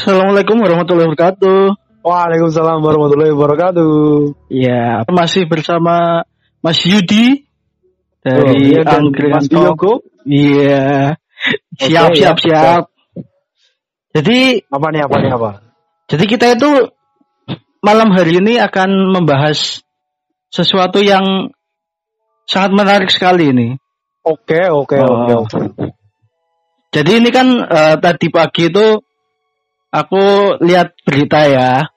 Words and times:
Assalamualaikum 0.00 0.56
warahmatullahi 0.64 1.12
wabarakatuh. 1.12 1.76
Waalaikumsalam 2.00 2.80
warahmatullahi 2.80 3.36
wabarakatuh. 3.36 3.92
Ya, 4.48 5.04
masih 5.12 5.44
bersama 5.44 6.24
Mas 6.64 6.80
Yudi 6.88 7.44
dari 8.24 8.80
Oh, 8.80 8.80
iya, 8.80 8.96
Angkringan 8.96 9.44
Mas. 9.44 10.00
Iya, 10.24 11.20
siap, 11.76 12.16
siap, 12.16 12.36
ya, 12.40 12.44
siap. 12.48 12.84
Jadi, 14.16 14.64
Apa 14.72 14.88
nih 14.88 15.04
apa 15.04 15.16
nih 15.20 15.30
apa? 15.36 15.50
jadi 16.08 16.24
kita 16.24 16.46
itu 16.56 16.70
malam 17.84 18.08
hari 18.16 18.40
ini 18.40 18.56
akan 18.56 19.20
membahas 19.20 19.84
sesuatu 20.48 21.04
yang 21.04 21.52
sangat 22.48 22.72
menarik 22.72 23.12
sekali 23.12 23.52
ini. 23.52 23.76
Oke 24.24 24.64
oke 24.64 24.96
Oh. 24.96 25.12
oke 25.12 25.32
oke. 25.44 25.60
Jadi 26.88 27.20
ini 27.20 27.28
kan 27.28 27.52
eh, 27.68 28.00
tadi 28.00 28.32
pagi 28.32 28.72
itu 28.72 29.09
aku 29.90 30.56
lihat 30.62 30.94
berita 31.02 31.46
ya. 31.46 31.90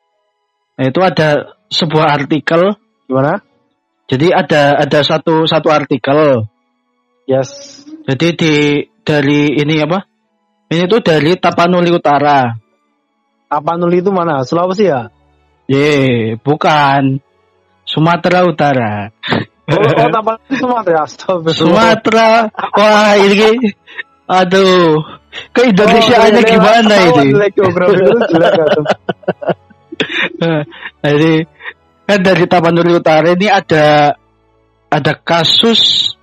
Nah, 0.74 0.84
itu 0.86 1.00
ada 1.02 1.58
sebuah 1.70 2.18
artikel. 2.18 2.78
Gimana? 3.06 3.42
Jadi 4.10 4.34
ada 4.34 4.84
ada 4.84 5.00
satu 5.02 5.46
satu 5.48 5.70
artikel. 5.70 6.46
Yes. 7.30 7.82
Jadi 8.04 8.28
di 8.36 8.54
dari 9.06 9.56
ini 9.56 9.80
apa? 9.80 10.04
Ini 10.68 10.90
tuh 10.90 11.00
dari 11.06 11.38
Tapanuli 11.38 11.94
Utara. 11.94 12.52
Apa 13.48 13.78
nuli 13.78 14.02
itu 14.02 14.10
mana? 14.10 14.42
Sulawesi 14.42 14.90
ya? 14.90 15.14
Ye, 15.70 16.34
bukan. 16.42 17.22
Sumatera 17.86 18.42
Utara. 18.50 19.14
Oh, 19.70 19.78
oh 19.78 20.10
apa 20.10 20.42
Sumatera? 20.50 21.06
Sumatera. 21.54 22.50
Wah, 22.74 23.14
ini 23.22 23.72
aduh. 24.26 24.98
Keindonesiaannya 25.54 26.42
Oh, 26.42 26.46
iya, 26.46 26.52
gimana 26.54 26.96
ini? 26.98 27.10
Oh, 27.10 27.14
tuh? 27.18 28.86
Jadi 31.04 31.34
kan 32.04 32.20
dari 32.20 32.46
Tapanuli 32.46 32.92
Utara 32.94 33.32
ini 33.34 33.48
ada 33.48 34.18
ada 34.92 35.14
kasus 35.18 36.14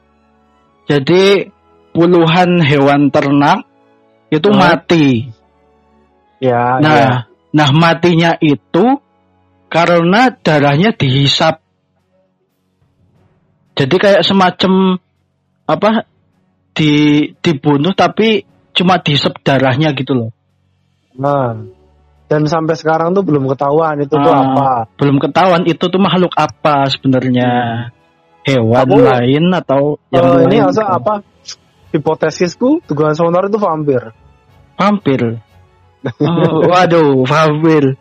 jadi 0.87 1.51
puluhan 1.95 2.63
hewan 2.63 3.11
ternak 3.11 3.67
itu 4.31 4.49
Hmm. 4.51 4.59
mati. 4.59 5.07
Ya, 6.41 6.79
Nah, 6.81 6.95
ya. 6.95 7.11
nah 7.53 7.69
matinya 7.75 8.39
itu 8.41 8.99
karena 9.71 10.35
darahnya 10.41 10.95
dihisap. 10.95 11.61
Jadi 13.75 13.95
kayak 13.97 14.23
semacam 14.27 14.99
apa 15.67 16.05
di 16.75 17.23
dibunuh 17.39 17.95
tapi 17.95 18.43
cuma 18.73 18.99
dihisap 18.99 19.39
darahnya 19.43 19.93
gitu 19.93 20.13
loh. 20.15 20.31
Nah. 21.17 21.57
Dan 22.31 22.47
sampai 22.47 22.79
sekarang 22.79 23.11
tuh 23.11 23.27
belum 23.27 23.51
ketahuan 23.51 23.99
itu 23.99 24.15
tuh 24.15 24.31
Ah, 24.31 24.47
apa. 24.55 24.71
Belum 24.95 25.19
ketahuan 25.19 25.67
itu 25.67 25.83
tuh 25.83 25.99
makhluk 25.99 26.31
apa 26.39 26.87
sebenarnya. 26.87 27.51
Hewan 28.47 28.87
Aku- 28.87 29.03
lain 29.03 29.45
atau 29.51 29.99
Eh, 30.09 30.17
yang 30.17 30.47
ini 30.47 30.57
lain 30.63 30.71
asal 30.71 30.87
gitu. 30.87 30.97
apa? 31.03 31.15
Hipotesisku 31.91 32.87
dugaan 32.87 33.19
sementara 33.19 33.51
itu 33.51 33.59
vampir. 33.59 34.03
Vampir. 34.79 35.21
Oh, 36.23 36.65
waduh, 36.65 37.29
vampir. 37.29 37.93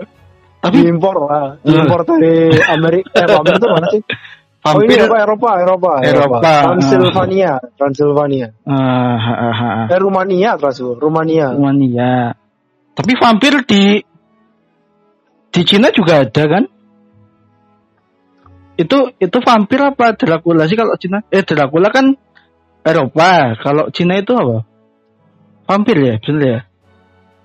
Tapi 0.62 0.76
Diimpor 0.88 1.16
lah, 1.28 1.60
diimpor 1.60 2.08
dari 2.08 2.52
Amerika. 2.64 3.12
Eh, 3.16 3.28
vampir 3.28 3.54
itu 3.60 3.68
mana 3.68 3.88
sih? 3.92 4.02
Oh 4.60 4.76
ini 4.84 4.92
vampir 4.92 5.08
apa 5.08 5.18
Eropa, 5.24 5.50
Eropa, 5.64 5.92
Eropa, 6.04 6.38
Transylvania, 6.44 7.52
Transylvania. 7.80 8.48
ah, 8.68 9.16
ah, 9.16 9.38
ah, 9.40 9.62
ah. 9.64 9.86
Eh 9.88 10.00
Rumania, 10.04 10.60
Transil, 10.60 11.00
Rumania. 11.00 11.56
Rumania. 11.56 12.36
Tapi 12.92 13.12
vampir 13.16 13.64
di 13.64 14.04
di 15.50 15.62
Cina 15.64 15.88
juga 15.96 16.28
ada 16.28 16.44
kan? 16.44 16.64
Itu 18.76 19.16
itu 19.16 19.38
vampir 19.40 19.80
apa 19.80 20.12
Dracula 20.20 20.68
sih 20.68 20.76
kalau 20.76 21.00
Cina? 21.00 21.24
Eh 21.32 21.40
Dracula 21.48 21.88
kan 21.88 22.12
Eropa. 22.84 23.56
Kalau 23.64 23.88
Cina 23.96 24.20
itu 24.20 24.36
apa? 24.36 24.68
Vampir 25.72 25.96
ya, 26.04 26.16
bener 26.20 26.44
ya? 26.44 26.60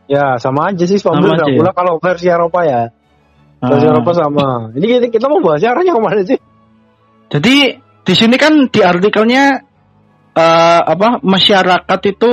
Ya 0.04 0.24
sama 0.42 0.74
aja 0.74 0.82
sih 0.82 0.98
vampir 0.98 1.30
Sama 1.30 1.38
aja 1.38 1.46
Dracula 1.46 1.70
kalau 1.70 1.94
versi 2.02 2.26
Eropa 2.26 2.66
ya. 2.66 2.90
Versi 3.62 3.86
Ah. 3.86 3.92
Eropa 3.94 4.10
sama. 4.18 4.74
Ini 4.74 4.86
kita, 4.98 5.06
kita 5.14 5.26
mau 5.30 5.38
bahas 5.38 5.62
arahnya 5.62 5.94
ke 5.94 6.02
mana 6.02 6.22
sih? 6.26 6.38
Jadi 7.34 7.56
di 8.06 8.14
sini 8.14 8.38
kan 8.38 8.70
di 8.70 8.78
artikelnya 8.78 9.58
eh, 10.38 10.80
apa 10.86 11.18
masyarakat 11.18 12.00
itu 12.06 12.32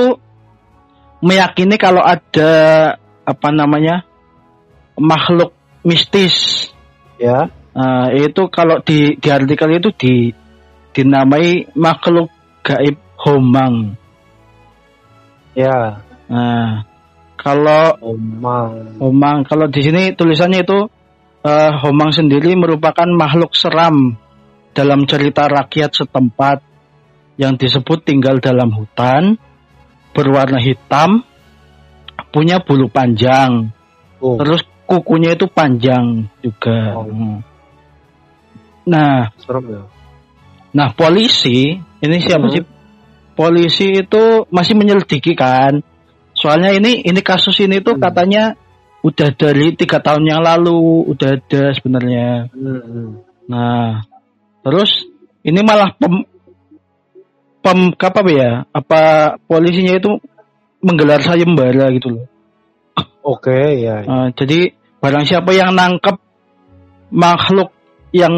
meyakini 1.26 1.74
kalau 1.74 2.06
ada 2.06 2.52
apa 3.26 3.48
namanya 3.50 4.06
makhluk 4.94 5.50
mistis. 5.82 6.70
Ya. 7.18 7.50
Nah, 7.72 8.14
itu 8.14 8.46
kalau 8.52 8.78
di 8.84 9.18
di 9.18 9.28
artikel 9.32 9.74
itu 9.74 9.90
di 9.96 10.14
dinamai 10.94 11.72
makhluk 11.74 12.30
gaib 12.62 13.00
homang. 13.18 13.98
Ya. 15.58 15.98
Nah, 16.30 16.86
kalau 17.34 17.98
Omang. 17.98 19.02
homang 19.02 19.42
kalau 19.42 19.66
di 19.66 19.82
sini 19.82 20.14
tulisannya 20.14 20.62
itu 20.62 20.78
eh, 21.42 21.72
homang 21.82 22.14
sendiri 22.14 22.54
merupakan 22.54 23.10
makhluk 23.10 23.50
seram 23.58 24.14
dalam 24.72 25.04
cerita 25.04 25.48
rakyat 25.48 25.92
setempat 25.92 26.58
yang 27.36 27.56
disebut 27.56 28.04
tinggal 28.04 28.40
dalam 28.40 28.72
hutan, 28.72 29.36
berwarna 30.12 30.60
hitam, 30.60 31.24
punya 32.32 32.60
bulu 32.60 32.88
panjang, 32.88 33.72
Oh. 34.22 34.36
terus 34.40 34.64
kukunya 34.88 35.34
itu 35.36 35.48
panjang 35.48 36.28
juga. 36.44 36.96
Oh. 36.96 37.08
Hmm. 37.08 37.38
Nah, 38.82 39.30
Serem 39.38 39.64
ya. 39.70 39.82
nah 40.74 40.88
polisi 40.92 41.78
ini 41.78 42.16
siapa 42.18 42.50
Hmm. 42.50 42.54
sih? 42.54 42.62
Polisi 43.32 43.88
itu 43.96 44.44
masih 44.52 44.74
menyelidiki 44.76 45.32
kan. 45.32 45.80
Soalnya 46.36 46.74
ini 46.76 47.00
ini 47.06 47.20
kasus 47.24 47.56
ini 47.62 47.80
tuh 47.80 47.96
Hmm. 47.96 48.04
katanya 48.04 48.44
udah 49.02 49.34
dari 49.34 49.74
tiga 49.74 49.98
tahun 49.98 50.26
yang 50.26 50.40
lalu 50.42 51.08
udah 51.10 51.30
ada 51.40 51.62
sebenarnya. 51.74 52.50
Hmm. 52.54 53.22
Nah, 53.50 54.02
terus 54.62 55.06
ini 55.42 55.60
malah 55.62 55.94
pem 55.98 56.26
pem 57.62 57.78
apa 57.94 58.20
ya? 58.30 58.50
Apa 58.74 59.34
polisinya 59.46 59.94
itu 59.98 60.18
menggelar 60.82 61.22
sayembara 61.22 61.90
gitu 61.94 62.18
loh. 62.18 62.26
Oke, 63.22 63.78
ya. 63.78 64.02
Uh, 64.02 64.28
jadi 64.34 64.74
barang 64.98 65.24
siapa 65.30 65.54
yang 65.54 65.78
nangkep 65.78 66.18
makhluk 67.14 67.70
yang 68.10 68.34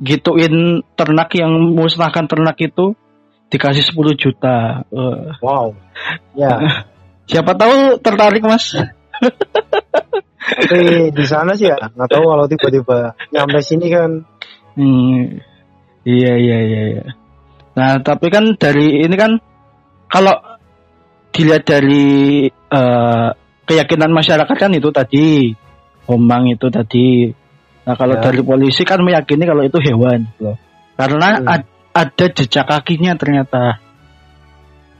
gituin 0.00 0.84
ternak 0.96 1.32
yang 1.36 1.52
musnahkan 1.72 2.28
ternak 2.28 2.60
itu 2.60 2.92
dikasih 3.48 3.82
10 3.82 4.20
juta. 4.20 4.84
Uh, 4.92 5.32
Wow. 5.40 5.74
Ya. 6.36 6.60
siapa 7.30 7.56
tahu 7.56 7.98
tertarik 8.04 8.44
mas? 8.44 8.76
Tapi 10.50 11.12
di 11.12 11.24
sana 11.28 11.54
sih 11.54 11.68
ya, 11.68 11.76
nggak 11.78 12.10
tahu 12.10 12.24
kalau 12.26 12.44
tiba-tiba 12.48 13.14
nyampe 13.32 13.60
sini 13.60 13.86
kan. 13.92 14.24
Hmm, 14.78 15.42
iya 16.06 16.32
iya 16.36 16.58
iya. 16.62 16.82
iya. 16.94 17.04
Nah 17.74 17.98
tapi 18.02 18.30
kan 18.30 18.54
dari 18.54 19.02
ini 19.02 19.14
kan 19.18 19.38
kalau 20.06 20.34
dilihat 21.30 21.64
dari 21.64 22.46
eh, 22.50 23.28
keyakinan 23.66 24.10
masyarakat 24.10 24.56
kan 24.58 24.70
itu 24.74 24.90
tadi 24.90 25.54
omang 26.06 26.50
itu 26.50 26.66
tadi. 26.70 27.30
Nah 27.86 27.94
kalau 27.94 28.18
Ya. 28.18 28.30
dari 28.30 28.42
polisi 28.42 28.82
kan 28.82 29.02
meyakini 29.02 29.46
kalau 29.46 29.62
itu 29.62 29.78
hewan 29.78 30.26
gitu 30.34 30.50
loh. 30.50 30.56
Karena 30.98 31.38
Hmm. 31.38 31.46
ad- 31.48 31.72
ada 31.90 32.26
jejak 32.30 32.66
kakinya 32.66 33.14
ternyata. 33.18 33.78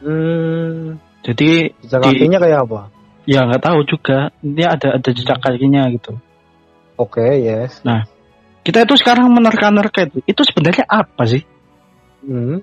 Hmm. 0.00 0.96
Jadi 1.20 1.76
Jejak 1.84 2.00
Di- 2.00 2.06
kakinya 2.17 2.38
kayak 2.40 2.61
apa? 2.67 2.81
ya 3.28 3.44
nggak 3.46 3.62
tahu 3.62 3.81
juga. 3.84 4.32
Ini 4.40 4.64
ada 4.64 4.88
ada 4.96 5.11
jejak 5.12 5.38
kakinya 5.38 5.87
gitu. 5.93 6.17
Oke, 6.96 7.22
yes. 7.44 7.84
Kita 8.60 8.84
itu 8.84 8.94
sekarang 8.94 9.32
menerka-nerka 9.32 10.04
itu. 10.04 10.20
Itu 10.26 10.42
sebenarnya 10.44 10.84
apa 10.86 11.24
sih? 11.24 11.42
Hmm. 12.20 12.60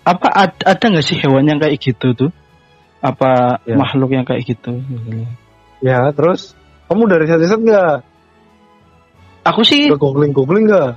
apa 0.00 0.32
ad- 0.32 0.64
ada 0.64 0.80
nggak 0.80 1.04
sih 1.04 1.20
hewan 1.20 1.44
yang 1.44 1.60
kayak 1.60 1.76
gitu 1.76 2.16
tuh? 2.16 2.30
Apa 3.04 3.60
Ya. 3.68 3.76
makhluk 3.76 4.10
yang 4.10 4.24
kayak 4.24 4.48
gitu? 4.48 4.80
Ya, 5.84 6.08
terus 6.16 6.56
kamu 6.88 7.04
dari 7.04 7.28
riset-riset 7.28 7.60
nggak? 7.60 7.96
Aku 9.44 9.60
sih, 9.60 9.92
Udah 9.92 10.00
googling-googling 10.00 10.72
nggak? 10.72 10.90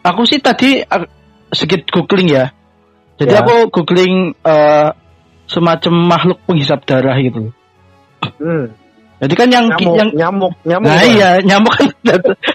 aku 0.00 0.24
sih 0.24 0.40
tadi 0.40 0.80
uh, 0.80 1.04
sedikit 1.52 1.88
googling 1.88 2.28
ya. 2.28 2.52
Jadi 3.16 3.32
Ya. 3.32 3.40
aku 3.44 3.68
googling 3.72 4.36
uh, 4.44 4.92
semacam 5.44 5.92
makhluk 6.08 6.38
penghisap 6.44 6.84
darah 6.84 7.16
gitu. 7.16 7.52
Hmm. 8.40 8.76
Jadi 9.20 9.34
kan 9.36 9.48
yang 9.52 9.66
Nyamuk, 9.68 9.94
yang 10.00 10.10
nyamuk, 10.16 10.52
nyamuk. 10.64 10.88
nah 10.88 10.96
kan? 10.96 11.12
iya 11.12 11.30
nyamuk 11.44 11.74
kan 11.76 11.88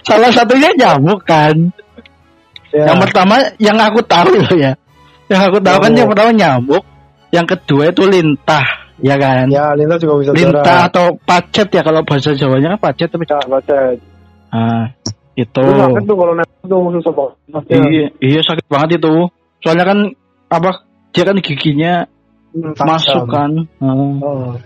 salah 0.02 0.30
satunya 0.34 0.70
nyamuk 0.74 1.20
kan. 1.22 1.54
Ya. 2.74 2.90
Yang 2.90 2.98
pertama 3.06 3.34
yang 3.62 3.78
aku 3.78 4.02
tahu 4.02 4.34
loh 4.34 4.54
ya. 4.58 4.74
Yang 5.30 5.40
aku 5.46 5.58
tahu 5.62 5.78
kan 5.78 5.92
yang 5.94 6.08
pertama 6.10 6.30
nyamuk, 6.34 6.82
yang 7.30 7.46
kedua 7.46 7.94
itu 7.94 8.02
lintah. 8.04 8.66
ya 8.98 9.14
kan? 9.14 9.46
Ya, 9.46 9.76
lintah 9.76 10.00
juga 10.00 10.24
bisa 10.24 10.32
Lintah 10.32 10.64
juara. 10.64 10.88
atau 10.88 11.06
pacet 11.22 11.68
ya 11.68 11.84
kalau 11.84 12.00
bahasa 12.02 12.32
Jawanya 12.32 12.74
kan 12.74 12.80
pacet 12.90 13.08
tapi 13.12 13.24
Ya, 13.28 13.38
baca. 13.44 13.78
nah, 14.50 14.84
itu. 15.36 15.62
Itu 15.62 15.72
sakit 15.76 16.02
tuh 16.02 16.16
kalau 16.16 16.32
nempel 16.34 16.64
tuh 16.66 16.78
susah 16.98 17.12
banget. 17.12 17.34
Pasti 17.52 17.72
Iya, 17.76 18.06
iya 18.18 18.40
sakit 18.42 18.66
banget 18.66 18.98
itu. 18.98 19.14
Soalnya 19.60 19.84
kan 19.84 19.98
apa 20.48 20.70
dia 21.12 21.22
kan 21.22 21.36
giginya 21.38 21.94
hmm, 22.50 22.72
masuk 22.80 23.22
kan. 23.28 23.50
Nah, 23.78 23.94
Oh. 24.18 24.56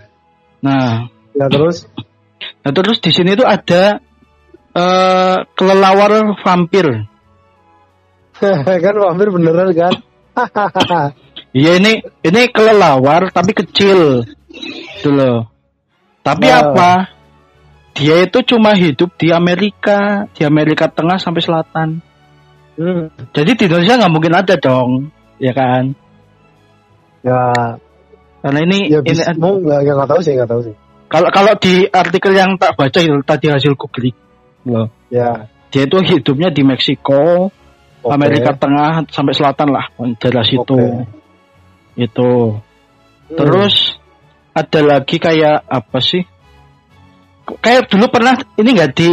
Nah, 0.61 1.11
Ya 1.37 1.47
terus 1.47 1.87
nah 2.61 2.73
terus 2.73 2.97
di 3.01 3.11
sini 3.13 3.33
tuh 3.37 3.45
ada 3.45 3.99
eh 4.71 5.37
kelelawar 5.55 6.37
vampir. 6.41 6.87
kan 8.83 8.95
hampir 8.97 9.27
beneran 9.29 9.69
kan? 9.75 9.93
Iya 11.51 11.83
ini 11.83 11.99
ini 12.23 12.47
kelelawar 12.47 13.27
tapi 13.35 13.51
kecil. 13.51 14.23
Gitu 14.47 15.09
loh. 15.11 15.51
Tapi 16.23 16.47
Nah. 16.47 16.59
apa? 16.63 16.91
Dia 17.91 18.23
itu 18.23 18.39
cuma 18.55 18.71
hidup 18.71 19.19
di 19.19 19.35
Amerika, 19.35 20.31
di 20.31 20.47
Amerika 20.47 20.87
Tengah 20.87 21.19
sampai 21.19 21.43
Selatan. 21.43 21.99
Hmm. 22.79 23.11
Jadi 23.35 23.51
di 23.59 23.63
Indonesia 23.67 23.99
nggak 23.99 24.13
mungkin 24.15 24.31
ada 24.31 24.55
dong, 24.55 25.11
ya 25.43 25.51
kan? 25.51 25.91
Ya, 27.21 27.51
Karena 28.41 28.59
ini, 28.65 28.89
ya 28.89 29.05
ini 29.05 29.21
mau 29.37 29.53
nggak 29.59 29.85
nggak 29.85 30.09
tahu 30.09 30.21
sih 30.25 30.33
nggak 30.33 30.49
tahu 30.49 30.61
sih. 30.65 30.75
Kalau 31.11 31.27
kalau 31.27 31.53
di 31.59 31.83
artikel 31.85 32.31
yang 32.31 32.55
tak 32.55 32.79
baca 32.79 32.95
itu 32.97 33.19
tadi 33.27 33.51
hasil 33.51 33.75
googling, 33.75 34.15
loh, 34.63 34.87
Ya. 35.11 35.51
dia 35.67 35.83
itu 35.83 35.99
hidupnya 35.99 36.47
di 36.47 36.63
Meksiko, 36.63 37.51
oke. 37.99 38.07
Amerika 38.07 38.55
Tengah 38.55 39.03
sampai 39.11 39.35
Selatan 39.35 39.75
lah, 39.75 39.91
daerah 40.15 40.47
situ. 40.47 40.71
Oke. 40.71 41.03
Itu. 41.99 42.55
Hmm. 43.27 43.35
Terus 43.35 43.99
ada 44.55 44.79
lagi 44.79 45.19
kayak 45.19 45.67
apa 45.67 45.99
sih? 45.99 46.23
Kayak 47.59 47.91
dulu 47.91 48.07
pernah 48.07 48.39
ini 48.55 48.69
nggak 48.71 48.91
di 48.95 49.11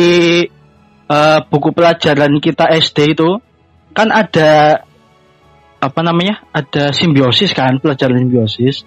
eh, 1.08 1.38
buku 1.50 1.74
pelajaran 1.74 2.38
kita 2.38 2.70
SD 2.70 3.18
itu 3.18 3.42
kan 3.90 4.14
ada 4.14 4.82
apa 5.78 6.00
namanya? 6.02 6.46
Ada 6.54 6.94
simbiosis 6.94 7.50
kan 7.50 7.82
pelajaran 7.82 8.22
simbiosis. 8.22 8.86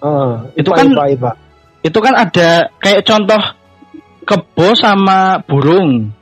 Ah, 0.00 0.48
Itu 0.52 0.72
IPA, 0.72 0.76
kan- 0.76 0.92
IPA, 0.92 1.04
IPA. 1.16 1.32
Itu 1.80 1.98
kan 2.04 2.12
ada 2.12 2.68
kayak 2.76 3.02
contoh 3.08 3.40
kebo 4.28 4.76
sama 4.76 5.40
burung. 5.44 6.12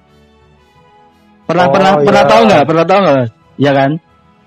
Pernah 1.48 1.66
Oh, 1.66 1.72
pernah 1.72 1.92
pernah 1.98 2.24
iya. 2.24 2.30
tahu 2.30 2.40
nggak? 2.46 2.62
Pernah 2.68 2.84
tahu 2.86 3.00
nggak? 3.04 3.26
Ya 3.58 3.72
kan? 3.74 3.90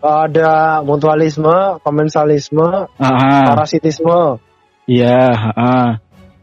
ada 0.02 0.82
mutualisme, 0.82 1.78
komensalisme, 1.86 2.90
Ah, 2.98 3.54
parasitisme. 3.54 4.42
Iya, 4.90 5.30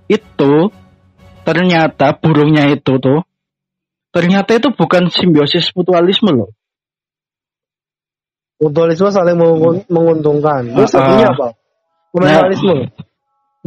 itu 0.06 0.54
ternyata 1.42 2.14
burungnya 2.14 2.70
itu 2.70 3.02
tuh 3.02 3.26
ternyata 4.14 4.54
itu 4.54 4.70
bukan 4.70 5.10
simbiosis 5.10 5.74
mutualisme 5.74 6.30
loh. 6.30 6.54
Mutualisme 8.62 9.10
saling 9.10 9.34
mengun- 9.34 9.86
menguntungkan. 9.90 10.66
Terus 10.74 10.90
satunya 10.94 11.30
apa? 11.30 11.54
Komensalisme. 12.14 12.94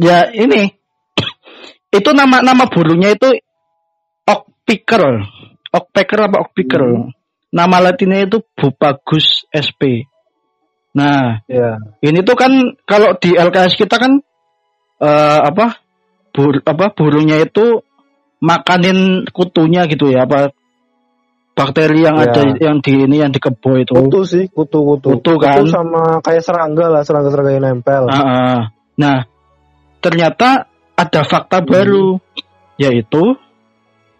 Ya 0.00 0.28
ini 0.32 0.72
itu 1.92 2.10
nama 2.16 2.40
nama 2.40 2.64
burungnya 2.72 3.12
itu 3.12 3.28
okpiker, 4.24 5.28
okpeker 5.68 6.18
apa 6.24 6.36
okpiker. 6.48 6.80
Hmm. 6.82 7.12
Nama 7.52 7.76
latinnya 7.92 8.24
itu 8.24 8.40
Bupagus 8.56 9.44
sp. 9.52 10.08
Nah, 10.96 11.44
Ya. 11.48 11.76
ini 12.00 12.24
tuh 12.24 12.36
kan 12.36 12.52
kalau 12.88 13.16
di 13.20 13.36
LKS 13.36 13.76
kita 13.76 14.00
kan 14.00 14.24
eh, 15.02 15.40
apa 15.44 15.80
bur, 16.32 16.64
apa 16.64 16.92
burungnya 16.96 17.44
itu 17.44 17.84
makanin 18.40 19.28
kutunya 19.28 19.84
gitu 19.88 20.08
ya 20.08 20.24
apa 20.24 20.52
bakteri 21.52 22.08
yang 22.08 22.16
Ya. 22.16 22.32
ada 22.32 22.42
yang 22.56 22.80
di 22.80 23.04
ini 23.04 23.20
yang 23.20 23.32
di 23.32 23.40
kebo 23.40 23.76
itu. 23.76 23.92
Kutu 23.92 24.20
sih, 24.24 24.44
kutu 24.48 24.80
kutu. 24.80 25.20
Kutu 25.20 25.32
kan. 25.36 25.64
sama 25.68 26.24
kayak 26.24 26.40
serangga 26.40 26.88
lah, 26.88 27.02
serangga-serangga 27.04 27.52
yang 27.52 27.64
nempel. 27.68 28.08
Ah, 28.08 28.16
ah. 28.16 28.60
Nah, 28.96 29.28
ternyata 30.00 30.71
ada 31.02 31.20
fakta 31.26 31.58
Hmm. 31.62 31.68
baru 31.68 32.06
yaitu 32.78 33.34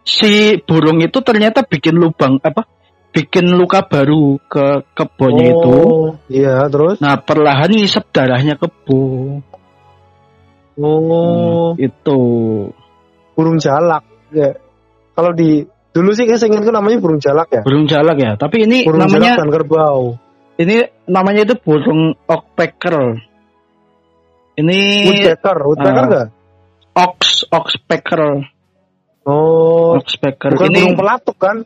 si 0.03 0.59
burung 0.63 0.99
itu 0.99 1.19
ternyata 1.23 1.63
bikin 1.63 1.95
lubang 1.95 2.43
apa? 2.43 2.67
Bikin 3.13 3.45
luka 3.53 3.85
baru 3.85 4.41
ke 4.49 4.89
kebonya 4.97 5.53
itu. 5.53 5.69
oh, 5.69 6.17
iya, 6.33 6.65
terus? 6.73 6.97
Nah, 6.97 7.21
perlahan 7.21 7.69
ngisep 7.69 8.09
darahnya 8.09 8.57
kebo. 8.57 9.37
Oh, 10.81 11.77
Hmm, 11.77 11.77
itu. 11.77 12.21
burung 13.37 13.61
jalak. 13.61 14.05
Ya. 14.33 14.57
Kalau 15.13 15.37
di 15.37 15.65
dulu 15.93 16.17
sih 16.17 16.25
saya 16.33 16.49
ingat 16.49 16.73
namanya 16.73 16.97
burung 17.05 17.21
jalak 17.21 17.53
ya. 17.53 17.61
Burung 17.61 17.85
jalak 17.85 18.17
ya, 18.17 18.33
tapi 18.41 18.65
ini 18.65 18.89
Burung 18.89 19.05
namanya 19.05 19.37
jalak 19.37 19.41
dan 19.45 19.49
kerbau. 19.53 20.03
ini 20.57 20.77
namanya 21.05 21.43
itu 21.45 21.55
burung 21.61 22.17
okpecker. 22.25 22.97
Ini 24.53 24.79
Woodpecker, 25.09 25.57
woodpecker 25.65 26.05
Ah. 26.05 26.09
nggak? 26.09 26.27
Ox 26.93 27.45
oxpecker, 27.49 28.47
Oh, 29.23 29.97
oxpecker. 29.97 30.51
bukan 30.57 30.71
ini 30.75 30.81
burung 30.83 30.99
pelatuk 30.99 31.37
kan? 31.39 31.57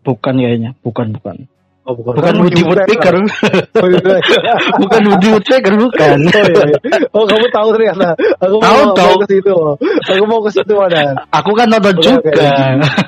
bukan 0.00 0.34
kayaknya, 0.34 0.70
bukan 0.80 1.12
bukan. 1.12 1.36
Oh, 1.80 1.96
bukan. 1.96 2.12
Bukan 2.22 2.34
Woody 2.44 2.62
Woodpecker. 2.62 3.14
Oh, 3.80 3.88
iya. 3.88 4.16
bukan 4.84 5.00
Woody 5.10 5.28
Woodpecker 5.32 5.74
bukan. 5.74 6.18
Oh, 6.22 6.32
iya, 6.32 6.42
iya. 6.46 6.78
oh 7.16 7.24
kamu 7.24 7.46
tahu 7.50 7.68
ternyata. 7.74 8.08
Aku 8.38 8.56
mau, 8.56 8.64
Tahu, 8.64 8.80
mau 8.84 8.94
tahu. 8.94 9.14
ke 9.16 9.26
situ. 9.32 9.54
Aku 10.06 10.24
mau 10.28 10.40
ke 10.44 10.50
situ 10.54 10.74
ada. 10.76 11.00
Aku 11.34 11.50
kan 11.56 11.66
nonton 11.66 11.96
Oke, 11.96 12.04
juga. 12.04 12.30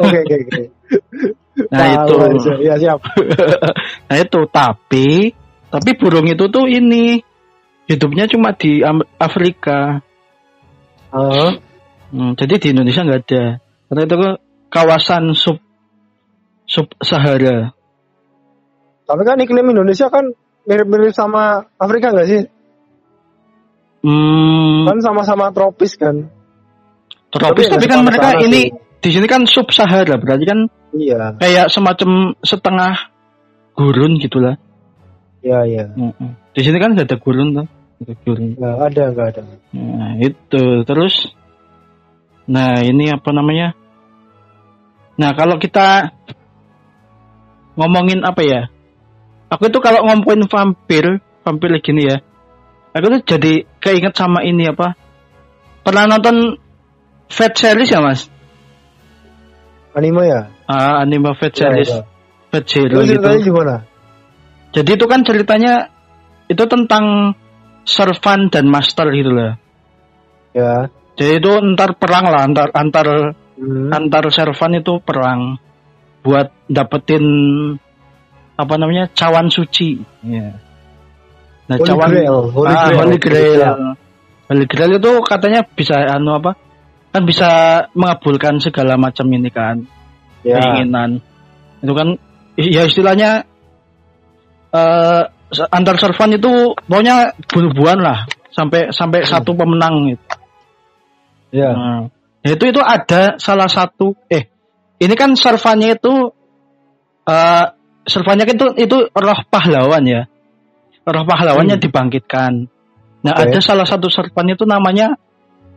Oke 0.03 0.19
oke 0.25 0.35
oke. 0.41 0.63
Nah 1.69 1.87
itu. 1.95 2.15
Ya 2.65 2.75
siap. 2.81 2.99
nah 4.09 4.17
itu 4.19 4.41
tapi 4.51 5.09
tapi 5.69 5.91
burung 5.97 6.27
itu 6.27 6.45
tuh 6.49 6.65
ini 6.67 7.21
hidupnya 7.87 8.25
cuma 8.27 8.57
di 8.57 8.81
Afrika. 9.17 10.01
Ah, 11.13 11.53
Hmm, 12.13 12.37
jadi 12.37 12.61
di 12.61 12.69
Indonesia 12.77 13.01
nggak 13.01 13.21
ada. 13.25 13.45
Karena 13.89 14.03
itu 14.05 14.17
kawasan 14.69 15.33
sub 15.33 15.57
sub 16.69 16.93
Sahara. 17.01 17.73
tapi 19.03 19.23
kan 19.25 19.37
iklim 19.41 19.73
Indonesia 19.73 20.09
kan 20.09 20.29
mirip-mirip 20.65 21.13
sama 21.13 21.69
Afrika 21.77 22.13
nggak 22.13 22.29
sih? 22.29 22.43
Hmm, 24.03 24.89
Kan 24.89 24.99
sama-sama 25.01 25.53
tropis 25.53 25.95
kan? 25.97 26.27
tropis 27.33 27.65
tapi 27.73 27.81
tapi 27.81 27.87
kan 27.89 28.05
mereka 28.05 28.29
ini 28.45 28.69
sih. 28.69 28.77
di 29.01 29.11
sini 29.11 29.25
kan 29.25 29.49
sub 29.49 29.73
Sahara 29.73 30.17
berarti 30.17 30.45
kan 30.45 30.69
Iya, 30.93 31.41
kayak 31.41 31.73
semacam 31.73 32.37
setengah 32.45 33.09
gurun 33.73 34.21
gitulah. 34.21 34.61
iya 35.41 35.65
iya. 35.65 35.85
Mm-mm. 35.97 36.37
Di 36.53 36.61
sini 36.61 36.77
kan 36.77 36.93
nggak 36.93 37.09
ada 37.09 37.17
gurun 37.17 37.57
tuh. 37.57 37.67
Gurun. 38.05 38.59
Nggak 38.59 38.77
ada 38.93 39.05
nggak 39.15 39.27
ada. 39.35 39.43
Nah, 39.75 40.13
itu 40.21 40.65
terus 40.87 41.15
nah 42.47 42.83
ini 42.83 43.09
apa 43.15 43.31
namanya? 43.31 43.79
Nah, 45.17 45.31
kalau 45.37 45.61
kita 45.61 46.11
ngomongin 47.79 48.25
apa 48.25 48.43
ya? 48.43 48.63
Aku 49.53 49.69
itu 49.69 49.79
kalau 49.85 50.09
ngomongin 50.09 50.49
vampir, 50.49 51.21
vampir 51.45 51.71
gini 51.85 52.09
ya. 52.09 52.17
Aku 52.97 53.09
tuh 53.09 53.21
jadi 53.25 53.65
keinget 53.81 54.17
sama 54.17 54.45
ini 54.45 54.69
apa? 54.69 54.97
Pernah 55.85 56.05
nonton 56.09 56.57
Fat 57.33 57.57
series 57.57 57.89
ya, 57.89 58.05
Mas? 58.05 58.29
Anime 59.97 60.25
ya? 60.29 60.41
Ah, 60.69 61.01
anime 61.05 61.33
Fat 61.37 61.53
Iya, 61.53 61.61
series, 61.69 61.91
iya. 61.93 62.03
Fat 62.53 62.65
Itu 62.65 62.73
Zero 62.73 63.01
ceritanya 63.05 63.39
gitu. 63.41 63.49
gimana? 63.53 63.77
Jadi 64.73 64.91
itu 64.97 65.07
kan 65.09 65.21
ceritanya 65.25 65.75
itu 66.49 66.65
tentang 66.69 67.37
servant 67.85 68.51
dan 68.53 68.69
master 68.71 69.11
gitu 69.13 69.31
lah. 69.35 69.53
Ya. 70.53 70.89
Jadi 71.17 71.33
itu 71.39 71.53
ntar 71.77 71.97
perang 71.97 72.29
lah 72.29 72.43
antar 72.47 72.69
antar 72.73 73.07
Hmm. 73.53 73.93
antar 73.95 74.27
servan 74.33 74.81
itu 74.81 74.99
perang 75.05 75.61
buat 76.25 76.51
dapetin 76.67 77.23
apa 78.59 78.75
namanya 78.75 79.07
cawan 79.15 79.53
suci. 79.53 80.03
Ya. 80.25 80.57
Nah 81.71 81.77
Holy 81.79 81.87
cawan 81.87 82.11
Grail, 82.11 82.37
Holy 82.51 82.73
ah, 82.73 82.83
Grail. 82.89 82.99
Holy 82.99 83.19
Grail. 83.23 83.55
Iya. 83.61 83.71
Holy 84.51 84.67
Grail 84.67 84.93
itu 84.99 85.13
katanya 85.23 85.61
bisa 85.63 85.95
anu 86.11 86.43
apa? 86.43 86.59
Kan 87.13 87.23
bisa 87.29 87.51
mengabulkan 87.93 88.59
segala 88.59 88.97
macam 88.97 89.29
ini 89.31 89.53
kan 89.53 89.85
Ya. 90.43 90.59
keinginan. 90.59 91.23
Itu 91.85 91.93
kan 91.95 92.19
ya 92.59 92.83
istilahnya 92.89 93.47
eh 94.75 95.23
antar 95.69 95.97
servan 96.01 96.37
itu 96.37 96.73
pokoknya 96.89 97.37
bunuh-bunuhan 97.53 98.01
lah 98.01 98.19
sampai 98.53 98.93
sampai 98.93 99.25
satu 99.25 99.53
pemenang 99.53 100.13
gitu. 100.13 100.27
Ya. 101.53 101.71
Nah, 101.77 102.01
itu 102.45 102.65
itu 102.65 102.81
ada 102.81 103.37
salah 103.37 103.69
satu 103.69 104.17
eh 104.33 104.49
ini 104.97 105.15
kan 105.17 105.37
servannya 105.37 106.01
itu 106.01 106.33
eh 107.29 107.67
servannya 108.09 108.49
itu 108.49 108.67
itu 108.81 108.97
roh 109.13 109.41
pahlawan 109.53 110.05
ya. 110.09 110.23
Roh 111.05 111.25
pahlawannya 111.29 111.77
Hmm. 111.77 111.85
dibangkitkan. 111.85 112.53
Nah, 113.23 113.33
Oke. 113.39 113.55
ada 113.55 113.59
salah 113.63 113.87
satu 113.87 114.11
serpan 114.11 114.51
itu 114.51 114.67
namanya 114.67 115.15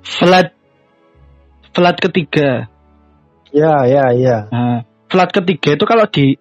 Vlad 0.01 0.53
Vlad 1.75 1.97
ketiga. 1.99 2.71
Ya, 3.51 3.83
ya, 3.85 4.15
ya. 4.15 4.37
Nah, 4.49 4.87
Vlad 5.11 5.29
ketiga 5.35 5.75
itu 5.75 5.85
kalau 5.85 6.07
di 6.07 6.39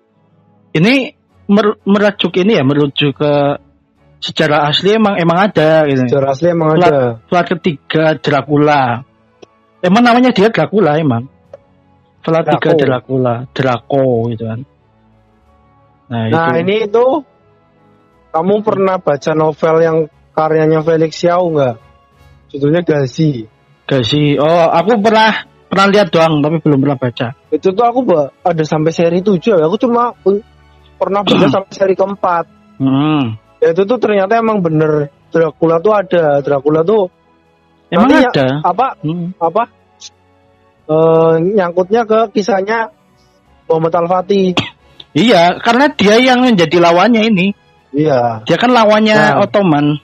ini 0.74 1.14
mer- 1.50 1.80
merujuk 1.84 2.32
ini 2.40 2.56
ya 2.58 2.64
merujuk 2.64 3.16
ke 3.16 3.32
sejarah 4.20 4.72
asli 4.72 4.96
emang 4.96 5.20
emang 5.20 5.38
ada 5.52 5.84
gitu. 5.84 6.08
Sejarah 6.08 6.28
asli 6.32 6.48
emang 6.52 6.68
Plat- 6.76 6.92
ada. 6.92 7.04
Vlad 7.28 7.46
ketiga 7.58 8.04
Dracula. 8.16 8.82
Emang 9.84 10.00
namanya 10.00 10.32
dia 10.32 10.48
Dracula 10.48 10.96
emang. 10.96 11.28
Vlad 12.24 12.44
tiga. 12.56 12.72
Dracula, 12.72 13.44
Draco 13.52 14.32
gitu 14.32 14.48
kan. 14.48 14.60
Nah, 16.08 16.24
Nah, 16.32 16.56
itu. 16.56 16.60
ini 16.64 16.76
itu 16.88 17.04
kamu 18.32 18.54
pernah 18.64 18.96
baca 18.96 19.32
novel 19.36 19.76
yang 19.84 19.98
karyanya 20.32 20.80
Felix 20.80 21.20
Xiao 21.20 21.52
nggak? 21.52 21.74
Judulnya 22.48 22.80
Gazi. 22.80 23.44
Gak 23.84 24.02
sih? 24.08 24.40
Oh, 24.40 24.64
aku 24.72 24.96
pernah 25.04 25.44
pernah 25.68 25.86
lihat 25.92 26.08
doang 26.08 26.40
tapi 26.40 26.64
belum 26.64 26.80
pernah 26.80 26.96
baca. 26.96 27.36
Itu 27.52 27.76
tuh 27.76 27.84
aku 27.84 28.00
ada 28.40 28.64
sampai 28.64 28.88
seri 28.94 29.20
7 29.20 29.60
ya. 29.60 29.68
Aku 29.68 29.76
cuma 29.76 30.16
pernah 31.04 31.20
baca 31.20 31.46
sampai 31.52 31.72
seri 31.76 31.94
keempat. 31.94 32.44
Hmm. 32.80 33.36
Ya 33.60 33.70
itu 33.70 33.84
tuh 33.84 34.00
ternyata 34.00 34.40
emang 34.40 34.64
bener 34.64 35.12
Dracula 35.28 35.78
tuh 35.78 35.92
ada. 35.92 36.40
Dracula 36.40 36.80
tuh 36.82 37.12
Emang 37.92 38.08
Nanti 38.10 38.24
ya- 38.26 38.32
ada. 38.32 38.46
apa 38.64 38.86
Hmm. 39.04 39.30
apa 39.38 39.62
eh, 40.84 41.32
nyangkutnya 41.54 42.02
ke 42.04 42.32
kisahnya 42.32 42.90
Muhammad 43.68 43.94
Al 43.94 44.08
Fatih. 44.08 44.56
Iya, 45.14 45.62
karena 45.62 45.86
dia 45.94 46.18
yang 46.18 46.42
menjadi 46.42 46.74
lawannya 46.82 47.30
ini. 47.30 47.54
Iya. 47.94 48.42
Dia 48.42 48.58
kan 48.58 48.74
lawannya 48.74 49.14
Nah. 49.14 49.46
Ottoman. 49.46 50.02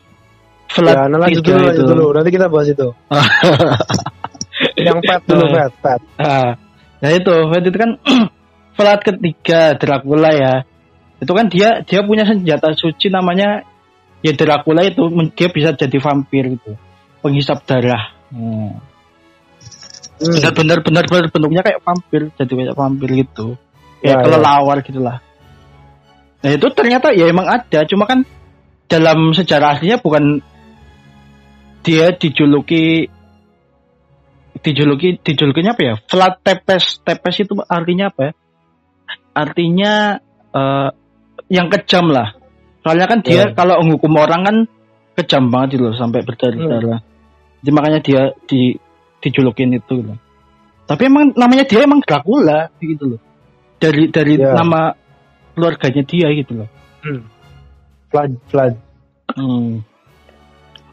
Vlad 0.70 0.94
Ya, 0.94 1.02
nah 1.10 1.26
tiga 1.26 1.50
dulu, 1.58 1.66
itu. 1.66 1.82
dulu. 1.82 2.04
Nanti 2.14 2.30
kita 2.30 2.46
bahas 2.46 2.70
itu. 2.70 2.88
yang 4.86 5.02
pet 5.02 5.20
dulu, 5.26 5.50
Eh. 5.50 5.50
pet, 5.50 5.72
pet. 5.82 6.00
Ah, 6.14 6.54
nah 7.02 7.10
itu, 7.10 7.34
itu 7.50 7.74
kan 7.74 7.90
Vlad 8.78 9.00
ketiga 9.02 9.74
Dracula 9.74 10.30
ya. 10.30 10.54
Itu 11.20 11.32
kan 11.36 11.52
dia 11.52 11.84
dia 11.84 12.00
punya 12.00 12.24
senjata 12.24 12.72
suci 12.72 13.12
namanya 13.12 13.68
ya 14.24 14.32
Dracula 14.32 14.84
itu 14.84 15.04
dia 15.36 15.48
bisa 15.52 15.76
jadi 15.76 15.96
vampir 16.00 16.56
gitu. 16.56 16.76
Penghisap 17.20 17.68
darah. 17.68 18.16
Hmm. 18.32 18.80
Hmm. 20.20 20.36
Benar-benar 20.36 20.84
benar-benar 20.84 21.32
bentuknya 21.32 21.62
kayak 21.64 21.80
vampir, 21.80 22.28
jadi 22.36 22.52
kayak 22.52 22.76
vampir 22.76 23.08
gitu. 23.24 23.56
Ya, 24.00 24.16
Kayak 24.16 24.16
ya. 24.16 24.24
kelelawar 24.24 24.76
gitulah. 24.84 25.16
Nah 26.40 26.50
itu 26.56 26.66
ternyata 26.72 27.12
ya 27.12 27.28
emang 27.28 27.48
ada, 27.48 27.84
cuma 27.84 28.08
kan 28.08 28.24
dalam 28.88 29.32
sejarah 29.36 29.76
aslinya 29.76 30.00
bukan 30.00 30.40
dia 31.80 32.12
dijuluki 32.12 33.08
dijuluki 34.60 35.20
dijulukinya 35.20 35.72
apa 35.72 35.82
ya? 35.84 35.94
Flat 36.04 36.40
tepes 36.44 37.00
tepes 37.00 37.44
itu 37.44 37.56
artinya 37.64 38.12
apa 38.12 38.20
ya? 38.20 38.32
Artinya 39.32 39.92
eh, 40.52 40.88
yang 41.50 41.66
kejam 41.68 42.08
lah. 42.08 42.32
Soalnya 42.80 43.10
kan 43.10 43.20
dia 43.20 43.50
Ya. 43.50 43.52
kalau 43.52 43.82
menghukum 43.84 44.14
orang 44.16 44.40
kan 44.46 44.56
kejam 45.18 45.50
banget 45.52 45.76
gitu 45.76 45.90
loh 45.90 45.94
sampai 45.98 46.24
berdarah-darah. 46.24 47.02
Jadi 47.60 47.70
makanya 47.74 48.00
dia 48.00 48.22
di 48.48 48.72
dijulukin 49.20 49.76
itu 49.76 50.00
loh. 50.00 50.16
Tapi 50.88 51.10
emang 51.10 51.36
namanya 51.36 51.68
dia 51.68 51.84
emang 51.84 52.00
Dracula 52.00 52.72
gitu 52.80 53.14
loh. 53.16 53.20
Dari 53.82 54.08
dari 54.08 54.40
Ya. 54.40 54.56
nama 54.56 54.96
keluarganya 55.52 56.02
dia 56.06 56.32
gitu 56.32 56.64
loh. 56.64 56.68
Hmm. 57.04 57.26
Flood, 58.08 58.32
flood. 58.48 58.74
Hmm. 59.36 59.84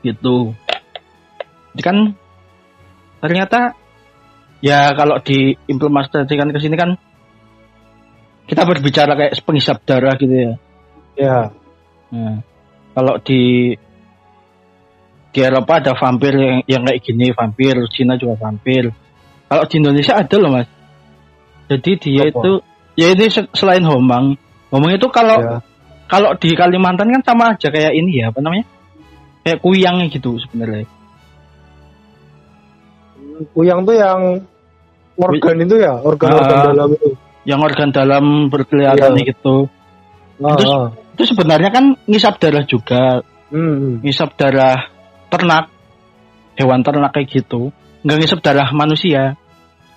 Gitu. 0.04 0.54
Jadi 1.78 1.82
kan 1.86 1.98
ternyata 3.22 3.74
ya 4.66 4.92
kalau 4.98 5.22
diimplementasikan 5.22 6.50
ke 6.52 6.60
sini 6.60 6.76
kan 6.76 6.98
kita 8.48 8.64
berbicara 8.64 9.14
kayak 9.14 9.36
penghisap 9.44 9.84
darah 9.84 10.16
gitu 10.16 10.32
ya. 10.32 10.54
Ya. 11.20 11.40
Nah, 12.10 12.40
kalau 12.96 13.20
di 13.20 13.76
di 15.28 15.40
Eropa 15.44 15.84
ada 15.84 15.94
vampir 15.94 16.34
yang, 16.34 16.58
yang 16.66 16.82
kayak 16.88 17.02
gini, 17.04 17.30
vampir, 17.36 17.76
Cina 17.92 18.16
juga 18.16 18.40
vampir. 18.40 18.90
Kalau 19.48 19.64
di 19.68 19.76
Indonesia 19.78 20.18
ada 20.18 20.36
loh 20.40 20.50
mas. 20.50 20.68
Jadi 21.68 21.92
dia 22.00 22.24
Apa? 22.26 22.32
itu, 22.32 22.52
ya 22.96 23.08
ini 23.12 23.28
se- 23.28 23.52
selain 23.52 23.84
Homang, 23.84 24.40
Homang 24.72 24.96
itu 24.96 25.08
kalau 25.12 25.38
ya. 25.38 25.60
kalau 26.08 26.32
di 26.40 26.56
Kalimantan 26.56 27.12
kan 27.12 27.22
sama 27.28 27.44
aja 27.54 27.68
kayak 27.68 27.92
ini 27.92 28.24
ya, 28.24 28.32
apa 28.32 28.40
namanya? 28.40 28.64
Kayak 29.44 29.60
kuyang 29.60 30.08
gitu 30.08 30.40
sebenarnya. 30.40 30.88
Kuyang 33.52 33.84
tuh 33.86 33.96
yang 34.00 34.20
organ 35.20 35.58
itu 35.62 35.76
ya, 35.78 35.94
organ-organ 36.00 36.56
Ah. 36.58 36.66
dalam 36.74 36.90
itu. 36.96 37.10
Yang 37.48 37.60
organ 37.64 37.90
dalam 37.96 38.52
berkelihatan 38.52 39.16
Iya. 39.16 39.26
gitu. 39.32 39.72
Ah, 40.44 40.60
Terus- 40.60 40.68
ah. 40.76 40.88
Itu 41.18 41.24
sebenarnya 41.34 41.74
kan 41.74 41.98
ngisap 42.06 42.38
darah 42.38 42.62
juga, 42.68 43.26
Hmm. 43.50 44.04
ngisap 44.06 44.38
darah 44.38 44.92
ternak, 45.34 45.74
hewan 46.54 46.86
ternak 46.86 47.10
kayak 47.16 47.32
gitu. 47.32 47.74
Nggak 48.06 48.18
ngisap 48.22 48.40
darah 48.46 48.70
manusia. 48.70 49.34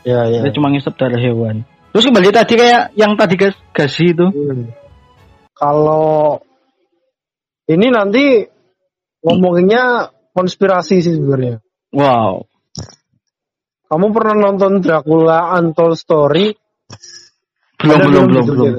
Ya, 0.00 0.20
ya. 0.32 0.40
Dia 0.40 0.52
cuma 0.56 0.72
ngisep 0.72 0.96
darah 0.96 1.20
hewan. 1.20 1.68
Terus 1.92 2.06
kembali 2.08 2.30
tadi 2.32 2.54
kayak 2.56 2.96
yang 2.96 3.18
tadi 3.20 3.34
gas 3.36 3.52
gasi 3.76 4.16
itu. 4.16 4.32
Hmm. 4.32 4.72
Kalau 5.52 6.40
ini 7.68 7.86
nanti 7.92 8.46
ngomonginnya 9.20 10.08
konspirasi 10.32 11.04
sih 11.04 11.20
sebenarnya. 11.20 11.60
Wow. 11.92 12.48
Kamu 13.90 14.06
pernah 14.14 14.34
nonton 14.38 14.80
Dracula 14.80 15.52
Untold 15.58 15.98
Story? 16.00 16.54
Belum 17.80 17.96
Ada 17.96 18.06
belum 18.06 18.24
belum 18.28 18.44
gitu, 18.44 18.52
belum. 18.52 18.74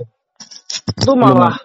Itu 1.01 1.11
malah 1.17 1.55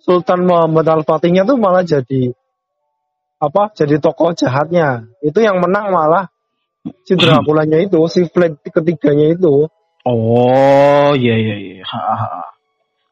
Sultan 0.00 0.40
Muhammad 0.48 0.86
Al 0.88 1.02
Fatihnya 1.04 1.44
tuh 1.44 1.60
malah 1.60 1.84
jadi 1.84 2.32
apa? 3.38 3.70
Jadi 3.76 4.00
tokoh 4.00 4.32
jahatnya. 4.32 5.04
Itu 5.20 5.44
yang 5.44 5.60
menang 5.60 5.92
malah 5.92 6.32
si 7.04 7.12
Draculanya 7.12 7.78
itu, 7.84 8.00
si 8.08 8.24
Vlad 8.24 8.56
ketiganya 8.64 9.36
itu. 9.36 9.68
Oh 10.08 11.10
iya 11.12 11.36
iya 11.36 11.56
iya. 11.60 11.84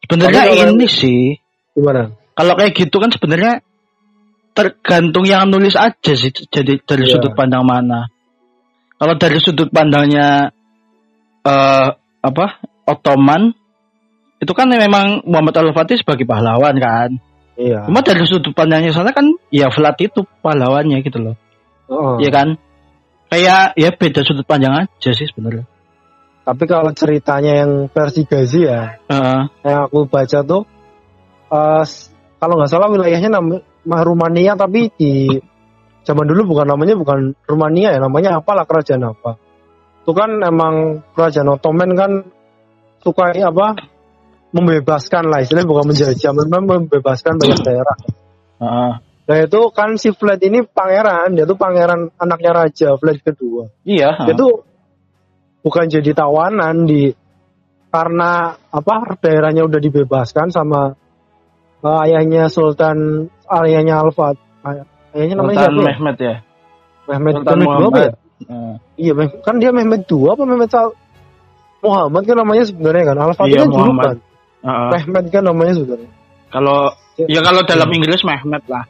Sebenarnya 0.06 0.72
ini 0.72 0.86
sih 0.88 1.36
Gimana? 1.76 2.08
kalau 2.32 2.56
kayak 2.56 2.72
gitu 2.72 2.96
kan 2.96 3.12
sebenarnya 3.12 3.60
tergantung 4.56 5.28
yang 5.28 5.52
nulis 5.52 5.76
aja 5.76 6.16
sih 6.16 6.32
jadi 6.32 6.80
dari 6.80 7.04
Iya. 7.04 7.20
sudut 7.20 7.36
pandang 7.36 7.68
mana. 7.68 8.08
Kalau 8.96 9.14
dari 9.20 9.36
sudut 9.44 9.68
pandangnya 9.68 10.48
eh 11.44 11.88
apa 12.24 12.46
Ottoman 12.86 13.50
itu 14.38 14.52
kan 14.54 14.70
memang 14.70 15.26
Muhammad 15.26 15.58
Al 15.58 15.74
Fatih 15.74 15.98
sebagai 15.98 16.24
pahlawan 16.24 16.76
kan. 16.78 17.10
Iya. 17.56 17.88
Cuma 17.88 18.04
dari 18.04 18.22
sudut 18.28 18.52
pandangnya 18.52 18.92
sana 18.92 19.10
kan 19.16 19.26
ya 19.48 19.72
Vlad 19.72 19.96
itu 19.98 20.22
pahlawannya 20.44 21.00
gitu 21.02 21.18
loh. 21.18 21.36
Heeh. 21.88 22.14
Iya 22.26 22.30
kan? 22.30 22.48
Kayak 23.26 23.74
ya 23.74 23.90
beda 23.90 24.20
sudut 24.22 24.46
pandang 24.46 24.86
aja 24.86 25.10
sih 25.10 25.26
sebenarnya. 25.26 25.66
Tapi 26.46 26.62
kalau 26.70 26.94
ceritanya 26.94 27.66
yang 27.66 27.90
versi 27.90 28.22
Gazi 28.22 28.70
ya, 28.70 29.02
Heeh. 29.10 29.40
yang 29.66 29.90
aku 29.90 30.06
baca 30.06 30.46
tuh 30.46 30.62
s- 31.82 32.12
kalau 32.38 32.60
nggak 32.60 32.70
salah 32.70 32.86
wilayahnya 32.92 33.32
nama 33.32 33.98
Rumania 34.04 34.54
tapi 34.54 34.90
di 34.94 35.30
zaman 36.06 36.26
dulu 36.26 36.54
bukan 36.54 36.70
namanya 36.70 36.94
bukan 36.94 37.34
Rumania 37.46 37.94
ya 37.94 37.98
namanya 37.98 38.38
apalah 38.38 38.62
kerajaan 38.62 39.10
apa 39.10 39.38
itu 40.02 40.12
kan 40.14 40.38
emang 40.38 41.02
kerajaan 41.18 41.50
Ottoman 41.50 41.90
kan 41.98 42.10
suka 43.06 43.30
ini 43.30 43.46
apa 43.46 43.78
membebaskan 44.50 45.30
lah 45.30 45.46
istilahnya 45.46 45.70
bukan 45.70 45.94
menjajah 45.94 46.32
memang 46.34 46.62
membebaskan 46.66 47.38
banyak 47.38 47.60
daerah 47.62 47.96
Heeh. 48.58 48.92
nah 49.26 49.36
itu 49.38 49.60
kan 49.70 49.94
si 49.94 50.10
Vlad 50.10 50.42
ini 50.42 50.66
pangeran 50.66 51.38
dia 51.38 51.46
tuh 51.46 51.54
pangeran 51.54 52.10
anaknya 52.18 52.50
raja 52.50 52.98
Vlad 52.98 53.22
kedua 53.22 53.70
Iya. 53.86 54.26
dia 54.26 54.34
tuh 54.34 54.66
bukan 55.62 55.86
jadi 55.86 56.10
tawanan 56.10 56.86
di 56.86 57.14
karena 57.90 58.54
apa 58.70 59.16
daerahnya 59.18 59.62
udah 59.64 59.78
dibebaskan 59.78 60.50
sama 60.50 60.94
eh, 61.80 61.98
ayahnya 62.10 62.50
Sultan 62.50 63.30
ayahnya 63.46 64.02
Alfat 64.02 64.36
ay- 64.66 64.86
ayahnya 65.14 65.34
namanya 65.38 65.58
Sultan 65.62 65.74
siapa 65.74 65.78
ya? 65.78 65.86
Mehmet 65.94 66.16
ya. 66.18 66.36
Mehmet 67.06 67.34
Sultan 67.38 67.56
Mehmet 67.56 67.66
apa 67.66 67.78
ya? 67.78 67.78
Muhammad. 67.78 68.12
Heeh. 68.36 68.74
Iya 69.00 69.12
Meh- 69.16 69.36
kan 69.40 69.54
dia 69.58 69.70
Mehmet 69.72 70.02
dua 70.04 70.28
apa 70.34 70.42
Mehmet 70.44 70.70
Muhammad 71.86 72.22
kan 72.26 72.36
namanya 72.42 72.64
sebenarnya 72.66 73.04
kan 73.06 73.16
Alfat 73.22 73.46
Iya, 73.46 73.58
kan 73.62 73.68
julukan 73.70 73.86
Muhammad. 73.94 74.16
Heeh. 74.66 74.88
Mehmet 74.90 75.24
kan 75.30 75.42
namanya 75.46 75.72
sebenarnya 75.78 76.10
Kalau 76.50 76.78
ya 77.16 77.40
kalau 77.46 77.60
dalam 77.62 77.88
Inggris 77.94 78.22
Mehmet 78.26 78.62
lah. 78.66 78.84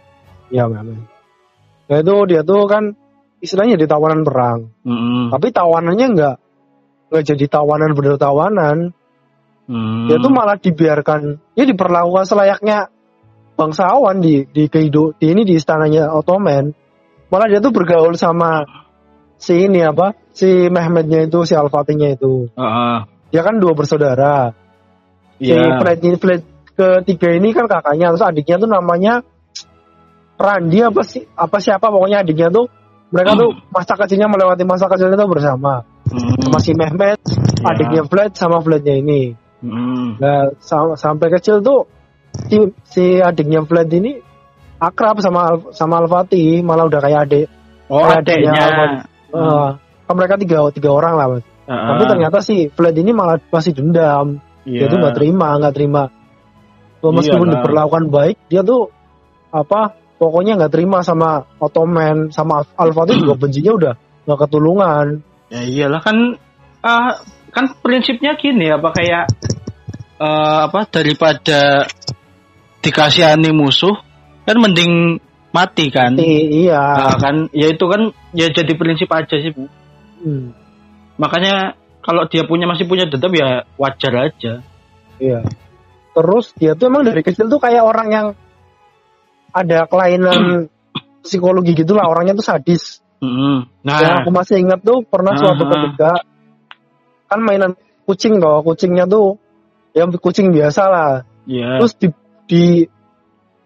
Iya 0.48 0.64
Mehmet 0.72 1.04
nah 1.86 1.96
itu 2.02 2.14
dia 2.26 2.42
tuh 2.42 2.66
kan 2.66 2.98
istilahnya 3.38 3.78
di 3.78 3.86
tawanan 3.86 4.26
perang 4.26 4.74
Mm-mm. 4.82 5.30
tapi 5.30 5.54
tawanannya 5.54 6.06
nggak 6.18 6.36
nggak 7.14 7.24
jadi 7.30 7.44
tawanan 7.46 7.94
bener 7.94 8.16
tawanan 8.18 8.90
Hmm. 9.66 10.06
dia 10.06 10.22
tuh 10.22 10.30
malah 10.30 10.54
dibiarkan 10.62 11.42
ya 11.58 11.66
diperlakukan 11.66 12.22
selayaknya 12.22 12.86
bangsawan 13.58 14.22
di 14.22 14.46
di 14.46 14.70
kehidup 14.70 15.18
di 15.18 15.34
ini 15.34 15.42
di 15.42 15.58
istananya 15.58 16.14
Ottoman 16.14 16.70
malah 17.34 17.50
dia 17.50 17.58
tuh 17.58 17.74
bergaul 17.74 18.14
sama 18.14 18.62
si 19.36 19.68
ini 19.68 19.80
apa 19.80 20.16
si 20.32 20.68
Mehmetnya 20.68 21.24
itu 21.24 21.44
si 21.44 21.52
Al 21.52 21.68
Fatihnya 21.68 22.16
itu 22.16 22.48
Heeh. 22.52 22.96
dia 23.30 23.42
kan 23.44 23.56
dua 23.56 23.72
bersaudara 23.72 24.52
si 25.36 25.52
Iya. 25.52 25.76
Fred 25.80 25.98
ini 26.00 26.16
Fred 26.16 26.42
ketiga 26.72 27.28
ini 27.32 27.52
kan 27.52 27.68
kakaknya 27.68 28.12
terus 28.12 28.24
adiknya 28.24 28.56
tuh 28.58 28.68
namanya 28.68 29.14
Randi 30.36 30.78
apa 30.84 31.00
sih 31.00 31.24
apa 31.32 31.56
siapa 31.56 31.88
pokoknya 31.88 32.20
adiknya 32.20 32.52
tuh 32.52 32.68
mereka 33.08 33.32
tuh 33.38 33.56
masa 33.72 33.96
kecilnya 33.96 34.28
melewati 34.28 34.64
masa 34.64 34.84
kecilnya 34.86 35.16
tuh 35.16 35.30
bersama 35.30 35.84
Hmm. 36.06 36.38
sama 36.38 36.58
si 36.62 36.70
Mehmet 36.70 37.18
Iya. 37.18 37.66
adiknya 37.66 38.02
Fred 38.06 38.30
sama 38.38 38.62
Frednya 38.62 38.94
ini 38.94 39.34
Hmm. 39.58 40.20
nah 40.22 40.52
sam- 40.62 40.94
sampai 40.94 41.32
kecil 41.34 41.64
tuh 41.64 41.88
si, 42.46 42.62
si 42.86 43.04
adiknya 43.18 43.64
Fred 43.66 43.90
ini 43.90 44.20
akrab 44.78 45.18
sama 45.18 45.72
sama 45.72 45.98
Al 45.98 46.06
Fatih 46.06 46.60
malah 46.62 46.86
udah 46.86 47.00
kayak 47.00 47.20
adik 47.26 47.46
Oh, 47.88 48.02
Kayak 48.02 48.22
adiknya 48.22 48.50
adeknya. 48.54 48.88
Kan 50.06 50.14
mereka 50.14 50.38
tiga 50.38 50.71
tiga 50.71 50.90
orang 50.95 51.14
lah 51.18 51.26
mas 51.26 51.45
Heeh. 51.66 51.87
tapi 51.90 52.02
ternyata 52.06 52.38
si 52.38 52.71
Fred 52.71 52.95
ini 52.95 53.11
malah 53.11 53.42
masih 53.50 53.75
dendam 53.75 54.38
Iya. 54.66 54.87
dia 54.87 54.87
tuh 54.90 54.99
nggak 54.99 55.14
terima 55.14 55.49
nggak 55.62 55.75
terima 55.78 56.02
Tuh, 56.99 57.14
meskipun 57.14 57.47
Iyalah. 57.47 57.62
diperlakukan 57.62 58.04
baik 58.11 58.37
dia 58.50 58.62
tuh 58.66 58.90
apa 59.54 59.95
pokoknya 60.18 60.59
nggak 60.59 60.73
terima 60.75 61.06
sama 61.06 61.47
Ottoman 61.62 62.35
sama 62.35 62.66
Al 62.75 62.90
Fatih 62.90 63.23
juga 63.23 63.38
bencinya 63.47 63.73
udah 63.78 63.95
nggak 64.26 64.38
ketulungan 64.42 65.06
Ya 65.47 65.62
iyalah 65.62 66.02
kan 66.02 66.35
ah, 66.83 67.23
kan 67.54 67.71
prinsipnya 67.78 68.35
gini 68.35 68.66
apa 68.75 68.90
kayak 68.90 69.25
eh, 70.18 70.59
apa 70.66 70.83
daripada 70.90 71.87
dikasihani 72.83 73.54
musuh 73.54 73.95
kan 74.42 74.59
mending 74.59 75.23
mati 75.56 75.88
kan. 75.88 76.12
I- 76.20 76.68
iya 76.68 76.82
Nah, 77.00 77.16
kan 77.16 77.36
ya 77.56 77.73
itu 77.73 77.84
kan 77.88 78.12
ya 78.36 78.52
jadi 78.52 78.73
prinsip 78.76 79.08
aja 79.08 79.40
sih. 79.40 79.56
Bu. 79.56 79.64
Hmm, 80.21 80.52
Makanya 81.16 81.73
kalau 82.04 82.28
dia 82.28 82.45
punya 82.45 82.69
masih 82.69 82.84
punya 82.84 83.08
dendam 83.08 83.32
ya 83.32 83.64
wajar 83.80 84.12
aja. 84.28 84.60
iya 85.16 85.40
terus 86.12 86.52
dia 86.56 86.73
tuh 86.73 86.88
emang 86.88 87.04
dari 87.04 87.21
kecil 87.21 87.49
tuh 87.49 87.56
kayak 87.56 87.80
orang 87.80 88.08
yang 88.08 88.26
ada 89.52 89.88
kelainan 89.88 90.69
psikologi 91.25 91.73
gitulah 91.73 92.04
orangnya 92.04 92.36
tuh 92.36 92.45
sadis 92.45 93.00
yang 93.21 93.64
Nah, 93.80 94.21
aku 94.23 94.30
masih 94.30 94.60
ingat 94.60 94.84
tuh 94.84 95.00
pernah 95.08 95.32
suatu 95.36 95.64
Ah. 95.64 95.71
ketika 95.73 96.10
kan 97.26 97.40
mainan 97.42 97.73
kucing 98.04 98.38
toh 98.38 98.60
kucingnya 98.62 99.08
tuh 99.08 99.40
ya 99.92 100.04
kucing 100.06 100.52
biasa 100.52 100.82
lah 100.86 101.10
ya. 101.49 101.80
terus 101.80 101.92
di, 101.97 102.08
di 102.47 102.62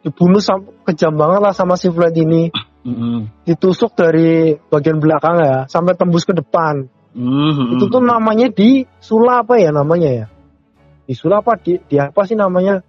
dibunuh 0.00 0.40
kejam 0.88 1.12
banget 1.12 1.40
lah 1.44 1.52
sama 1.52 1.76
si 1.76 1.92
Fred 1.92 2.16
ini 2.16 2.48
Mm-mm. 2.80 3.44
ditusuk 3.44 3.92
dari 3.92 4.56
bagian 4.72 4.96
belakang 4.96 5.36
ya 5.44 5.56
sampai 5.68 5.92
tembus 5.92 6.24
ke 6.24 6.32
depan 6.32 6.88
Mm-mm. 7.12 7.76
itu 7.76 7.84
tuh 7.92 8.00
namanya 8.00 8.48
di 8.48 8.88
Sula 9.02 9.44
apa 9.44 9.60
ya 9.60 9.68
namanya 9.74 10.08
ya 10.08 10.26
di 11.04 11.12
Sula 11.12 11.44
apa 11.44 11.60
di, 11.60 11.76
di 11.84 12.00
apa 12.00 12.24
sih 12.24 12.32
namanya 12.38 12.80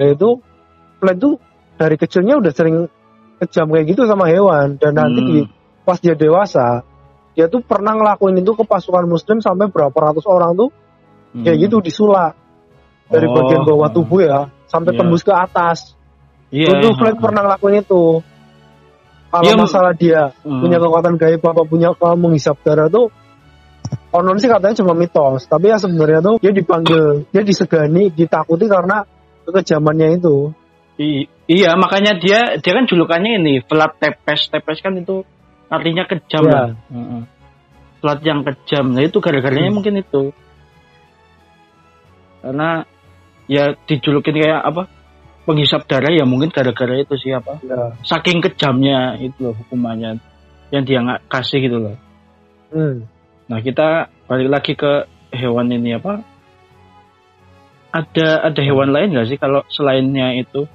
ya 0.00 0.16
itu 0.16 0.40
Fred 0.96 1.20
tuh 1.20 1.36
dari 1.76 2.00
kecilnya 2.00 2.40
udah 2.40 2.52
sering 2.56 2.88
kejam 3.38 3.68
kayak 3.68 3.86
gitu 3.92 4.08
sama 4.08 4.32
hewan 4.32 4.80
dan 4.80 4.96
nanti 4.96 5.20
di 5.22 5.38
pas 5.84 6.00
dia 6.00 6.16
dewasa 6.16 6.82
dia 7.36 7.46
tuh 7.46 7.60
pernah 7.62 7.92
ngelakuin 7.94 8.40
itu 8.40 8.56
ke 8.56 8.64
pasukan 8.66 9.04
muslim 9.06 9.38
sampai 9.44 9.68
berapa 9.68 9.94
ratus 9.94 10.24
orang 10.24 10.56
tuh 10.56 10.70
kayak 11.44 11.60
Mm. 11.60 11.64
gitu 11.68 11.76
disulak 11.84 12.32
dari 13.12 13.28
Oh. 13.28 13.36
bagian 13.36 13.62
bawah 13.68 13.92
tubuh 13.92 14.24
ya 14.24 14.48
sampai 14.64 14.96
Iya. 14.96 15.04
tembus 15.04 15.20
ke 15.20 15.32
atas 15.32 15.97
Iya. 16.48 16.68
itu 16.80 16.88
Fred 16.96 17.16
pernah 17.20 17.44
ngelakuin 17.44 17.84
itu 17.84 18.24
kalau 19.28 19.44
Iya, 19.44 19.54
masalah 19.60 19.92
dia 19.92 20.32
Mm. 20.40 20.60
punya 20.64 20.78
kekuatan 20.80 21.14
gaib 21.20 21.42
apa 21.44 21.62
punya 21.68 21.92
kalau 21.92 22.16
menghisap 22.16 22.56
darah 22.64 22.88
tuh 22.88 23.12
konon 24.08 24.40
sih 24.40 24.48
katanya 24.48 24.76
cuma 24.80 24.96
mitos 24.96 25.44
tapi 25.44 25.68
ya 25.68 25.76
sebenarnya 25.76 26.20
tuh 26.20 26.36
dia 26.40 26.52
dipanggil 26.52 27.28
dia 27.28 27.42
disegani 27.44 28.08
ditakuti 28.08 28.64
karena 28.64 29.04
kekejamannya 29.44 30.16
itu 30.16 30.52
I- 30.98 31.28
iya 31.46 31.76
makanya 31.76 32.16
dia 32.16 32.56
dia 32.56 32.72
kan 32.72 32.88
julukannya 32.88 33.38
ini 33.38 33.60
Vlad 33.62 34.00
Tepes 34.00 34.48
Tepes 34.48 34.80
kan 34.80 34.96
itu 34.96 35.24
artinya 35.68 36.08
kejam 36.08 36.44
Iya. 36.48 36.52
lah 36.52 36.68
Heeh. 36.88 37.22
Vlad 38.00 38.20
yang 38.24 38.40
kejam 38.44 38.96
nah 38.96 39.04
itu 39.04 39.20
gara-garanya 39.20 39.68
Hmm. 39.68 39.76
mungkin 39.76 39.94
itu 40.00 40.32
karena 42.40 42.86
ya 43.50 43.74
dijulukin 43.84 44.34
kayak 44.36 44.60
apa 44.62 44.82
penghisap 45.48 45.88
darah 45.88 46.12
ya 46.12 46.28
mungkin 46.28 46.52
gara-gara 46.52 47.00
itu 47.00 47.16
siapa 47.16 47.64
ya 47.64 47.96
saking 48.04 48.44
kejamnya 48.44 49.16
itu 49.16 49.48
loh 49.48 49.56
hukumannya 49.56 50.20
yang 50.68 50.84
dia 50.84 51.00
nggak 51.00 51.24
kasih 51.32 51.64
gitu 51.64 51.80
loh 51.80 51.96
hmm. 52.76 53.18
Nah 53.48 53.58
kita 53.64 54.12
balik 54.28 54.48
lagi 54.52 54.72
ke 54.76 55.08
hewan 55.32 55.72
ini 55.72 55.96
apa? 55.96 56.20
Ada 57.88 58.52
ada 58.52 58.60
hewan 58.60 58.92
lain 58.92 59.16
nggak 59.16 59.28
sih 59.32 59.38
kalau 59.40 59.64
selainnya 59.72 60.36
itu 60.36 60.68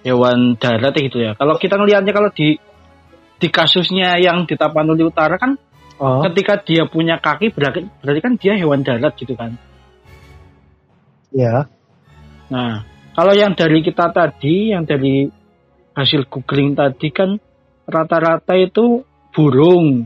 hewan 0.00 0.56
darat 0.56 0.96
gitu 0.96 1.20
ya? 1.20 1.36
Kalau 1.36 1.60
kita 1.60 1.76
ngelihatnya 1.76 2.12
kalau 2.16 2.32
di 2.32 2.56
di 3.36 3.48
kasusnya 3.52 4.16
yang 4.16 4.48
di 4.48 4.56
Tapanuli 4.56 5.04
Utara 5.04 5.36
kan 5.36 5.60
oh, 6.00 6.24
ketika 6.24 6.56
dia 6.64 6.88
punya 6.88 7.20
kaki 7.20 7.52
berarti 7.52 7.84
berarti 8.00 8.20
kan 8.24 8.32
dia 8.40 8.56
hewan 8.56 8.80
darat 8.80 9.12
gitu 9.20 9.36
kan? 9.36 9.60
ya 11.36 11.68
Nah 12.48 12.80
kalau 13.16 13.32
yang 13.32 13.56
dari 13.56 13.80
kita 13.80 14.12
tadi 14.12 14.76
yang 14.76 14.84
dari 14.84 15.24
hasil 15.96 16.28
googling 16.28 16.76
tadi 16.76 17.08
kan 17.08 17.40
rata-rata 17.88 18.52
itu 18.60 19.08
burung. 19.32 20.04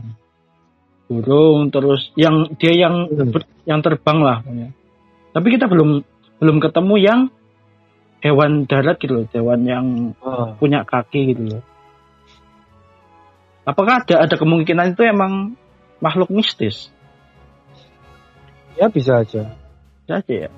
Burung 1.11 1.67
terus 1.75 2.07
yang 2.15 2.55
dia 2.55 2.71
yang 2.71 3.11
Hmm. 3.11 3.35
ber- 3.35 3.51
yang 3.67 3.83
terbang 3.83 4.19
lah 4.23 4.39
tapi 5.35 5.47
kita 5.51 5.67
belum 5.67 6.07
belum 6.39 6.57
ketemu 6.63 6.95
yang 7.03 7.19
hewan 8.23 8.63
darat 8.63 8.95
gitu 8.95 9.19
loh 9.19 9.25
hewan 9.35 9.59
yang 9.67 9.85
Oh. 10.23 10.55
punya 10.55 10.87
kaki 10.87 11.35
gitu 11.35 11.51
loh. 11.51 11.63
Apakah 13.67 14.07
ada 14.07 14.23
ada 14.23 14.35
kemungkinan 14.39 14.95
itu 14.95 15.03
emang 15.03 15.59
makhluk 15.99 16.31
mistis? 16.31 16.89
Ya 18.79 18.87
bisa 18.87 19.21
aja. 19.21 19.51
Bisa 20.07 20.23
aja 20.23 20.33
ya. 20.47 20.49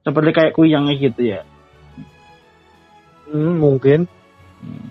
Seperti 0.00 0.30
kayak 0.32 0.52
kuyang 0.56 0.88
gitu 0.96 1.20
ya 1.28 1.44
hmm, 3.30 3.54
mungkin. 3.60 4.00
Hmm. 4.64 4.88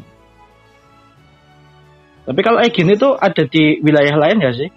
tapi 2.24 2.40
kalau 2.40 2.64
kayak 2.64 2.72
gini 2.72 2.94
tuh 2.96 3.20
ada 3.20 3.44
di 3.44 3.84
wilayah 3.84 4.16
lain 4.16 4.40
gak 4.40 4.56
sih? 4.56 4.70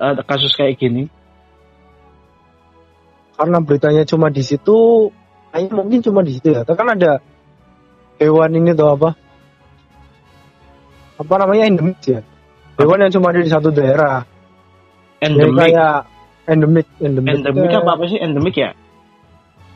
Ada 0.00 0.24
kasus 0.24 0.56
kayak 0.56 0.80
gini. 0.80 1.12
Karena 3.36 3.60
beritanya 3.60 4.08
cuma 4.08 4.32
di 4.32 4.40
situ 4.40 5.10
kayaknya 5.52 5.74
mungkin 5.74 6.00
cuma 6.00 6.24
di 6.24 6.32
situ 6.38 6.56
ya. 6.56 6.64
Kan 6.64 6.88
ada 6.94 7.20
hewan 8.16 8.56
ini 8.56 8.72
tuh 8.72 8.96
apa? 8.96 9.10
Apa 11.20 11.34
namanya 11.36 11.68
endemik 11.68 12.00
ya? 12.06 12.24
Hewan 12.80 13.02
yang 13.06 13.12
cuma 13.12 13.34
ada 13.34 13.44
di 13.44 13.50
satu 13.52 13.68
daerah. 13.68 14.24
Jadi 15.20 15.26
endemik. 15.30 15.68
Kayak 15.68 15.96
endemik 16.48 16.86
endemik. 17.02 17.32
Endemik 17.44 17.70
ya, 17.70 17.78
apa 17.84 17.90
apa 17.92 18.04
sih? 18.08 18.18
Endemik 18.22 18.56
ya 18.56 18.70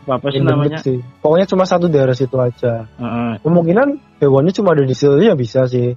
apa 0.08 0.26
sih 0.32 0.40
namanya 0.40 0.80
sih 0.80 0.98
pokoknya 1.20 1.46
cuma 1.46 1.68
satu 1.68 1.86
daerah 1.92 2.16
situ 2.16 2.34
aja 2.40 2.88
Heeh. 2.96 3.32
kemungkinan 3.44 4.18
hewannya 4.24 4.52
cuma 4.56 4.72
ada 4.72 4.82
di 4.88 4.94
situ 4.96 5.20
ya 5.20 5.36
bisa 5.36 5.68
sih. 5.68 5.92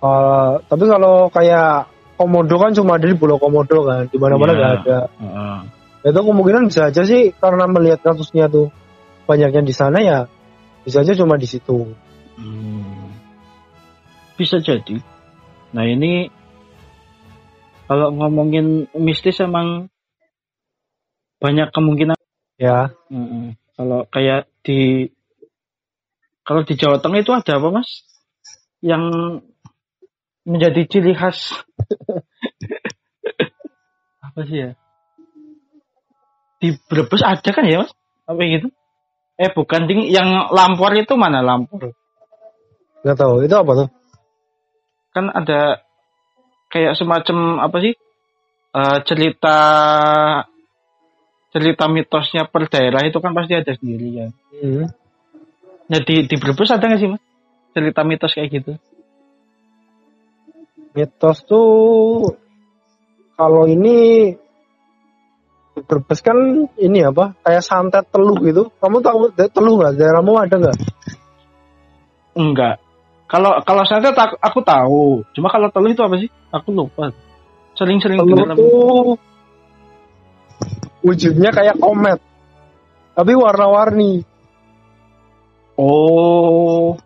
Eh, 0.00 0.52
tapi 0.64 0.84
kalau 0.88 1.28
kayak 1.28 1.88
komodo 2.16 2.56
kan 2.56 2.72
cuma 2.76 2.96
ada 3.00 3.04
di 3.08 3.16
pulau 3.16 3.36
komodo 3.36 3.84
kan 3.84 4.08
di 4.08 4.16
mana 4.16 4.36
mana 4.40 4.52
Iya. 4.52 4.58
nggak 4.60 4.72
ada 4.84 4.98
Heeh. 5.20 5.58
itu 6.08 6.20
kemungkinan 6.24 6.62
bisa 6.72 6.88
aja 6.88 7.02
sih 7.04 7.32
karena 7.36 7.64
melihat 7.68 8.00
kasusnya 8.00 8.48
tuh 8.48 8.72
banyaknya 9.28 9.60
di 9.60 9.74
sana 9.76 9.98
ya 10.00 10.18
bisa 10.84 11.04
aja 11.04 11.12
cuma 11.16 11.36
di 11.36 11.48
situ 11.48 11.92
Hmm. 12.40 13.12
Bisa 14.40 14.56
jadi. 14.64 14.96
Nah 15.76 15.84
ini 15.84 16.32
kalau 17.84 18.08
ngomongin 18.16 18.88
mistis 18.96 19.36
emang 19.44 19.92
banyak 21.36 21.68
kemungkinan. 21.68 22.16
Ya 22.60 22.92
Mm-mm. 23.08 23.56
Kalau 23.80 24.04
kayak 24.12 24.44
di 24.60 25.08
kalau 26.44 26.68
di 26.68 26.76
Jawa 26.76 27.00
Tengah 27.00 27.24
itu 27.24 27.32
ada 27.32 27.56
apa 27.56 27.68
mas? 27.72 28.04
Yang 28.84 29.04
menjadi 30.44 30.84
ciri 30.84 31.16
khas 31.16 31.48
apa 34.26 34.40
sih 34.44 34.68
ya? 34.68 34.70
Di 36.60 36.76
Brebes 36.76 37.24
ada 37.24 37.48
kan 37.48 37.64
ya 37.64 37.88
mas? 37.88 37.96
Apa 38.28 38.44
gitu? 38.44 38.68
Eh 39.40 39.48
bukan 39.48 39.88
ding, 39.88 40.12
yang 40.12 40.52
lampor 40.52 40.92
itu 40.92 41.16
mana 41.16 41.40
lampor? 41.40 41.96
nggak 43.00 43.16
tahu 43.16 43.44
itu 43.44 43.56
apa 43.56 43.72
tuh 43.72 43.88
kan 45.16 45.26
ada 45.32 45.80
kayak 46.68 46.94
semacam 46.94 47.64
apa 47.64 47.76
sih 47.80 47.94
eh, 48.76 48.98
cerita 49.08 49.56
cerita 51.50 51.90
mitosnya 51.90 52.46
per 52.46 52.70
daerah 52.70 53.02
itu 53.02 53.18
kan 53.18 53.34
pasti 53.34 53.58
ada 53.58 53.72
sendiri 53.74 54.08
ya. 54.14 54.26
Hmm. 54.62 54.86
Nah 55.90 56.00
di 56.06 56.26
di 56.30 56.36
Brebes 56.38 56.70
ada 56.70 56.86
nggak 56.86 57.00
sih 57.02 57.10
mas 57.10 57.22
cerita 57.74 58.00
mitos 58.06 58.34
kayak 58.34 58.50
gitu? 58.50 58.72
Mitos 60.94 61.38
tuh 61.46 62.34
kalau 63.34 63.66
ini 63.66 64.30
Brebes 65.80 66.20
kan 66.22 66.38
ini 66.78 66.98
apa 67.02 67.34
kayak 67.42 67.66
santet 67.66 68.06
teluh 68.14 68.38
gitu. 68.42 68.70
Kamu 68.78 69.02
tahu 69.02 69.34
teluh 69.34 69.74
nggak? 69.82 69.94
Daerahmu 69.98 70.32
ada 70.38 70.54
nggak? 70.54 70.78
Enggak. 72.38 72.76
Kalau 73.30 73.62
kalau 73.62 73.82
santet 73.86 74.14
aku, 74.14 74.34
aku 74.38 74.58
tahu. 74.62 75.04
Cuma 75.34 75.50
kalau 75.50 75.70
teluh 75.74 75.90
itu 75.90 76.02
apa 76.02 76.14
sih? 76.18 76.30
Aku 76.54 76.74
lupa. 76.74 77.10
Sering-sering 77.78 78.18
Teluh 78.18 78.46
tuh 78.54 79.29
wujudnya 81.00 81.50
kayak 81.52 81.76
komet, 81.80 82.20
tapi 83.16 83.32
warna-warni. 83.36 84.24
Oh, 85.80 86.96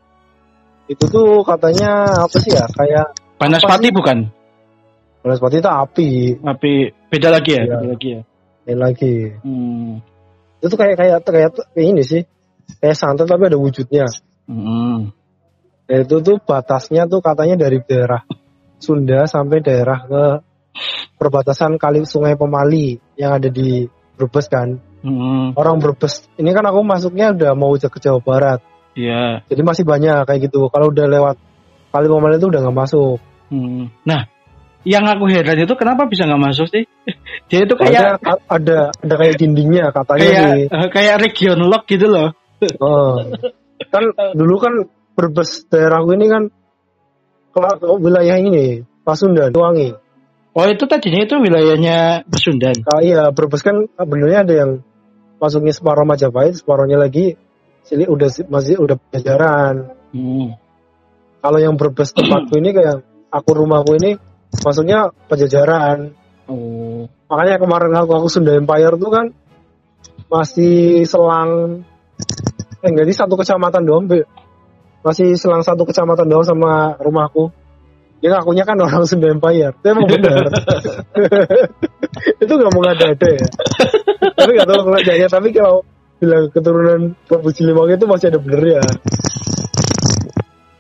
Itu 0.85 1.09
tuh 1.09 1.41
katanya 1.47 2.27
apa 2.27 2.37
sih 2.43 2.53
ya? 2.53 2.67
Kayak 2.69 3.17
Banaspati 3.41 3.89
sih? 3.89 3.95
bukan? 3.95 4.19
Banaspati 5.25 5.63
itu 5.65 5.71
api. 5.71 6.11
Tapi 6.43 6.73
beda 7.09 7.29
lagi 7.33 7.51
ya, 7.57 7.63
Iya. 7.65 7.77
beda 7.81 7.87
lagi 7.89 8.09
ya. 8.13 8.21
Ini 8.65 8.75
lagi. 8.81 9.15
Hmm. 9.45 9.91
Itu 10.61 10.67
tuh 10.73 10.79
kayak 10.81 10.97
kayak 11.01 11.19
kayak 11.25 11.51
ini 11.77 12.03
sih. 12.05 12.23
Kayak 12.81 12.97
santet 12.97 13.29
tapi 13.29 13.49
ada 13.49 13.57
wujudnya. 13.61 14.09
Hmm. 14.49 15.13
Ya, 15.89 16.01
itu 16.05 16.21
tuh 16.25 16.41
batasnya 16.41 17.05
tuh 17.09 17.21
katanya 17.21 17.61
dari 17.61 17.81
daerah 17.85 18.25
Sunda 18.81 19.29
sampai 19.29 19.61
daerah 19.61 19.99
ke 20.05 20.25
perbatasan 21.17 21.79
kali 21.81 22.05
Sungai 22.05 22.35
Pemali 22.37 22.99
yang 23.17 23.39
ada 23.39 23.49
di 23.49 23.87
Brebes 24.15 24.47
kan. 24.51 24.79
Hmm. 25.05 25.53
Orang 25.55 25.83
Brebes 25.83 26.27
ini 26.41 26.51
kan 26.55 26.65
aku 26.65 26.81
masuknya 26.83 27.35
udah 27.35 27.53
mau 27.57 27.75
ke 27.77 27.99
Jawa 28.01 28.21
Barat. 28.23 28.61
Iya. 28.95 29.43
Jadi 29.51 29.63
masih 29.67 29.85
banyak 29.87 30.23
kayak 30.27 30.41
gitu. 30.51 30.71
Kalau 30.71 30.91
udah 30.95 31.07
lewat 31.11 31.37
kali 31.91 32.07
Pemali 32.07 32.39
itu 32.39 32.47
udah 32.51 32.61
nggak 32.63 32.79
masuk. 32.79 33.19
Hmm. 33.51 33.91
Nah, 34.07 34.27
yang 34.85 35.05
aku 35.09 35.25
heran 35.33 35.59
itu 35.65 35.75
kenapa 35.75 36.07
bisa 36.07 36.29
nggak 36.29 36.43
masuk 36.43 36.67
sih? 36.71 36.85
Dia 37.51 37.67
itu 37.67 37.75
kayak 37.77 38.21
a- 38.25 38.45
ada 38.49 38.93
ada 38.95 39.15
kayak 39.21 39.37
dindingnya 39.37 39.93
katanya 39.93 40.25
kayak 40.25 40.73
eh, 40.73 40.89
kayak 40.93 41.17
region 41.21 41.59
lock 41.69 41.85
gitu 41.89 42.07
loh. 42.09 42.31
Oh. 42.81 43.21
Kan 43.93 44.09
dulu 44.33 44.57
kan 44.57 44.73
Brebes 45.13 45.69
daerahku 45.69 46.17
ini 46.17 46.33
kan 46.33 46.43
kela- 47.53 47.77
wilayah 48.01 48.41
ini 48.41 48.87
Pasundan, 49.05 49.53
Wangi. 49.53 49.93
Oh 50.55 50.67
itu 50.71 50.87
tadinya 50.87 51.27
itu 51.27 51.35
wilayahnya 51.35 52.23
Pasundan. 52.31 52.79
Nah, 52.87 53.03
iya, 53.03 53.35
Brebes 53.35 53.67
kan 53.67 53.91
sebenarnya 53.99 54.47
ada 54.47 54.55
yang 54.55 54.71
masuknya 55.43 55.75
separuh 55.75 56.07
Majapahit, 56.07 56.63
separuhnya 56.63 56.95
lagi 56.95 57.35
sini 57.83 58.07
udah 58.07 58.31
masih 58.47 58.79
udah 58.79 58.95
pajajaran. 59.11 59.91
Hmm. 60.15 60.55
Kalau 61.43 61.59
yang 61.59 61.75
Brebes 61.75 62.15
tempatku 62.15 62.55
ini 62.63 62.71
kayak 62.71 63.03
aku 63.35 63.51
rumahku 63.51 63.99
ini 63.99 64.15
masuknya 64.63 65.11
pajajaran. 65.27 66.15
Oh. 66.47 67.11
Makanya 67.27 67.59
kemarin 67.59 67.93
aku 67.99 68.15
aku 68.15 68.29
Sunda 68.31 68.55
Empire 68.55 68.95
tuh 68.95 69.11
kan 69.11 69.27
masih 70.31 71.03
selang 71.03 71.83
eh 72.79 72.89
enggak 72.89 73.11
satu 73.11 73.35
kecamatan 73.35 73.83
doang, 73.83 74.07
Be. 74.07 74.23
Masih 75.03 75.35
selang 75.35 75.67
satu 75.67 75.83
kecamatan 75.83 76.31
doang 76.31 76.47
sama 76.47 76.95
rumahku. 77.03 77.51
Dia 78.25 78.41
ngakunya 78.41 78.65
kan 78.65 78.81
orang 78.81 79.05
Sunda 79.11 79.29
Empire. 79.29 79.77
Itu 79.77 79.87
emang 79.93 80.09
benar. 80.09 80.49
itu 82.43 82.53
nggak 82.57 82.73
mau 82.73 82.81
ada-ada 82.89 83.29
ya. 83.29 83.47
tapi 84.33 84.51
nggak 84.57 84.65
tahu 84.65 84.81
ngelajarnya. 84.89 85.29
Tapi 85.29 85.49
kalau 85.53 85.85
bilang 86.17 86.49
keturunan 86.49 87.01
Prabu 87.29 87.53
Siliwangi 87.53 88.01
itu 88.01 88.09
masih 88.09 88.27
ada 88.33 88.41
bener 88.41 88.63
ya. 88.65 88.83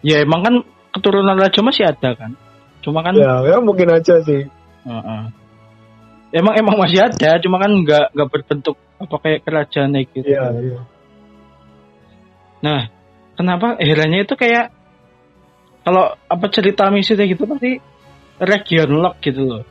Ya 0.00 0.16
emang 0.24 0.40
kan 0.40 0.54
keturunan 0.96 1.36
raja 1.36 1.60
masih 1.60 1.84
ada 1.84 2.16
kan. 2.16 2.32
Cuma 2.80 3.04
kan 3.04 3.12
Ya, 3.12 3.44
ya 3.44 3.60
mungkin 3.60 3.92
aja 3.92 4.24
sih. 4.24 4.48
Heeh. 4.88 5.22
emang 6.34 6.54
emang 6.58 6.76
masih 6.80 6.98
ada, 7.04 7.40
cuma 7.44 7.60
kan 7.60 7.72
nggak 7.72 8.12
nggak 8.12 8.28
berbentuk 8.32 8.76
apa 9.00 9.16
kayak 9.20 9.40
kerajaan 9.44 9.96
gitu. 9.96 10.28
Iya, 10.28 10.48
iya. 10.64 10.80
Nah, 12.64 12.80
kenapa 13.36 13.76
herannya 13.80 14.24
itu 14.24 14.34
kayak 14.34 14.72
kalau 15.84 16.16
apa 16.16 16.46
cerita 16.48 16.88
misi 16.88 17.12
kayak 17.12 17.36
gitu 17.36 17.44
pasti 17.44 17.78
region 18.40 18.90
lock 18.98 19.20
gitu 19.20 19.44
loh. 19.44 19.62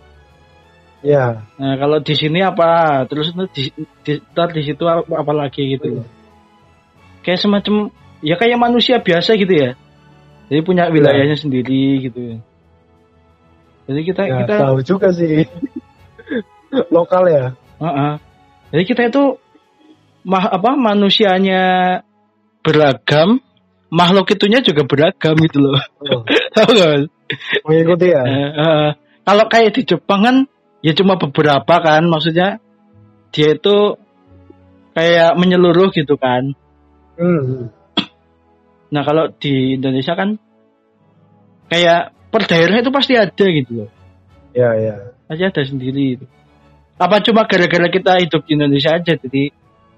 Iya. 1.04 1.44
Nah, 1.60 1.74
kalau 1.76 2.00
di 2.00 2.16
sini 2.16 2.40
apa, 2.40 3.04
terus 3.12 3.36
di, 3.52 3.76
di, 4.08 4.14
ntar 4.32 4.56
di 4.56 4.64
situ 4.64 4.88
apa, 4.88 5.04
apa 5.04 5.34
lagi 5.36 5.76
gitu 5.76 6.00
loh. 6.00 6.08
Kayak 7.28 7.44
semacam 7.44 7.92
ya 8.24 8.40
kayak 8.40 8.56
manusia 8.56 9.04
biasa 9.04 9.36
gitu 9.36 9.52
ya. 9.52 9.72
Jadi 10.48 10.62
punya 10.64 10.88
wilayahnya 10.88 11.36
sendiri 11.36 12.08
gitu. 12.08 12.40
Jadi 13.84 14.02
kita 14.08 14.22
Ya, 14.24 14.48
kita 14.48 14.56
tahu 14.64 14.80
juga 14.80 15.12
sih. 15.12 15.44
Lokal 16.96 17.24
ya. 17.28 17.46
Heeh. 17.84 18.14
Jadi 18.72 18.84
kita 18.88 19.02
itu 19.12 19.24
mah 20.24 20.56
apa 20.56 20.72
manusianya 20.80 21.64
beragam, 22.64 23.44
makhluk 23.94 24.34
itunya 24.34 24.60
juga 24.66 24.82
beragam 24.90 25.38
gitu 25.38 25.62
loh. 25.62 25.78
Oh, 26.10 26.26
Tahu? 26.58 26.72
Mas? 26.74 27.06
mengikuti 27.66 28.10
ya. 28.10 28.22
Eh, 28.26 28.52
eh, 28.58 28.88
kalau 29.22 29.46
kayak 29.50 29.78
di 29.78 29.82
Jepang 29.86 30.22
kan 30.26 30.36
ya 30.82 30.92
cuma 30.98 31.16
beberapa 31.22 31.76
kan, 31.80 32.02
maksudnya 32.10 32.58
dia 33.30 33.54
itu 33.54 33.98
kayak 34.98 35.38
menyeluruh 35.38 35.94
gitu 35.94 36.18
kan. 36.18 36.54
Hmm. 37.18 37.70
Nah 38.90 39.02
kalau 39.06 39.30
di 39.38 39.78
Indonesia 39.78 40.14
kan 40.14 40.38
kayak 41.70 42.14
per 42.30 42.44
daerah 42.50 42.82
itu 42.82 42.90
pasti 42.94 43.14
ada 43.18 43.46
gitu 43.46 43.86
loh, 43.86 43.90
Ya, 44.54 44.74
ya. 44.78 45.14
pasti 45.30 45.44
ada 45.46 45.62
sendiri. 45.66 46.18
Apa 46.98 47.22
cuma 47.26 47.46
gara-gara 47.50 47.90
kita 47.90 48.22
hidup 48.22 48.46
di 48.46 48.54
Indonesia 48.54 48.94
aja, 48.94 49.18
jadi 49.18 49.50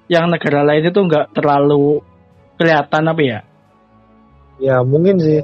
yang 0.07 0.31
negara 0.31 0.63
lain 0.63 0.87
itu 0.87 0.99
nggak 0.99 1.35
terlalu 1.35 1.99
kelihatan 2.55 3.03
apa 3.11 3.21
ya? 3.23 3.39
Ya, 4.59 4.81
mungkin 4.85 5.19
sih. 5.19 5.43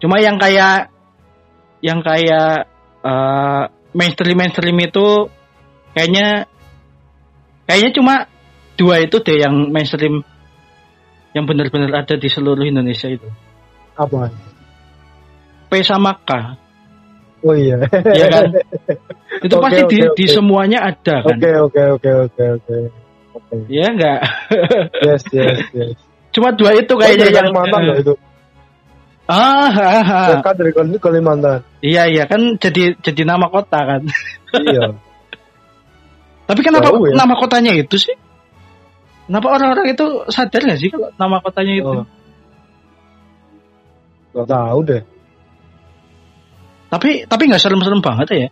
Cuma 0.00 0.18
yang 0.18 0.40
kayak 0.40 0.90
yang 1.84 2.00
kayak 2.04 2.68
eh, 3.04 3.62
mainstream 3.92 4.36
mainstream 4.36 4.76
itu 4.80 5.28
kayaknya 5.92 6.46
kayaknya 7.64 7.90
cuma 7.96 8.14
dua 8.76 9.04
itu 9.04 9.20
deh 9.20 9.36
yang 9.40 9.72
mainstream 9.72 10.24
yang 11.36 11.44
benar-benar 11.46 12.02
ada 12.02 12.14
di 12.18 12.28
seluruh 12.28 12.64
Indonesia 12.66 13.06
itu. 13.06 13.28
Apa? 13.94 14.32
P 15.70 15.72
sama 15.86 16.18
K. 16.26 16.30
Oh 17.46 17.54
iya. 17.54 17.78
Iya 17.88 18.26
kan? 18.28 18.44
Itu 19.46 19.54
Oke, 19.56 19.64
pasti 19.64 19.82
di, 19.88 19.98
oke, 20.04 20.16
di 20.18 20.26
semuanya 20.28 20.78
ada 20.84 21.24
kan. 21.24 21.38
Oke, 21.38 21.50
oke, 21.56 21.82
oke, 21.96 22.10
oke, 22.28 22.44
oke. 22.60 22.76
Oke. 23.32 23.54
Ya 23.70 23.88
enggak. 23.88 24.20
Yes, 25.06 25.22
yes, 25.32 25.58
yes. 25.72 26.09
Cuma 26.30 26.54
dua 26.54 26.70
itu 26.78 26.92
Kayaknya 26.94 27.26
dari 27.26 27.32
yang 27.34 27.46
Kalimantan 27.50 27.80
loh 27.86 27.96
itu. 27.98 28.14
Ah, 29.30 29.70
ah, 29.70 30.02
ah. 30.02 30.28
Dekat 30.34 30.54
dari 30.58 30.72
Kal- 30.74 31.02
Kalimantan. 31.02 31.62
Iya 31.78 32.10
iya 32.10 32.24
kan 32.26 32.58
jadi 32.58 32.98
jadi 32.98 33.22
nama 33.22 33.46
kota 33.46 33.78
kan. 33.78 34.02
iya. 34.58 34.94
Tapi 36.50 36.60
kenapa 36.66 36.90
Jauh 36.90 37.06
ya. 37.06 37.14
nama 37.14 37.38
kotanya 37.38 37.70
itu 37.78 37.94
sih? 37.94 38.18
Kenapa 39.30 39.54
orang-orang 39.54 39.94
itu 39.94 40.26
sadar 40.26 40.66
nggak 40.66 40.80
sih 40.82 40.90
kalau 40.90 41.14
nama 41.14 41.38
kotanya 41.38 41.74
itu? 41.78 41.86
Oh. 41.86 42.06
Gak 44.34 44.46
tahu 44.50 44.78
deh. 44.82 45.02
Tapi 46.90 47.22
tapi 47.30 47.42
nggak 47.46 47.62
serem-serem 47.62 48.02
banget 48.02 48.26
ya. 48.34 48.48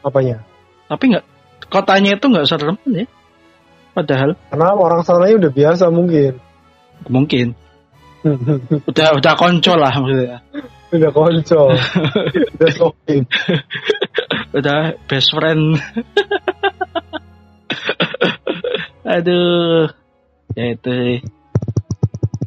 Apanya? 0.00 0.40
Tapi 0.88 1.04
nggak 1.12 1.24
kotanya 1.68 2.16
itu 2.16 2.24
nggak 2.24 2.48
serem 2.48 2.76
ya. 2.88 3.04
Padahal 3.94 4.34
Karena 4.50 4.74
orang 4.74 5.00
sananya 5.06 5.46
udah 5.46 5.52
biasa 5.54 5.84
mungkin. 5.94 6.32
mungkin 7.06 7.46
udah 8.90 9.08
udah 9.20 9.34
konco 9.36 9.76
lah 9.76 9.92
maksudnya. 9.92 10.38
udah 10.90 11.10
konco. 11.12 11.62
udah 12.56 12.70
shopping. 12.72 13.22
Udah 14.56 14.96
best 15.04 15.28
friend. 15.36 15.76
Aduh. 19.04 19.92
Ya 20.56 20.64
itu. 20.72 20.88
sih. 20.88 21.18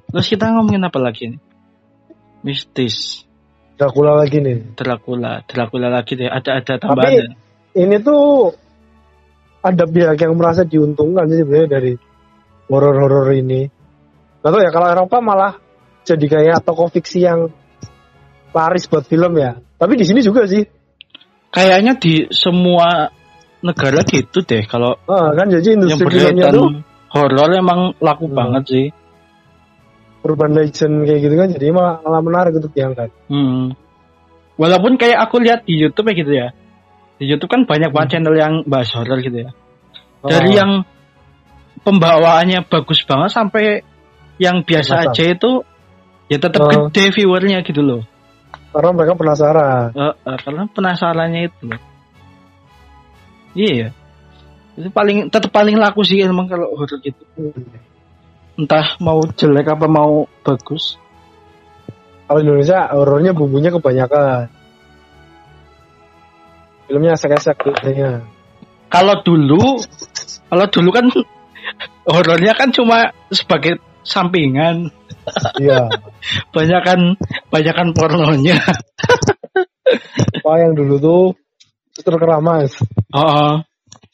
Terus 0.10 0.28
kita 0.34 0.50
ngomongin 0.50 0.82
apa 0.82 0.98
lagi 0.98 1.36
nih? 1.36 1.40
Mistis, 2.42 3.28
Dracula 3.78 4.18
lagi 4.18 4.40
nih. 4.42 4.74
Dracula, 4.74 5.44
Dracula 5.46 5.94
lagi 5.94 6.18
deh. 6.18 6.26
Ada 6.32 6.64
ada 6.64 6.74
Tapi 6.80 6.82
tambahan. 6.82 7.36
ini 7.76 7.96
tuh 8.02 8.50
ada 9.64 9.84
pihak 9.88 10.18
yang 10.18 10.34
merasa 10.38 10.64
diuntungkan 10.64 11.28
sih 11.28 11.42
sebenarnya 11.44 11.70
dari 11.70 11.94
horor-horor 12.70 13.32
ini. 13.34 13.68
Gak 14.44 14.52
tau 14.54 14.62
ya 14.62 14.72
kalau 14.72 14.88
Eropa 14.88 15.18
malah 15.20 15.54
jadi 16.08 16.26
kayak 16.28 16.64
toko 16.64 16.88
fiksi 16.88 17.26
yang 17.28 17.52
laris 18.56 18.88
buat 18.88 19.04
film 19.04 19.36
ya. 19.36 19.60
Tapi 19.78 19.94
di 20.00 20.06
sini 20.08 20.24
juga 20.24 20.48
sih. 20.48 20.64
Kayaknya 21.52 21.98
di 22.00 22.28
semua 22.32 23.10
negara 23.64 24.06
gitu 24.06 24.46
deh. 24.46 24.64
Kalau 24.70 24.96
Ah, 25.10 25.34
kan 25.34 25.50
jadi 25.50 25.74
yang 25.76 25.90
industri 25.90 26.06
filmnya 26.22 26.54
tuh 26.54 26.84
horor 27.12 27.50
emang 27.56 27.98
laku 28.00 28.30
Hmm. 28.30 28.38
banget 28.38 28.64
sih. 28.68 28.88
urban 30.28 30.52
legend 30.60 31.08
kayak 31.08 31.20
gitu 31.24 31.36
kan 31.40 31.48
jadi 31.56 31.72
malah, 31.72 32.04
malah 32.04 32.20
menarik 32.20 32.52
untuk 32.60 32.76
diangkat. 32.76 33.16
Hmm. 33.32 33.72
Walaupun 34.60 35.00
kayak 35.00 35.24
aku 35.24 35.40
lihat 35.40 35.64
di 35.64 35.80
YouTube 35.80 36.12
ya 36.12 36.14
gitu 36.20 36.32
ya. 36.36 36.48
Di 37.18 37.26
YouTube 37.26 37.50
kan 37.50 37.66
banyak 37.66 37.90
banget 37.90 38.18
channel 38.18 38.36
yang 38.38 38.54
bahas 38.70 38.94
horror 38.94 39.18
gitu 39.22 39.46
ya. 39.46 39.52
Dari 40.22 40.54
Oh, 40.54 40.58
yang 40.58 40.72
pembawaannya 41.82 42.66
bagus 42.70 43.02
banget 43.06 43.32
sampai 43.34 43.82
yang 44.38 44.62
biasa 44.62 44.94
Biasa. 45.02 45.12
aja 45.14 45.24
itu 45.34 45.52
ya 46.30 46.38
tetap 46.38 46.62
Oh. 46.62 46.70
gede 46.90 47.10
viewernya 47.14 47.62
gitu 47.66 47.82
loh. 47.82 48.02
karena 48.68 48.94
mereka 48.94 49.18
penasaran. 49.18 49.90
Eh, 49.90 50.14
eh, 50.30 50.38
karena 50.46 50.64
penasarannya 50.70 51.42
itu. 51.50 51.66
Iya 53.58 53.72
ya. 53.74 53.90
Itu 54.78 54.90
paling 54.94 55.34
tetap 55.34 55.50
paling 55.50 55.74
laku 55.82 56.06
sih 56.06 56.22
emang 56.22 56.46
kalau 56.46 56.70
horror 56.78 57.02
gitu. 57.02 57.18
Entah 58.54 58.86
mau 59.02 59.18
jelek 59.34 59.66
apa 59.66 59.90
mau 59.90 60.30
bagus. 60.46 61.02
Kalau 62.28 62.38
Indonesia 62.38 62.86
horornya 62.94 63.34
bumbunya 63.34 63.74
kebanyakan. 63.74 64.52
Filmnya 66.88 67.20
esek-esek 67.20 67.56
biasanya. 67.68 68.24
Kalau 68.88 69.20
dulu 69.24 69.84
kalau 70.48 70.66
dulu 70.72 70.90
kan 70.96 71.06
horornya 72.08 72.56
kan 72.56 72.72
cuma 72.72 73.12
sebagai 73.28 73.84
sampingan. 74.08 74.88
Iya. 75.60 75.92
Banyakan 76.56 77.20
banyakan 77.52 77.92
pornonya. 77.92 78.58
Wah 80.48 80.58
yang 80.60 80.76
dulu 80.76 80.96
tuh 81.00 81.24
suster 81.92 82.16
keramas. 82.16 82.80
Oh, 83.12 83.64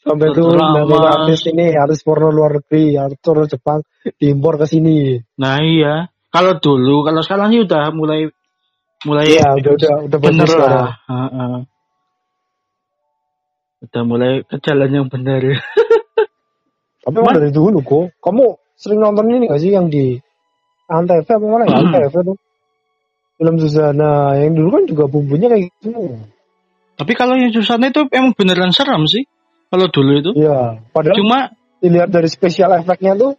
Sampai 0.04 0.36
tuh 0.36 0.52
nonton 0.52 1.00
artis 1.00 1.48
ini, 1.48 1.72
artis 1.72 2.04
porno 2.04 2.28
luar 2.28 2.60
negeri, 2.60 3.00
artis 3.00 3.18
porno 3.24 3.48
Jepang 3.48 3.80
diimpor 4.20 4.60
ke 4.60 4.66
sini. 4.68 5.16
nah 5.40 5.64
iya. 5.64 6.12
Kalau 6.28 6.58
dulu, 6.60 7.06
kalau 7.06 7.22
sekarang 7.24 7.54
sih 7.54 7.62
udah 7.64 7.94
mulai 7.94 8.26
mulai 9.06 9.38
Iya, 9.38 9.54
udah 9.54 9.72
udah 9.78 9.94
udah 10.10 10.18
bener 10.18 10.44
bagus 10.44 10.52
sekarang. 10.52 10.84
lah. 11.08 11.62
Udah 13.84 14.02
mulai 14.04 14.40
ke 14.48 14.56
jalan 14.64 14.90
yang 14.90 15.06
benar. 15.12 15.40
Tapi 17.04 17.16
emang 17.20 17.36
dari 17.36 17.52
dulu 17.52 17.84
kok, 17.84 18.16
kamu 18.24 18.44
sering 18.80 19.00
nonton 19.04 19.28
ini 19.28 19.44
gak 19.46 19.60
sih 19.60 19.70
yang 19.70 19.92
di 19.92 20.16
Antv 20.88 21.24
apa 21.28 21.44
mana 21.44 21.64
ya? 21.68 21.76
Hmm. 21.76 21.92
Antv 21.92 22.14
tuh. 22.24 22.36
Film 23.34 23.56
Susana 23.58 24.38
yang 24.38 24.54
dulu 24.54 24.68
kan 24.78 24.82
juga 24.86 25.04
bumbunya 25.10 25.50
kayak 25.50 25.66
gitu. 25.82 26.16
Tapi 26.94 27.12
kalau 27.18 27.34
yang 27.34 27.50
Susana 27.50 27.90
itu 27.90 28.06
emang 28.14 28.32
beneran 28.32 28.70
seram 28.70 29.04
sih. 29.10 29.26
Kalau 29.68 29.90
dulu 29.90 30.10
itu. 30.14 30.30
Iya, 30.38 30.78
padahal 30.94 31.16
Cuma 31.18 31.38
dilihat 31.82 32.08
dari 32.14 32.30
spesial 32.30 32.70
efeknya 32.78 33.18
tuh, 33.18 33.34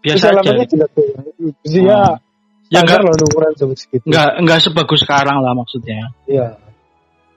biasa 0.00 0.32
aja. 0.32 0.40
jelek 0.48 0.90
tuh. 0.96 1.12
Jadi 1.60 1.80
ya, 1.84 2.16
Ya 2.72 2.80
standar 2.80 3.04
enggak, 3.04 3.20
loh 3.20 3.28
ukuran 3.28 3.52
segitu. 3.76 4.04
enggak, 4.08 4.28
enggak 4.40 4.58
sebagus 4.64 5.04
sekarang 5.04 5.44
lah 5.44 5.52
maksudnya. 5.52 6.08
Iya. 6.24 6.56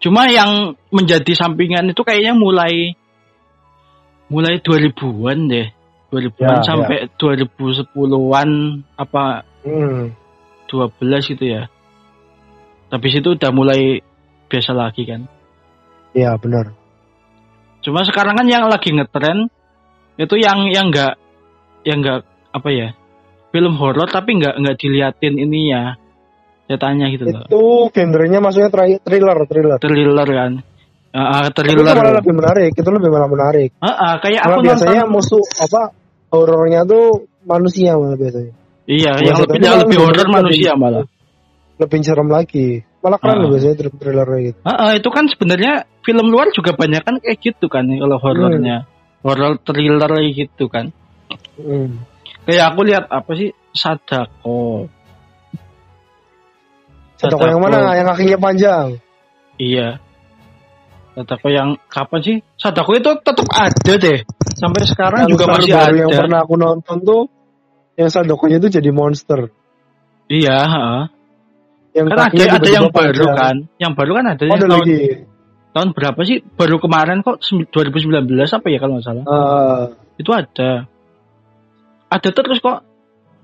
Cuma 0.06 0.30
yang 0.30 0.78
menjadi 0.94 1.34
sampingan 1.34 1.90
itu 1.90 2.06
kayaknya 2.06 2.38
mulai 2.38 2.94
mulai 4.30 4.62
2000-an 4.62 5.50
deh. 5.50 5.68
2000-an 6.14 6.46
Ya, 6.46 6.62
sampai 6.62 7.10
2010-an 7.18 8.50
apa 9.02 9.42
Hmm. 9.66 10.14
12 10.70 11.34
gitu 11.34 11.42
ya. 11.42 11.66
Habis 12.94 13.18
itu 13.18 13.34
udah 13.34 13.50
mulai 13.50 14.06
biasa 14.46 14.78
lagi 14.78 15.10
kan. 15.10 15.26
Iya 16.14 16.38
benar. 16.38 16.70
Cuma 17.82 18.06
sekarang 18.06 18.38
kan 18.38 18.46
yang 18.46 18.70
lagi 18.70 18.94
ngetren 18.94 19.50
itu 20.22 20.38
yang 20.38 20.70
yang 20.70 20.94
enggak 20.94 21.18
yang 21.82 22.06
enggak 22.06 22.30
apa 22.54 22.70
ya? 22.70 22.94
Film 23.50 23.74
horor 23.82 24.06
tapi 24.06 24.38
enggak 24.38 24.54
enggak 24.54 24.78
diliatin 24.78 25.42
ininya. 25.42 25.98
Ceritanya 26.66 27.06
gitu 27.14 27.24
loh. 27.30 27.46
Itu 27.46 27.64
genrenya 27.94 28.40
maksudnya 28.42 28.70
thriller, 28.74 29.38
thriller. 29.46 29.78
Thriller 29.78 30.30
kan. 30.30 30.52
Itu 31.16 31.62
thriller. 31.62 31.96
malah 31.96 32.16
lebih 32.20 32.34
menarik, 32.36 32.72
itu 32.76 32.90
lebih 32.92 33.10
malah 33.14 33.30
menarik. 33.32 33.70
Ah, 33.80 33.88
ah, 33.88 34.14
kayak 34.20 34.44
Karena 34.44 34.56
aku 34.60 34.66
biasanya 34.68 35.02
nonton 35.08 35.14
musuh 35.16 35.44
apa 35.64 35.82
horornya 36.34 36.82
tuh 36.84 37.30
manusia 37.48 37.96
malah 37.96 38.18
biasanya. 38.20 38.54
Iya, 38.86 39.12
Biasa 39.16 39.24
yang 39.24 39.38
lebih 39.40 39.58
yang 39.64 39.78
lebih 39.80 39.86
lebih- 39.88 40.00
horor 40.04 40.18
lebih- 40.20 40.36
manusia 40.36 40.72
malah. 40.76 41.06
Lebih 41.76 41.98
serem 42.04 42.30
lagi. 42.32 42.68
Malah 43.00 43.20
keren 43.22 43.38
loh 43.46 43.50
biasanya 43.54 43.76
thriller 43.80 44.28
gitu. 44.42 44.60
Ah, 44.66 44.74
ah, 44.76 44.92
itu 44.98 45.10
kan 45.14 45.26
sebenarnya 45.30 45.74
film 46.02 46.26
luar 46.34 46.50
juga 46.52 46.74
banyak 46.74 47.02
kan 47.06 47.16
kayak 47.22 47.38
gitu 47.40 47.66
kan 47.70 47.86
kalau 47.88 48.18
horornya. 48.20 48.90
Horor 49.24 49.62
thriller 49.64 50.10
kayak 50.10 50.32
gitu 50.36 50.66
kan. 50.68 50.92
Hmm. 51.56 52.04
Kayak 52.46 52.76
aku 52.76 52.80
lihat 52.86 53.06
apa 53.08 53.32
sih 53.40 53.50
Sadako. 53.72 54.92
Sadako 57.16 57.46
yang 57.48 57.62
mana? 57.62 57.96
Yang 57.96 58.08
kakinya 58.12 58.38
panjang. 58.38 58.86
Iya. 59.56 59.90
Sadako 61.16 61.48
yang 61.48 61.70
kapan 61.88 62.20
sih? 62.20 62.38
Sadako 62.56 62.92
itu 62.94 63.12
tetap 63.24 63.48
ada 63.52 63.94
deh. 63.96 64.20
Sampai 64.56 64.84
sekarang 64.84 65.28
Yang 65.28 65.32
juga 65.36 65.46
masih 65.52 65.72
ada. 65.72 65.96
Yang 65.96 66.12
pernah 66.16 66.40
aku 66.44 66.56
nonton 66.56 66.98
tuh 67.02 67.22
yang 67.96 68.12
Sadakonya 68.12 68.60
itu 68.60 68.68
jadi 68.68 68.92
monster. 68.92 69.48
Iya, 70.28 70.58
heeh. 70.68 71.02
Yang 71.96 72.06
Kan 72.12 72.20
ada 72.20 72.44
ada 72.60 72.68
yang 72.68 72.88
baru 72.92 73.24
panjang. 73.24 73.36
kan. 73.40 73.56
Yang 73.80 73.94
baru 73.96 74.12
kan 74.12 74.26
ada 74.28 74.44
Oh, 74.44 74.48
yang 74.52 74.58
ada 74.60 74.68
tahun, 74.68 74.84
lagi. 74.84 75.00
tahun 75.72 75.88
berapa 75.96 76.20
sih? 76.28 76.38
Baru 76.60 76.76
kemarin 76.78 77.18
kok 77.24 77.40
sem- 77.40 77.68
2019 77.72 78.28
apa 78.52 78.68
ya 78.68 78.78
kalau 78.84 79.00
nggak 79.00 79.06
salah. 79.08 79.24
Ah, 79.32 79.82
Itu 80.16 80.32
ada. 80.32 80.88
Ada 82.12 82.30
terus 82.32 82.60
kok. 82.60 82.84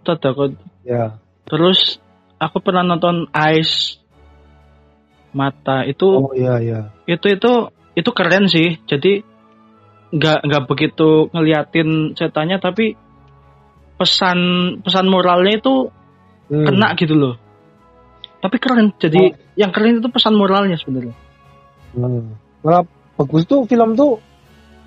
Sadako 0.04 0.52
ya. 0.84 1.16
Terus 1.48 2.00
aku 2.42 2.58
pernah 2.58 2.82
nonton 2.82 3.30
Ice 3.54 4.02
Mata 5.32 5.88
itu 5.88 6.08
Oh 6.28 6.34
iya 6.36 6.60
iya. 6.60 6.80
itu 7.08 7.24
itu 7.32 7.72
itu 7.96 8.10
keren 8.12 8.50
sih. 8.52 8.82
Jadi 8.84 9.24
nggak 10.12 10.44
nggak 10.44 10.64
begitu 10.68 11.32
ngeliatin 11.32 12.18
ceritanya 12.20 12.60
tapi 12.60 13.00
pesan 13.96 14.40
pesan 14.84 15.08
moralnya 15.08 15.62
itu 15.62 15.76
Hmm. 16.52 16.68
kena 16.68 16.92
gitu 17.00 17.16
loh. 17.16 17.40
Tapi 18.44 18.60
keren. 18.60 18.92
Jadi 19.00 19.32
yang 19.56 19.72
keren 19.72 20.04
itu 20.04 20.12
pesan 20.12 20.36
moralnya 20.36 20.76
sebenarnya. 20.76 21.16
Hmm. 21.96 22.36
Malah 22.60 22.84
bagus 23.16 23.48
tuh 23.48 23.64
film 23.64 23.96
tuh. 23.96 24.20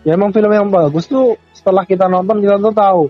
Ya 0.04 0.20
emang 0.20 0.36
film 0.36 0.52
yang 0.52 0.68
bagus 0.68 1.08
tuh 1.08 1.40
setelah 1.56 1.88
kita 1.88 2.04
nonton 2.04 2.44
kita 2.44 2.60
tuh 2.60 2.74
tahu. 2.76 3.02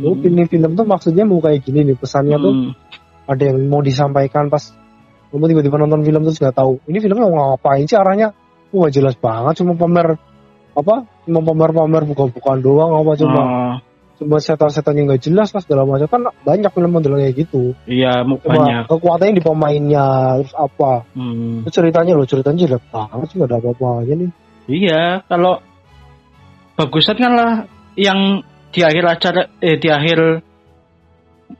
Oh, 0.00 0.14
Hmm. 0.16 0.24
ini 0.24 0.48
film 0.48 0.72
tuh 0.72 0.88
maksudnya 0.88 1.28
mau 1.28 1.36
kayak 1.44 1.68
gini 1.68 1.84
nih 1.84 2.00
pesannya 2.00 2.40
tuh 2.40 2.52
Hmm. 2.54 2.72
Ada 3.28 3.42
yang 3.44 3.68
mau 3.68 3.84
disampaikan 3.84 4.48
pas 4.48 4.72
kamu 5.28 5.44
tiba-tiba 5.52 5.76
nonton 5.76 6.00
film 6.08 6.24
terus 6.24 6.40
nggak 6.40 6.56
tahu 6.56 6.80
ini 6.88 7.04
filmnya 7.04 7.28
mau 7.28 7.52
ngapain 7.52 7.84
sih 7.84 8.00
arahnya? 8.00 8.32
Wah 8.72 8.88
nggak 8.88 8.94
jelas 8.96 9.14
banget 9.20 9.60
cuma 9.60 9.76
pamer 9.76 10.16
apa 10.72 10.94
cuma 11.28 11.40
pamer-pamer 11.44 12.02
buka-bukaan 12.08 12.64
doang 12.64 12.90
apa 12.96 13.12
cuma 13.20 13.40
Oh, 14.18 14.24
cuma 14.26 14.42
setan-setan 14.42 14.98
yang 14.98 15.06
nggak 15.06 15.22
jelas 15.30 15.54
lah 15.54 15.62
segala 15.62 15.86
macam. 15.86 16.10
Kan 16.10 16.22
banyak 16.42 16.74
film 16.74 16.90
model 16.90 17.22
kayak 17.22 17.38
gitu. 17.38 17.76
Iya 17.86 18.26
cuma 18.26 18.42
banyak. 18.42 18.90
kekuatannya 18.90 19.38
di 19.38 19.44
pemainnya 19.44 20.06
terus 20.42 20.54
apa. 20.58 21.06
Hmm. 21.14 21.62
terus 21.62 21.74
ceritanya 21.78 22.12
loh 22.18 22.26
ceritanya 22.26 22.58
jelek 22.66 22.84
banget 22.90 23.26
sih 23.30 23.36
nggak 23.38 23.50
ada 23.52 23.58
apa-apa 23.62 23.88
aja 24.02 24.12
nih. 24.18 24.30
Iya, 24.68 25.04
kalau 25.30 25.64
bagusan 26.76 27.16
kan 27.16 27.32
lah 27.32 27.52
yang 27.96 28.44
di 28.68 28.80
akhir 28.84 29.04
acara 29.06 29.42
eh 29.64 29.80
di 29.80 29.88
akhir 29.88 30.18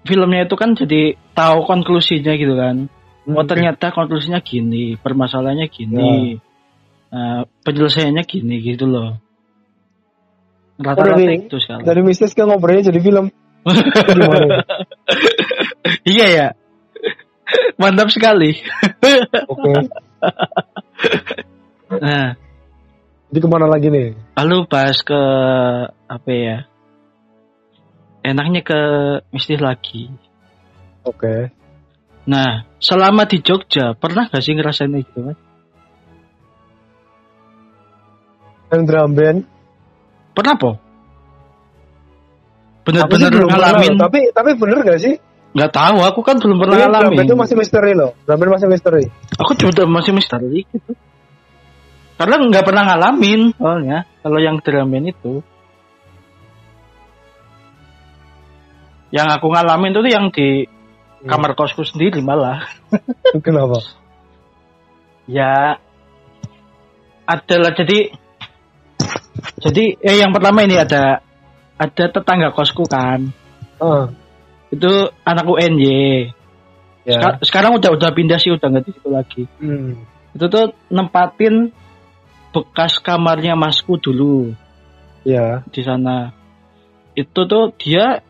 filmnya 0.04 0.44
itu 0.44 0.54
kan 0.56 0.76
jadi 0.76 1.16
tahu 1.32 1.64
konklusinya 1.64 2.32
gitu 2.36 2.54
kan. 2.54 2.88
Oh 3.28 3.44
ternyata 3.44 3.92
konklusinya 3.92 4.40
gini, 4.40 4.96
permasalahannya 4.96 5.68
gini, 5.68 6.40
Nah, 7.08 7.44
penyelesaiannya 7.64 8.24
gini 8.24 8.56
gitu 8.60 8.84
loh. 8.88 9.16
Rata-rata 10.80 11.16
dari- 11.20 11.44
itu 11.44 11.56
sekarang. 11.60 11.84
dari 11.84 12.00
mistis 12.04 12.32
ke 12.32 12.44
ngobrolnya 12.44 12.88
jadi 12.88 13.00
film 13.02 13.26
iya 16.08 16.26
ya, 16.30 16.46
mantap 17.76 18.08
sekali. 18.08 18.54
oke 19.50 19.72
Nah, 21.98 22.36
jadi 23.28 23.38
ke 23.40 23.48
mana 23.48 23.66
lagi 23.66 23.88
nih 23.90 24.12
lalu 24.36 24.68
bahas 24.68 25.00
ke 25.02 25.20
apa 26.06 26.30
ya? 26.30 26.56
Enaknya 28.22 28.60
ke 28.66 28.80
mistis 29.30 29.60
lagi. 29.62 30.10
oke 31.06 31.54
Nah, 32.28 32.68
selama 32.76 33.24
di 33.24 33.40
Jogja, 33.40 33.96
pernah 33.96 34.28
gak 34.28 34.44
sih 34.44 34.52
ngerasain 34.52 34.92
gitu, 34.92 35.24
Mas? 35.24 35.38
yang 38.68 38.84
drum 38.84 39.16
band 39.16 39.38
Pernah, 40.36 40.54
po? 40.60 40.76
Bener-bener 42.84 43.32
pernah 43.32 43.48
ngalamin? 43.56 43.96
loh. 43.96 44.00
tapi 44.04 44.20
tapi 44.28 44.50
bener 44.60 44.78
gak 44.84 45.00
sih 45.00 45.14
Nggak 45.56 45.72
tahu, 45.72 46.04
aku 46.04 46.20
kan 46.20 46.36
belum 46.36 46.60
pernah 46.60 46.76
drum 46.76 46.92
ngalamin. 46.92 47.16
band 47.16 47.28
itu 47.32 47.36
masih 47.40 47.56
misteri 47.56 47.92
loh 47.96 48.12
drum 48.28 48.36
band 48.36 48.52
masih 48.60 48.68
misteri 48.68 49.04
Aku 49.40 49.52
juga 49.56 49.82
masih 49.88 50.12
misteri 50.12 50.68
gitu. 50.68 50.92
Karena 52.18 52.34
nggak 52.44 52.64
pernah 52.66 52.82
ngalamin, 52.92 53.54
soalnya 53.54 54.02
kalau 54.20 54.38
yang 54.42 54.60
drum 54.60 54.90
band 54.92 55.06
itu. 55.16 55.40
Yang 59.08 59.28
aku 59.40 59.46
ngalamin 59.48 59.92
itu 59.94 60.02
yang 60.08 60.26
di 60.28 60.68
kamar 61.24 61.56
kosku 61.56 61.82
sendiri 61.82 62.20
malah. 62.20 62.64
Kenapa? 63.44 63.80
Ya 65.28 65.76
adalah 67.28 67.72
jadi 67.76 68.12
jadi 69.60 69.84
eh, 70.00 70.16
yang 70.18 70.32
pertama 70.32 70.64
ini 70.64 70.76
ada 70.80 71.20
ada 71.76 72.04
tetangga 72.10 72.50
kosku 72.52 72.84
kan. 72.88 73.30
Ah, 73.78 74.10
Itu 74.68 75.12
anak 75.22 75.46
UNY. 75.46 76.28
ya. 77.04 77.16
Seka- 77.16 77.38
sekarang 77.44 77.72
udah 77.78 77.90
udah 77.94 78.10
pindah 78.12 78.36
sih 78.36 78.52
udah 78.52 78.66
nggak 78.68 78.84
di 78.84 78.92
situ 78.92 79.08
lagi. 79.08 79.42
Hmm. 79.60 80.04
Itu 80.36 80.48
tuh 80.48 80.76
nempatin 80.92 81.72
bekas 82.52 83.00
kamarnya 83.00 83.56
masku 83.56 83.96
dulu 83.96 84.52
Ya. 85.24 85.64
di 85.68 85.80
sana. 85.84 86.32
Itu 87.12 87.44
tuh 87.44 87.72
dia 87.76 88.20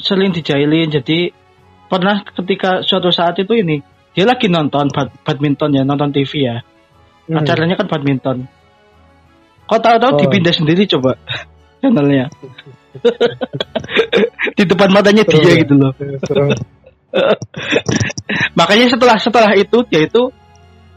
sering 0.00 0.32
dijailin 0.32 0.88
jadi 0.90 1.30
pernah 1.86 2.24
ketika 2.24 2.80
suatu 2.82 3.12
saat 3.12 3.36
itu 3.38 3.52
ini 3.54 3.84
dia 4.10 4.24
lagi 4.26 4.50
nonton 4.50 4.90
bad- 4.90 5.14
badminton 5.22 5.76
ya 5.76 5.82
nonton 5.84 6.10
TV 6.10 6.32
ya 6.48 6.56
Hmm. 7.30 7.38
acaranya 7.38 7.78
kan 7.78 7.86
badminton 7.86 8.50
kok 9.70 9.78
tahu-tahu 9.78 10.12
Oh. 10.16 10.20
dipindah 10.26 10.50
sendiri 10.50 10.82
coba 10.90 11.14
channelnya 11.78 12.26
di 14.58 14.64
depan 14.66 14.90
matanya 14.90 15.22
dia 15.22 15.38
ya? 15.38 15.62
gitu 15.62 15.78
loh 15.78 15.94
makanya 18.58 18.90
setelah 18.90 19.14
setelah 19.14 19.52
itu 19.54 19.78
dia 19.86 20.10
itu 20.10 20.34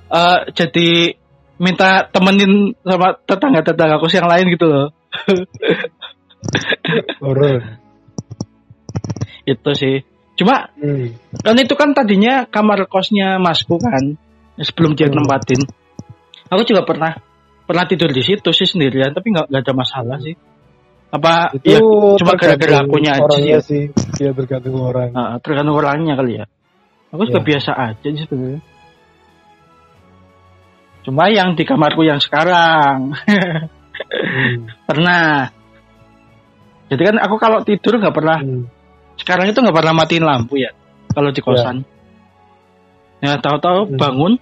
eh, 0.10 0.39
jadi 0.58 0.89
minta 1.62 2.10
temenin 2.10 2.74
sama 2.82 3.13
tetangga 3.30 3.62
tetanggaku 3.62 4.10
yang 4.10 4.26
lain 4.26 4.50
gitu 4.50 4.66
loh 4.66 4.88
Horor. 7.22 7.83
Itu 9.44 9.72
sih 9.76 9.96
cuma 10.34 10.72
Hmm. 10.76 11.14
kan 11.46 11.56
itu 11.56 11.74
kan 11.78 11.94
tadinya 11.94 12.50
kamar 12.50 12.90
kosnya 12.90 13.38
masku 13.38 13.78
kan 13.78 14.18
sebelum 14.58 14.98
dia 14.98 15.08
Hmm. 15.10 15.22
nempatin 15.22 15.62
aku 16.50 16.62
juga 16.66 16.82
pernah 16.84 17.14
pernah 17.64 17.86
tidur 17.86 18.10
di 18.10 18.22
situ 18.22 18.50
sih 18.50 18.66
sendirian 18.66 19.14
tapi 19.14 19.30
nggak 19.30 19.48
ada 19.52 19.74
masalah 19.74 20.18
sih 20.20 20.34
apa 21.14 21.54
Itu 21.62 21.70
ya 21.70 21.80
cuma 22.18 22.34
gara-gara 22.34 22.82
akunya 22.82 23.14
aja 23.14 23.22
orangnya 23.30 23.62
sih. 23.62 23.94
sih. 23.94 24.18
Dia 24.18 24.34
bergantung 24.34 24.74
orang. 24.82 25.14
Ah, 25.14 25.38
tergantung 25.38 25.78
orangnya 25.78 26.18
kali 26.18 26.42
ya 26.42 26.46
aku 27.14 27.30
juga 27.30 27.46
Ya. 27.46 27.48
biasa 27.54 27.72
aja 27.78 28.08
sih 28.10 28.26
sebenarnya 28.26 28.62
cuma 31.04 31.28
yang 31.30 31.54
di 31.54 31.64
kamarku 31.68 32.02
yang 32.02 32.18
sekarang 32.18 33.14
Hmm. 33.14 34.66
pernah 34.90 35.54
jadi 36.90 37.02
kan 37.14 37.18
aku 37.22 37.36
kalau 37.38 37.62
tidur 37.62 38.02
nggak 38.02 38.16
pernah 38.16 38.42
Hmm. 38.42 38.66
Sekarang 39.24 39.50
itu 39.50 39.58
nggak 39.58 39.74
pernah 39.74 39.96
matiin 39.96 40.26
lampu 40.28 40.60
ya 40.60 40.72
kalau 41.10 41.32
di 41.32 41.40
kosan 41.40 41.88
ya 43.20 43.40
tahu-tahu 43.40 43.88
Hmm. 43.88 43.98
bangun 43.98 44.34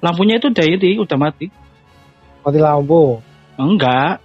lampunya 0.00 0.36
itu 0.36 0.48
udah 0.48 0.64
ini 0.64 1.00
udah 1.00 1.16
mati 1.16 1.48
Mati 2.40 2.56
lampu. 2.56 3.20
enggak 3.56 4.20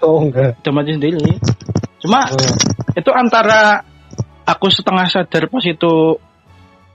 Oh 0.00 0.24
enggak. 0.24 0.60
udah 0.60 0.72
mati 0.72 0.90
sendiri 0.92 1.20
cuma 1.98 2.28
Oh. 2.28 2.52
itu 2.92 3.10
antara 3.10 3.82
aku 4.44 4.68
setengah 4.68 5.08
sadar 5.08 5.48
pas 5.48 5.64
itu 5.64 6.20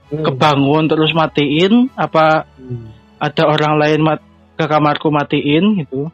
Hmm. 0.10 0.22
kebangun 0.22 0.86
terus 0.86 1.14
matiin 1.14 1.90
apa 1.94 2.46
Hmm. 2.58 2.94
ada 3.18 3.44
orang 3.46 3.74
lain 3.78 4.02
mat 4.04 4.20
ke 4.54 4.66
kamarku 4.66 5.10
matiin 5.10 5.82
gitu 5.82 6.14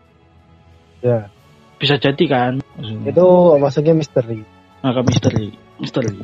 Ya. 1.00 1.28
bisa 1.76 1.96
jadi 1.96 2.24
kan 2.28 2.60
maksudnya. 2.76 3.08
Itu 3.10 3.28
maksudnya 3.56 3.94
misteri. 3.96 4.44
Maka 4.84 5.00
misteri 5.04 5.54
misteri 5.80 6.16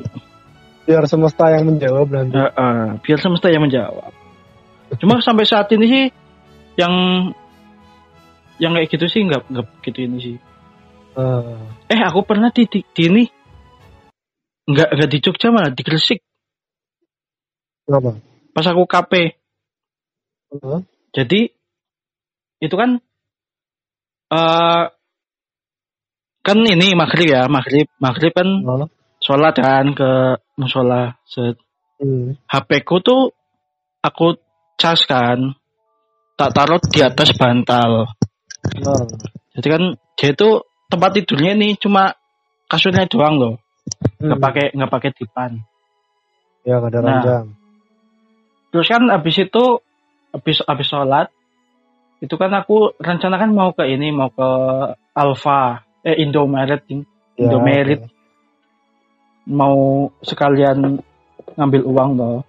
Biar 0.86 1.02
semesta 1.10 1.50
yang 1.50 1.66
menjawab 1.66 2.14
nanti. 2.14 2.38
Ya, 2.38 2.46
eh, 2.54 2.90
biar 3.02 3.18
semesta 3.18 3.50
yang 3.50 3.66
menjawab 3.66 4.14
cuma 5.02 5.18
sampai 5.18 5.50
saat 5.50 5.66
ini 5.74 5.86
sih 5.90 6.06
yang 6.78 6.94
yang 8.62 8.72
kayak 8.78 8.88
gitu 8.94 9.06
sih 9.10 9.26
nggak 9.26 9.50
nggak 9.50 9.68
gitu 9.84 10.00
ini 10.06 10.20
sih 10.22 10.38
Ah. 11.16 11.64
eh 11.88 11.96
aku 12.04 12.28
pernah 12.28 12.52
di, 12.52 12.68
di, 12.68 12.84
di 12.92 13.04
ini 13.08 13.24
nggak 14.68 14.90
nggak 15.00 15.10
di 15.16 15.18
Jogja 15.24 15.48
malah 15.48 15.72
di 15.72 15.80
Gresik 15.80 16.20
Kenapa? 17.88 18.20
pas 18.52 18.68
aku 18.68 18.84
KP 18.84 19.14
Heeh. 20.52 20.80
jadi 21.16 21.42
itu 22.60 22.76
kan 22.76 23.00
eh 24.36 24.84
kan 26.46 26.62
ini 26.62 26.94
maghrib 26.94 27.26
ya 27.26 27.50
maghrib 27.50 27.90
maghrib 27.98 28.30
kan 28.32 28.46
Oh. 28.62 28.86
sholat 29.18 29.58
kan 29.58 29.98
ke 29.98 30.10
musola 30.56 31.18
set 31.26 31.58
Hmm. 31.96 32.36
HP 32.46 32.84
ku 32.84 33.00
tuh 33.00 33.32
aku 34.04 34.36
cas 34.76 35.00
kan 35.08 35.56
tak 36.36 36.52
taruh 36.52 36.78
di 36.92 37.00
atas 37.02 37.32
bantal 37.34 38.12
Oh. 38.84 39.04
jadi 39.56 39.68
kan 39.74 39.84
dia 40.20 40.30
itu 40.36 40.50
tempat 40.86 41.10
tidurnya 41.16 41.56
ini 41.56 41.80
cuma 41.80 42.14
kasurnya 42.68 43.08
doang 43.08 43.40
loh 43.40 43.56
nggak 44.20 44.38
Hmm. 44.38 44.44
pakai 44.44 44.66
nggak 44.76 44.92
pakai 44.92 45.12
dipan 45.16 45.52
Ya 46.66 46.78
nggak 46.78 46.92
ada 46.94 47.00
Nah. 47.00 47.08
ranjang. 47.10 47.46
terus 48.70 48.88
kan 48.92 49.04
habis 49.08 49.36
itu 49.40 49.64
habis 50.36 50.58
habis 50.68 50.88
sholat 50.92 51.28
itu 52.20 52.36
kan 52.36 52.52
aku 52.52 52.92
rencana 53.00 53.40
kan 53.40 53.56
mau 53.56 53.72
ke 53.72 53.88
ini 53.88 54.12
mau 54.12 54.28
ke 54.28 54.50
Alfa 55.16 55.80
eh 56.06 56.22
Indomaret 56.22 56.86
Ding. 56.86 57.04
Ya, 57.36 57.50
Indomaret. 57.50 58.00
oke. 58.00 58.14
mau 59.46 59.78
sekalian 60.22 60.98
ngambil 61.54 61.82
uang 61.84 62.12
loh 62.16 62.42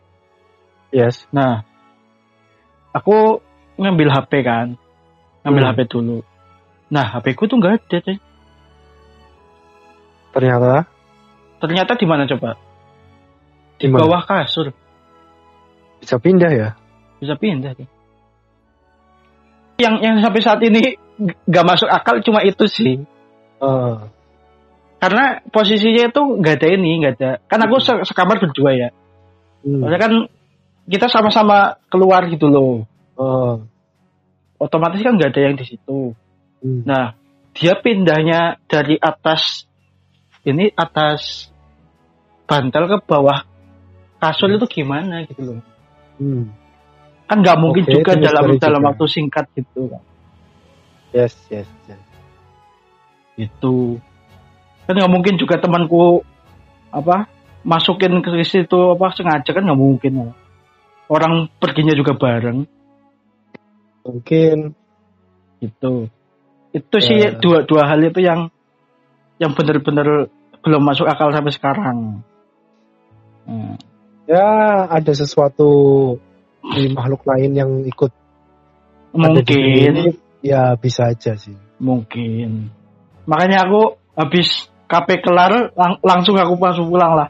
Yes. 0.89 1.29
nah 1.29 1.61
aku 2.91 3.45
ngambil 3.77 4.09
HP 4.09 4.41
kan 4.41 4.81
ngambil 5.43 5.63
Hmm. 5.63 5.71
HP 5.73 5.81
dulu 5.87 6.19
nah 6.87 7.05
HP 7.11 7.35
ku 7.35 7.45
tuh 7.45 7.57
nggak 7.57 7.85
ada 7.85 7.99
coy. 8.01 8.17
Ternyata 10.33 10.85
ternyata 11.57 11.93
di 11.97 12.07
mana 12.07 12.25
coba 12.25 12.57
di 13.77 13.85
Di 13.85 13.87
mana? 13.89 14.01
bawah 14.01 14.23
kasur 14.23 14.73
bisa 15.99 16.17
pindah 16.17 16.49
ya. 16.49 16.69
bisa 17.17 17.35
pindah 17.35 17.73
deh. 17.73 17.89
yang 19.77 20.01
yang 20.01 20.17
sampai 20.21 20.41
saat 20.41 20.61
ini 20.61 20.97
nggak 21.45 21.67
masuk 21.67 21.89
akal 21.89 22.21
cuma 22.21 22.41
itu 22.41 22.65
sih 22.65 23.05
Ah. 23.57 24.09
karena 24.97 25.25
posisinya 25.49 26.09
itu 26.09 26.21
nggak 26.41 26.55
ada 26.57 26.69
ini 26.73 26.91
nggak 27.01 27.15
ada 27.17 27.31
kan 27.45 27.61
aku 27.63 27.77
se- 27.81 28.05
sekamar 28.05 28.37
berdua 28.39 28.73
ya 28.73 28.91
Hmm. 29.61 29.83
Maksudnya 29.83 29.99
kan 29.99 30.13
kita 30.87 31.07
sama-sama 31.11 31.59
keluar 31.91 32.23
gitu 32.29 32.47
loh 32.47 32.85
Ah. 33.17 33.59
otomatis 34.57 35.01
kan 35.01 35.17
nggak 35.17 35.35
ada 35.35 35.41
yang 35.43 35.57
di 35.57 35.65
situ 35.65 36.15
Hmm. 36.61 36.81
nah 36.85 37.17
dia 37.53 37.75
pindahnya 37.77 38.61
dari 38.69 38.97
atas 38.97 39.65
ini 40.45 40.71
atas 40.73 41.49
bantal 42.45 42.87
ke 42.87 42.97
bawah 43.03 43.43
kasur 44.17 44.49
itu 44.49 44.65
gimana 44.71 45.27
gitu 45.27 45.43
loh 45.43 45.61
Hmm. 46.17 46.53
kan 47.27 47.43
nggak 47.43 47.59
mungkin 47.59 47.85
Oke, 47.85 47.93
juga 47.99 48.13
dalam 48.15 48.55
dalam 48.57 48.81
juga. 48.81 48.89
waktu 48.95 49.05
singkat 49.11 49.45
gitu 49.57 49.91
kan 49.91 50.03
Yes, 51.11 51.33
yes, 51.49 51.67
yes. 51.89 52.01
Gitu 53.37 54.01
kan 54.87 54.95
nggak 54.97 55.13
mungkin 55.13 55.35
juga 55.37 55.59
temanku 55.59 56.23
apa 56.95 57.27
masukin 57.67 58.23
ke 58.23 58.31
situ 58.47 58.95
apa 58.95 59.11
sengaja 59.11 59.51
kan 59.51 59.67
nggak 59.67 59.81
mungkin. 59.81 60.31
Orang 61.11 61.51
perginya 61.59 61.95
juga 61.95 62.15
bareng. 62.15 62.63
Mungkin. 64.07 64.75
Gitu. 65.59 65.95
Itu 66.71 66.97
sih 67.03 67.19
Ya. 67.19 67.35
dua 67.35 67.67
dua 67.67 67.91
hal 67.91 67.99
itu 68.07 68.23
yang 68.23 68.55
yang 69.43 69.53
benar-benar 69.59 70.31
belum 70.63 70.83
masuk 70.83 71.11
akal 71.11 71.35
sampai 71.35 71.53
sekarang. 71.55 71.99
Hmm, 73.47 73.79
ya 74.27 74.47
ada 74.91 75.13
sesuatu 75.15 75.71
di 76.75 76.91
makhluk 76.91 77.23
lain 77.27 77.55
yang 77.55 77.71
ikut 77.87 78.11
mungkin. 79.15 80.19
ya 80.43 80.75
bisa 80.75 81.15
aja 81.15 81.39
sih. 81.39 81.55
mungkin 81.79 82.75
makanya 83.27 83.67
aku 83.67 83.81
habis 84.15 84.49
KP 84.87 85.21
kelar 85.21 85.75
lang- 85.75 86.01
langsung 86.01 86.35
aku 86.35 86.55
langsung 86.57 86.87
pulang 86.87 87.13
lah 87.13 87.29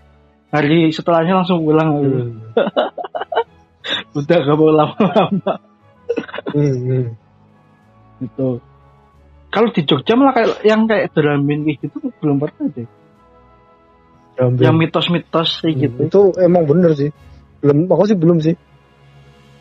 hari 0.48 0.88
setelahnya 0.88 1.40
langsung 1.40 1.60
pulang. 1.60 1.88
Hmm. 1.90 2.30
udah 4.18 4.38
gak 4.40 4.56
mau 4.56 4.70
lama-lama 4.70 5.52
Hmm, 6.48 6.76
hmm. 6.80 7.06
gitu 8.20 8.62
kalau 9.48 9.68
di 9.70 9.82
Jogja 9.82 10.14
malah 10.14 10.32
kayak 10.32 10.62
yang 10.62 10.86
kayak 10.86 11.10
Dramin 11.10 11.64
kayak 11.64 11.78
gitu 11.82 11.96
belum 12.20 12.38
pernah 12.38 12.66
deh 12.70 12.86
Jambi. 14.36 14.60
yang 14.62 14.76
mitos-mitos 14.76 15.60
kayak 15.60 15.74
Hmm, 15.74 15.82
gitu 15.82 16.00
Itu 16.06 16.20
emang 16.38 16.64
bener 16.64 16.92
sih. 16.92 17.08
Belum, 17.58 17.88
aku 17.88 18.04
sih 18.04 18.14
belum 18.14 18.38
sih. 18.38 18.54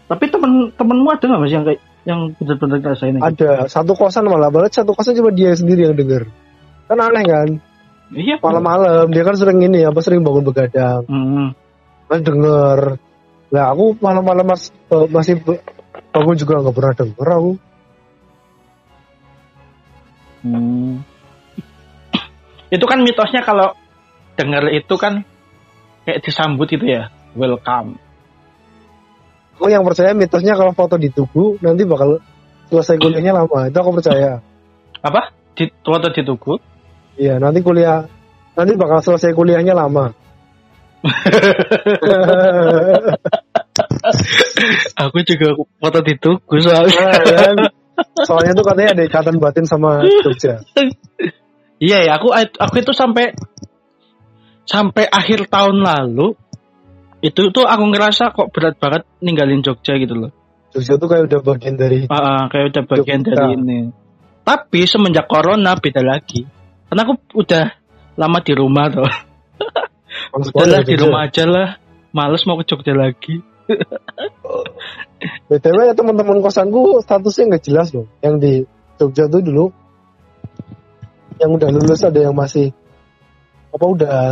tapi 0.06 0.28
temen 0.28 0.70
temenmu 0.72 1.08
ada 1.10 1.26
nggak 1.26 1.40
mas 1.40 1.50
yang 1.50 1.64
kayak 1.64 1.82
yang 2.06 2.38
ngerasain 2.38 3.18
kayak 3.18 3.34
gitu? 3.34 3.50
Ada 3.50 3.66
satu 3.68 3.98
kosan 3.98 4.30
malah, 4.30 4.54
banget 4.54 4.82
satu 4.82 4.94
kosan 4.94 5.18
cuma 5.18 5.34
dia 5.34 5.58
sendiri 5.58 5.90
yang 5.90 5.98
denger. 5.98 6.30
Kan 6.86 7.02
aneh 7.02 7.26
kan? 7.26 7.50
iya 8.14 8.38
Malam-malam 8.38 9.10
dia 9.10 9.26
kan 9.26 9.34
sering 9.34 9.58
ini 9.66 9.82
apa 9.82 9.98
sering 10.06 10.22
bangun 10.22 10.46
begadang. 10.46 11.02
Hmm, 11.10 11.58
Masih 12.06 12.24
denger. 12.30 12.80
Lah 13.50 13.66
aku 13.74 13.98
malam-malam 13.98 14.46
mas, 14.46 14.70
eh, 14.70 15.08
masih 15.10 15.42
bangun 16.14 16.38
juga 16.38 16.62
nggak 16.62 16.76
pernah 16.78 16.94
denger 16.94 17.28
aku. 17.28 17.54
Hmm. 20.46 21.02
itu 22.70 22.86
kan 22.86 23.02
mitosnya 23.02 23.42
kalau 23.42 23.74
dengar 24.38 24.70
itu 24.70 24.94
kan 24.94 25.26
kayak 26.06 26.22
disambut 26.22 26.70
itu 26.70 26.86
ya, 26.86 27.10
welcome. 27.34 27.98
Aku 29.56 29.72
yang 29.72 29.88
percaya 29.88 30.12
mitosnya 30.12 30.60
kalau 30.60 30.76
foto 30.76 31.00
di 31.00 31.08
tugu 31.08 31.56
nanti 31.64 31.88
bakal 31.88 32.20
selesai 32.68 33.00
kuliahnya 33.00 33.32
lama. 33.32 33.72
Itu 33.72 33.78
aku 33.80 33.92
percaya. 33.98 34.44
Apa? 35.00 35.32
Di 35.56 35.72
foto 35.80 36.12
di 36.12 36.22
tugu? 36.28 36.60
Iya, 37.16 37.40
nanti 37.40 37.64
kuliah 37.64 38.04
nanti 38.60 38.76
bakal 38.76 39.00
selesai 39.00 39.32
kuliahnya 39.32 39.72
lama. 39.72 40.12
Aku 45.06 45.18
juga 45.22 45.54
foto 45.80 46.00
di 46.02 46.14
tugu 46.18 46.56
soalnya. 46.60 47.06
Nah, 47.06 47.22
kan? 47.22 47.56
Soalnya 48.28 48.52
tuh 48.56 48.66
katanya 48.68 48.90
ada 48.96 49.04
ikatan 49.08 49.40
batin 49.40 49.66
sama 49.68 50.04
Jogja. 50.24 50.60
Iya 51.80 52.08
ya, 52.08 52.16
aku 52.16 52.32
aku 52.36 52.76
itu 52.80 52.92
sampai 52.96 53.36
sampai 54.66 55.06
akhir 55.08 55.48
tahun 55.52 55.84
lalu 55.84 56.34
itu 57.26 57.42
tuh 57.50 57.66
aku 57.66 57.84
ngerasa 57.90 58.30
kok 58.38 58.54
berat 58.54 58.78
banget 58.78 59.02
ninggalin 59.18 59.66
Jogja 59.66 59.98
gitu 59.98 60.14
loh. 60.14 60.32
Jogja 60.70 61.02
tuh 61.02 61.10
kayak 61.10 61.26
udah 61.26 61.40
bagian 61.42 61.74
dari 61.74 62.06
Ah, 62.06 62.22
ah, 62.22 62.44
kayak 62.54 62.70
udah 62.70 62.84
bagian 62.86 63.26
Jogja. 63.26 63.34
dari 63.34 63.54
ini. 63.58 63.80
Tapi 64.46 64.80
semenjak 64.86 65.26
corona 65.26 65.74
beda 65.74 66.06
lagi. 66.06 66.46
Karena 66.86 67.02
aku 67.02 67.14
udah 67.34 67.66
lama 68.14 68.40
di 68.46 68.54
rumah 68.54 68.86
tuh. 68.94 69.10
Udahlah 70.54 70.86
di 70.86 70.96
rumah 71.02 71.26
aja 71.26 71.50
lah. 71.50 71.82
Males 72.14 72.46
mau 72.46 72.62
ke 72.62 72.70
Jogja 72.70 72.94
lagi. 72.94 73.42
BTW 75.50 75.78
ya 75.90 75.98
teman-teman 75.98 76.38
kosanku 76.46 77.02
statusnya 77.02 77.58
nggak 77.58 77.64
jelas 77.66 77.90
loh. 77.98 78.06
Yang 78.22 78.36
di 78.38 78.54
Jogja 79.02 79.26
tuh 79.26 79.42
dulu 79.42 79.66
yang 81.42 81.52
udah 81.52 81.68
lulus 81.74 82.00
ada 82.06 82.20
yang 82.22 82.38
masih 82.38 82.72
apa 83.76 83.86
udah 83.86 84.32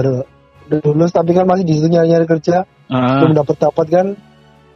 udah 0.63 0.79
lulus 0.83 1.11
tapi 1.11 1.31
kan 1.31 1.43
masih 1.43 1.63
di 1.63 1.73
situ 1.75 1.87
nyari-nyari 1.87 2.25
kerja 2.25 2.63
Ah, 2.85 3.19
belum 3.19 3.33
dapat 3.33 3.57
dapat 3.57 3.87
kan 3.89 4.07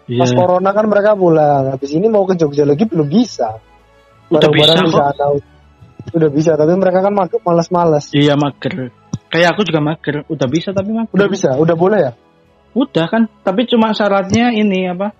iya. 0.05 0.17
pas 0.17 0.31
corona 0.31 0.71
kan 0.71 0.87
mereka 0.87 1.13
pulang 1.13 1.69
habis 1.69 1.91
ini 1.91 2.07
mau 2.07 2.23
ke 2.23 2.33
Jogja 2.33 2.63
lagi 2.63 2.83
belum 2.83 3.05
bisa 3.05 3.59
Udah 4.27 4.49
bisa 4.49 4.73
Barang-barang 4.73 4.87
kok. 4.89 4.99
sana 5.13 5.25
udah 6.07 6.29
bisa 6.31 6.51
tapi 6.55 6.73
mereka 6.73 6.99
kan 6.99 7.13
mag- 7.13 7.43
malas-malas 7.43 8.11
Iya 8.11 8.33
mager. 8.33 8.89
Kayak 9.27 9.53
aku 9.53 9.61
juga 9.63 9.79
mager. 9.79 10.23
Udah 10.25 10.47
bisa 10.47 10.71
tapi 10.71 10.91
mager. 10.91 11.11
udah 11.11 11.27
bisa 11.27 11.49
udah 11.53 11.75
boleh 11.75 11.99
ya 11.99 12.11
Udah 12.73 13.05
kan. 13.07 13.27
Tapi 13.41 13.65
cuma 13.65 13.91
syaratnya 13.91 14.51
ini 14.51 14.87
apa? 14.87 15.11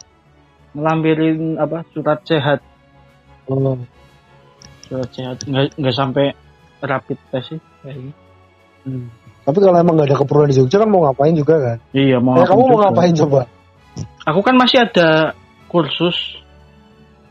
Melampirin 0.72 1.56
apa? 1.56 1.84
Surat 1.90 2.22
sehat. 2.24 2.60
oh. 3.48 3.78
Surat 4.84 5.10
sehat. 5.10 5.44
Nggak 5.44 5.76
nggak 5.76 5.96
sampai 5.96 6.26
rapid 6.80 7.18
test 7.30 7.48
sih. 7.50 7.60
Kayak 7.82 8.14
hmm. 8.86 9.08
Tapi 9.48 9.64
kalau 9.64 9.80
emang 9.80 9.96
nggak 9.96 10.12
ada 10.12 10.20
keperluan 10.20 10.52
di 10.52 10.60
Jogja 10.60 10.84
kan 10.84 10.92
mau 10.92 11.08
ngapain 11.08 11.32
juga 11.32 11.56
kan 11.56 11.78
Iya 11.96 12.20
mau. 12.20 12.36
Aku 12.36 12.52
kamu 12.52 12.60
mau 12.60 12.70
juga. 12.76 12.84
ngapain 12.92 13.14
coba 13.16 13.42
Aku 14.28 14.40
kan 14.44 14.60
masih 14.60 14.84
ada 14.84 15.32
kursus. 15.72 16.36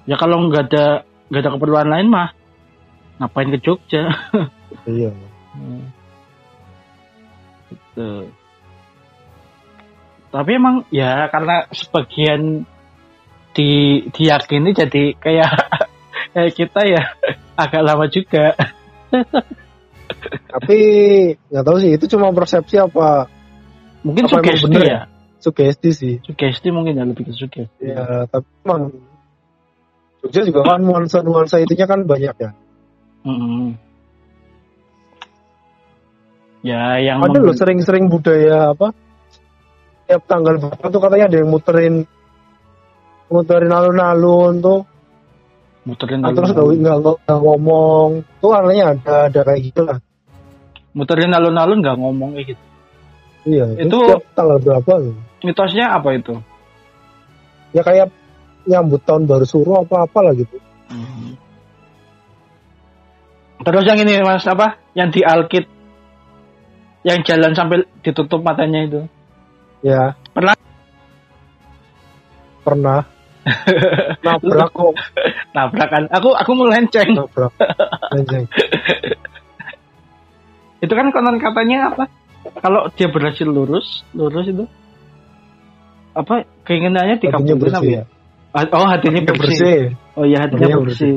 Ya 0.08 0.16
kalau 0.16 0.48
nggak 0.48 0.72
ada 0.72 1.04
nggak 1.28 1.42
ada 1.44 1.50
keperluan 1.54 1.88
lain 1.92 2.08
mah 2.08 2.32
ngapain 3.20 3.52
ke 3.52 3.60
Jogja? 3.60 4.08
iya 4.88 5.12
Hmm. 5.56 5.88
Gitu. 7.68 8.28
Tapi 10.28 10.50
emang 10.52 10.84
ya 10.92 11.32
karena 11.32 11.64
sebagian 11.72 12.68
di 13.56 14.04
diyakini 14.12 14.76
jadi 14.76 15.16
kayak 15.16 15.52
kayak 16.36 16.52
kita 16.52 16.80
ya 16.84 17.02
agak 17.62 17.82
lama 17.84 18.04
juga. 18.12 18.52
Tapi 20.46 20.78
nggak 21.46 21.64
tahu 21.64 21.76
sih 21.78 21.90
itu 21.92 22.04
cuma 22.08 22.30
persepsi 22.30 22.76
apa 22.76 23.26
Mungkin 24.00 24.24
Apa 24.24 24.38
sugesti 24.38 24.64
bener 24.70 24.82
ya. 24.84 25.00
sugesti 25.36 25.90
sih 25.90 26.14
Sugesti 26.22 26.68
mungkin 26.70 26.94
ya 26.94 27.02
lebih 27.02 27.26
ke 27.26 27.32
sugesti. 27.32 27.82
ya 27.82 28.24
tapi 28.26 28.46
emang 28.62 28.82
Jogja 30.18 30.42
juga 30.42 30.60
kan 30.64 30.80
nuansa 30.80 31.20
nuansa 31.20 31.58
itunya 31.58 31.84
kan 31.84 32.02
banyak 32.02 32.34
ya 32.36 32.50
Mm-mm. 33.22 33.74
Ya 36.62 36.98
yang 36.98 37.22
ada 37.22 37.38
loh 37.38 37.50
memben- 37.50 37.58
sering-sering 37.58 38.06
budaya 38.06 38.74
apa 38.74 38.90
tiap 40.06 40.22
tanggal 40.26 40.58
berapa 40.58 40.86
tuh 40.86 41.00
katanya 41.00 41.26
ada 41.26 41.36
yang 41.42 41.50
muterin 41.50 41.94
muterin 43.26 43.70
alun-alun 43.70 44.54
tuh 44.58 44.80
muterin 45.82 46.22
Nah, 46.22 46.30
terus 46.30 46.50
alun-alun. 46.50 46.78
nggak 46.78 46.96
nggak 47.22 47.38
ngomong 47.38 48.08
tuh 48.38 48.50
katanya 48.50 48.84
ada 48.94 49.14
ada 49.26 49.40
kayak 49.42 49.60
gitu 49.64 49.80
lah 49.82 49.98
muterin 50.96 51.30
alun-alun 51.30 51.78
nggak 51.78 51.94
ngomong 51.94 52.32
kayak 52.34 52.46
gitu. 52.50 52.64
iya 53.44 53.64
Itu- 53.76 54.24
tanggal 54.32 54.56
berapa 54.58 54.92
tuh 55.04 55.14
Mitosnya 55.44 55.92
apa 55.92 56.10
itu? 56.10 56.34
ya 57.70 57.84
kayak 57.84 58.08
nyambut 58.64 59.04
tahun 59.04 59.28
baru 59.28 59.44
suruh 59.44 59.84
apa 59.84 60.08
apa 60.08 60.18
lah 60.20 60.32
gitu 60.32 60.56
Hmm. 60.86 61.34
Terus 63.58 63.82
yang 63.84 63.98
ini 63.98 64.22
mas 64.22 64.46
apa? 64.46 64.78
Yang 64.94 65.08
di 65.10 65.22
Alkit, 65.22 65.64
yang 67.02 67.18
jalan 67.20 67.50
sampai 67.52 67.82
ditutup 68.00 68.38
matanya 68.38 68.86
itu. 68.86 69.00
ya 69.82 70.14
Pernah? 70.30 70.54
pernah 72.62 73.02
nabrak 74.22 74.70
kok 74.70 74.94
Tabrakan. 75.50 76.02
Aku 76.10 76.34
aku 76.34 76.52
melenceng. 76.54 77.14
nabrak 77.14 77.50
anjing 78.10 78.46
Itu 80.80 80.92
kan 80.92 81.08
konon 81.10 81.38
katanya 81.38 81.92
apa? 81.92 82.04
Kalau 82.60 82.86
dia 82.94 83.10
berhasil 83.10 83.44
lurus, 83.44 84.06
lurus 84.12 84.46
itu 84.46 84.64
apa 86.16 86.46
keinginannya 86.64 87.20
dikabulin 87.20 87.58
apa 87.58 87.62
bersih 87.82 87.90
ya? 87.92 88.04
Ah, 88.56 88.64
Oh 88.72 88.86
hatinya 88.88 89.20
hatinya 89.20 89.34
bersih. 89.36 89.58
bersih 89.60 89.80
Oh 90.16 90.24
iya 90.24 90.38
hatinya, 90.40 90.64
Hatinya 90.64 90.78
bersih. 90.80 91.14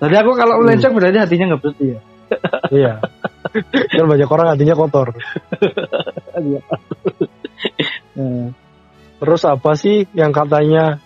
Tadi 0.00 0.14
aku 0.16 0.30
kalau 0.34 0.54
Hmm. 0.56 0.62
melenceng 0.64 0.92
berarti 0.96 1.18
hatinya 1.20 1.44
nggak 1.54 1.62
bersih 1.62 1.86
ya. 1.94 2.00
iya 2.78 2.92
kan 3.90 4.06
banyak 4.06 4.28
orang 4.30 4.48
hatinya 4.54 4.74
kotor 4.78 5.08
Iya. 6.40 6.60
Eh, 8.16 8.46
Terus 9.20 9.42
apa 9.44 9.74
sih 9.76 10.06
yang 10.14 10.32
katanya 10.32 10.96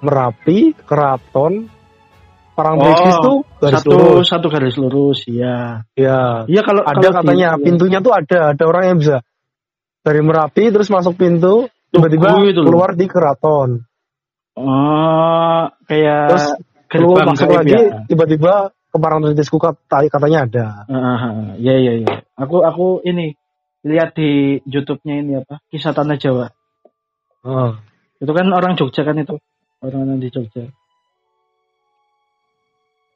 Merapi, 0.00 0.72
Keraton, 0.86 1.68
Parangtritis 2.60 3.16
Oh, 3.16 3.24
tuh 3.24 3.38
garis 3.56 3.74
satu 3.80 3.90
lurus. 3.90 4.26
satu 4.28 4.46
garis 4.52 4.76
lurus 4.76 5.18
ya. 5.24 5.80
Ya, 5.96 6.44
Iya 6.44 6.60
kalau 6.60 6.84
ada 6.84 7.00
kalau 7.00 7.16
katanya 7.24 7.56
di- 7.56 7.64
pintunya 7.64 7.98
tuh 7.98 8.12
ada, 8.12 8.52
ada 8.52 8.64
orang 8.68 8.84
yang 8.92 8.96
bisa 9.00 9.16
dari 10.00 10.20
Merapi 10.20 10.68
terus 10.68 10.92
masuk 10.92 11.16
pintu, 11.16 11.64
tiba-tiba 11.88 12.36
keluar 12.52 12.92
di 12.92 13.08
Keraton. 13.08 13.80
Oh, 14.54 15.64
kayak 15.88 16.22
Terus 16.28 16.46
keluar 16.90 17.24
gerbang 17.24 17.28
masuk 17.32 17.48
lagi, 17.48 17.72
ya. 17.72 18.04
tiba-tiba 18.04 18.52
ke 18.90 18.96
Parangtritisku 18.98 19.56
kat- 19.56 19.80
katanya 19.88 20.38
ada. 20.44 20.66
Iya 21.56 21.74
iya 21.78 21.92
iya. 22.02 22.14
Aku 22.36 22.60
aku 22.60 23.00
ini 23.06 23.32
lihat 23.80 24.12
di 24.12 24.60
YouTube-nya 24.66 25.14
ini 25.16 25.32
apa? 25.40 25.62
Kisah 25.70 25.94
Tanah 25.94 26.18
Jawa. 26.18 26.50
Oh. 27.40 27.72
Itu 28.20 28.32
kan 28.36 28.44
orang 28.52 28.76
Jogja 28.76 29.00
kan 29.00 29.16
itu. 29.16 29.40
Orang-orang 29.80 30.20
di 30.20 30.28
Jogja. 30.28 30.68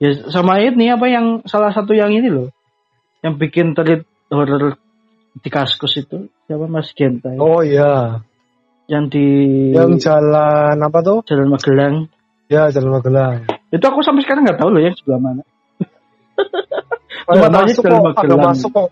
Ya 0.02 0.10
sama 0.30 0.58
ini 0.58 0.90
apa 0.90 1.06
yang 1.06 1.46
salah 1.46 1.70
satu 1.70 1.94
yang 1.94 2.10
ini 2.10 2.26
loh. 2.26 2.48
Yang 3.22 3.34
bikin 3.46 3.72
terit 3.78 4.04
horror 4.28 4.76
di 5.38 5.48
Kaskus 5.50 5.98
itu 5.98 6.30
siapa 6.46 6.66
Mas 6.66 6.90
Genta 6.94 7.30
ya? 7.34 7.38
Oh 7.38 7.62
iya, 7.62 8.22
yang 8.90 9.08
di 9.08 9.26
yang 9.72 9.96
jalan 9.96 10.76
apa 10.76 10.98
tuh? 11.00 11.24
Jalan 11.24 11.48
Magelang. 11.48 11.94
Ya 12.52 12.68
jalan 12.68 13.00
Magelang. 13.00 13.48
Itu 13.72 13.84
aku 13.86 14.04
sampai 14.04 14.22
sekarang 14.26 14.44
nggak 14.44 14.60
tahu 14.60 14.68
loh 14.76 14.82
yang 14.84 14.94
sebelah 14.98 15.20
mana. 15.22 15.42
Taunya 17.26 17.48
masuk 17.48 17.82
kok, 17.86 18.02
Magelang. 18.04 18.42
masuk 18.44 18.70
kok. 18.74 18.90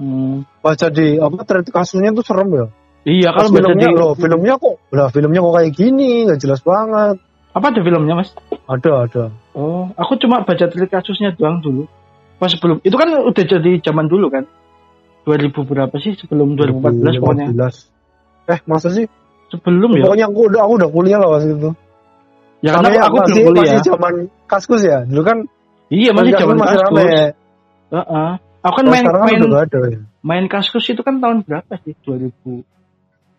Hmm. 0.00 0.48
Baca 0.64 0.86
di 0.88 1.20
apa 1.20 1.44
thread 1.44 1.68
kasusnya 1.68 2.16
tuh 2.16 2.24
serem 2.24 2.48
ya. 2.56 2.66
Iya 3.04 3.28
kalau 3.36 3.48
baca 3.52 3.68
filmnya 3.68 3.88
di 3.88 3.96
loh, 3.96 4.12
filmnya 4.12 4.54
kok, 4.60 4.76
lah 4.92 5.08
filmnya 5.08 5.40
kok 5.40 5.54
kayak 5.56 5.72
gini, 5.72 6.10
nggak 6.28 6.40
jelas 6.40 6.60
banget. 6.60 7.16
apa 7.50 7.66
ada 7.72 7.80
filmnya 7.82 8.14
Mas? 8.14 8.30
Ada, 8.68 8.90
ada. 9.08 9.24
Oh, 9.54 9.90
aku 9.98 10.14
cuma 10.22 10.46
baca 10.46 10.64
dari 10.70 10.86
kasusnya 10.86 11.34
doang 11.34 11.58
dulu. 11.58 11.90
Pas 12.38 12.48
sebelum 12.48 12.78
itu 12.86 12.96
kan 12.96 13.10
udah 13.10 13.44
jadi 13.44 13.70
zaman 13.82 14.06
dulu 14.06 14.30
kan. 14.30 14.46
2000 15.26 15.52
berapa 15.52 15.94
sih 16.00 16.16
sebelum 16.16 16.56
2014 16.56 17.20
pokoknya. 17.20 17.46
2015. 17.52 17.90
Eh, 18.48 18.58
masa 18.64 18.88
sih? 18.94 19.06
Sebelum 19.52 19.90
ya. 19.98 20.08
Pokoknya 20.08 20.26
aku 20.30 20.40
udah 20.48 20.60
aku 20.64 20.72
udah 20.80 20.88
kuliah 20.88 21.18
lah 21.20 21.28
waktu 21.36 21.52
itu. 21.58 21.70
Ya 22.60 22.76
karena 22.76 22.88
aku, 22.88 23.00
aku 23.04 23.16
masih, 23.20 23.34
belum 23.34 23.48
kuliah. 23.52 23.72
masih 23.76 23.80
zaman 23.84 24.14
kaskus 24.48 24.82
ya. 24.86 24.98
Dulu 25.04 25.22
kan 25.26 25.38
Iya 25.90 26.10
masih 26.14 26.32
Kaskus 26.38 26.46
zaman 26.46 26.56
kaskus. 26.62 27.08
Heeh. 27.90 28.30
Aku 28.60 28.74
kan 28.76 28.86
main 28.86 29.04
sekarang 29.04 29.20
kan 29.20 29.26
main 29.26 29.42
ada 29.56 29.78
ya. 29.88 29.98
main 30.20 30.44
kaskus 30.46 30.84
itu 30.92 31.00
kan 31.02 31.18
tahun 31.18 31.42
berapa 31.48 31.72
sih? 31.82 31.96
2000 32.06 32.30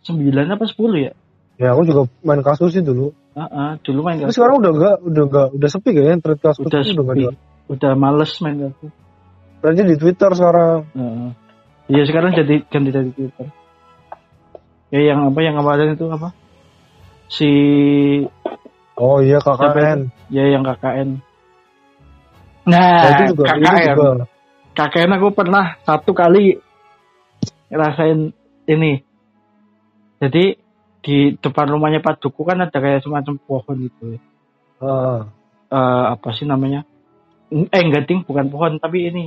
sembilan 0.02 0.46
apa 0.58 0.66
sepuluh 0.66 0.98
ya 0.98 1.14
Ya 1.62 1.78
aku 1.78 1.86
juga 1.86 2.02
main 2.26 2.42
kasus 2.42 2.74
sih 2.74 2.82
dulu. 2.82 3.14
Ah, 3.32 3.46
ah, 3.46 3.72
dulu 3.80 4.02
main 4.02 4.18
Tapi 4.18 4.28
kartu 4.28 4.36
sekarang 4.36 4.56
udah 4.60 4.72
enggak, 4.74 4.96
udah 5.06 5.24
enggak, 5.30 5.48
udah 5.56 5.70
sepi 5.70 5.90
kayaknya 5.94 6.18
thread 6.20 6.40
kasus 6.42 6.66
udah 6.66 6.82
itu 6.82 6.90
udah 6.92 7.04
enggak 7.06 7.16
sepi 7.16 7.30
ada. 7.30 7.40
udah 7.70 7.92
males 7.96 8.32
main 8.42 8.56
kartu 8.60 8.88
Berarti 9.62 9.82
di 9.86 9.96
Twitter 9.96 10.30
sekarang. 10.34 10.80
Heeh. 10.92 11.30
Iya 11.88 12.04
sekarang 12.10 12.32
jadi 12.34 12.56
ganti 12.66 12.90
dari 12.90 13.10
Twitter. 13.14 13.48
Ya 14.90 15.02
yang 15.14 15.30
apa 15.30 15.40
yang 15.40 15.56
kemarin 15.56 15.94
itu 15.94 16.06
apa? 16.10 16.30
Si 17.30 17.50
Oh 18.98 19.22
iya 19.22 19.38
KKN. 19.38 20.10
ya 20.28 20.44
yang 20.50 20.66
KKN. 20.66 21.22
Nah, 22.62 23.02
Nah, 23.02 23.10
itu 23.16 23.24
juga, 23.34 23.44
itu 23.54 23.66
KKN. 23.66 23.96
juga. 23.96 24.26
KKN 24.72 25.12
aku 25.16 25.28
pernah 25.32 25.66
satu 25.82 26.12
kali 26.12 26.58
ngerasain 27.70 28.34
ini. 28.66 28.94
Jadi 30.18 30.61
di 31.02 31.34
depan 31.38 31.66
rumahnya 31.70 32.00
Pak 32.00 32.22
Duku 32.22 32.46
kan 32.46 32.62
ada 32.62 32.78
kayak 32.78 33.02
semacam 33.02 33.38
pohon 33.42 33.78
gitu. 33.90 34.22
Ah, 34.82 35.26
Eh 35.72 36.04
apa 36.12 36.36
sih 36.36 36.46
namanya? 36.46 36.84
Eh 37.52 37.82
enggak 37.82 38.06
ding, 38.06 38.22
bukan 38.24 38.52
pohon 38.52 38.76
tapi 38.78 39.08
ini 39.08 39.24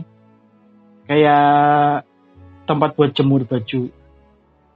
kayak 1.04 2.04
tempat 2.64 2.96
buat 2.96 3.12
jemur 3.12 3.44
baju. 3.44 3.92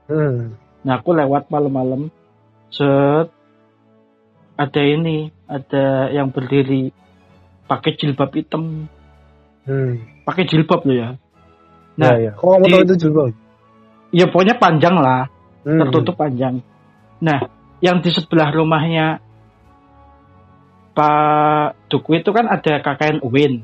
hmm. 0.07 0.39
Nah 0.79 0.93
aku 0.95 1.11
lewat 1.11 1.49
malam-malam, 1.49 2.07
set 2.69 3.27
ada 4.55 4.81
ini, 4.81 5.31
ada 5.45 6.09
yang 6.09 6.29
berdiri 6.29 6.91
pakai 7.65 7.95
jilbab 7.95 8.33
hitam, 8.33 8.89
Hmm. 9.63 10.01
pakai 10.25 10.49
jilbab 10.49 10.81
loh 10.83 10.95
ya. 10.97 11.09
Nah, 11.95 12.15
ya, 12.17 12.29
ya. 12.29 12.31
Kok 12.33 12.47
kamu 12.47 12.65
di- 12.65 12.71
tahu 12.73 12.83
itu 12.85 12.95
juga? 12.97 13.21
ya 14.09 14.25
pokoknya 14.25 14.55
panjang 14.57 14.95
lah, 14.97 15.29
Hmm. 15.61 15.79
tertutup 15.79 16.15
panjang. 16.17 16.65
Nah, 17.19 17.39
yang 17.83 17.99
di 17.99 18.11
sebelah 18.11 18.51
rumahnya 18.51 19.19
Pak 20.95 21.87
Duku 21.87 22.19
itu 22.19 22.29
kan 22.35 22.47
ada 22.47 22.83
KKN 22.83 23.23
UIN. 23.23 23.63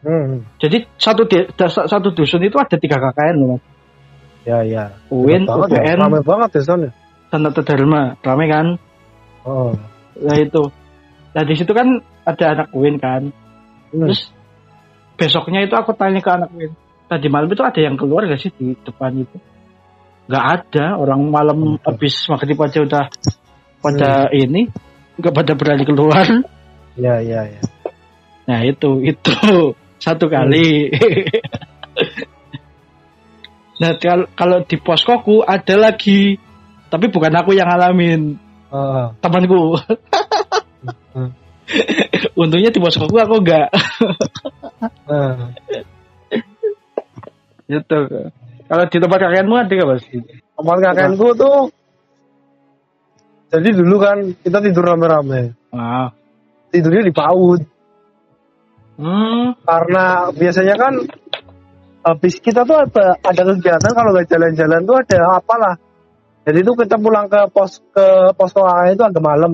Hmm. 0.00 0.48
Jadi 0.56 0.88
satu 0.96 1.28
di- 1.28 1.48
satu 1.60 2.08
dusun 2.16 2.40
itu 2.40 2.56
ada 2.56 2.76
tiga 2.80 2.96
KKN 2.96 3.36
loh 3.36 3.48
mas. 3.56 3.62
Ya, 4.48 4.64
ya. 4.64 4.96
UIN, 5.12 5.44
banget 5.44 5.76
ya. 5.76 5.80
UPN, 5.84 5.98
Ramai 6.00 6.24
banget 6.24 6.50
ya 6.56 6.62
sana. 6.64 6.88
Sanata 7.28 7.60
Dharma, 7.60 8.16
rame 8.24 8.44
kan? 8.48 8.66
Oh. 9.44 9.76
Nah 10.16 10.36
itu. 10.40 10.72
Nah 11.36 11.42
di 11.44 11.54
situ 11.54 11.72
kan 11.76 12.00
ada 12.24 12.44
anak 12.56 12.68
UIN 12.72 12.96
kan. 12.96 13.28
Hmm. 13.92 14.08
Terus 14.08 14.32
besoknya 15.20 15.68
itu 15.68 15.76
aku 15.76 15.92
tanya 15.92 16.24
ke 16.24 16.30
anak 16.32 16.48
UIN. 16.56 16.72
Tadi 17.12 17.26
malam 17.28 17.52
itu 17.52 17.60
ada 17.60 17.80
yang 17.82 18.00
keluar 18.00 18.24
gak 18.24 18.40
sih 18.40 18.54
di 18.56 18.72
depan 18.80 19.20
itu? 19.20 19.36
Gak 20.30 20.44
ada. 20.62 20.94
Orang 20.94 21.26
malam 21.34 21.82
Ada. 21.82 21.90
habis 21.90 22.14
maghrib 22.30 22.54
aja 22.62 22.78
udah 22.86 23.04
pada 23.82 24.30
ini. 24.30 24.70
Gak 25.18 25.34
pada 25.34 25.52
berani 25.58 25.82
keluar. 25.82 26.22
Ya, 26.94 27.18
ya, 27.18 27.50
ya. 27.50 27.60
Nah 28.46 28.62
itu, 28.62 29.02
itu. 29.02 29.34
Satu 30.04 30.30
kali. 30.32 30.88
nah 33.82 33.92
kal- 34.00 34.30
kalau 34.38 34.62
di 34.64 34.78
poskoku 34.78 35.42
ada 35.42 35.74
lagi. 35.76 36.38
Tapi 36.90 37.06
bukan 37.10 37.34
aku 37.34 37.54
yang 37.54 37.66
ngalamin. 37.70 38.38
Ah, 38.70 39.14
Temanku. 39.18 39.78
Hmm. 41.14 41.30
Untungnya 42.40 42.70
di 42.70 42.80
poskoku 42.82 43.18
aku 43.18 43.42
enggak. 43.42 43.68
ah. 45.10 45.50
Gitu. 47.70 47.98
Kalau 48.70 48.84
di 48.86 48.98
tempat 49.02 49.18
kakekmu 49.18 49.54
ada 49.58 49.72
gak 49.74 49.88
mas? 49.90 50.04
Teman 50.54 50.78
kakekku 50.78 51.28
tuh 51.34 51.56
jadi 53.50 53.68
dulu 53.74 53.96
kan 53.98 54.16
kita 54.46 54.62
tidur 54.62 54.86
rame-rame. 54.86 55.58
Ah. 55.74 56.14
Tidurnya 56.70 57.02
di 57.02 57.10
PAUD. 57.10 57.60
Hmm. 58.94 59.58
Karena 59.66 60.30
biasanya 60.30 60.78
kan 60.78 61.02
habis 62.06 62.38
kita 62.38 62.62
tuh 62.62 62.78
ada, 62.78 63.18
ada 63.18 63.42
kegiatan 63.42 63.90
kalau 63.90 64.14
nggak 64.14 64.30
jalan-jalan 64.30 64.80
tuh 64.86 64.96
ada 65.02 65.18
apalah. 65.42 65.74
Jadi 66.46 66.58
itu 66.62 66.72
kita 66.78 66.96
pulang 66.96 67.26
ke 67.26 67.50
pos 67.50 67.82
ke 67.90 68.32
posko 68.38 68.62
kakak 68.62 68.94
itu 68.94 69.04
agak 69.04 69.24
malam. 69.24 69.52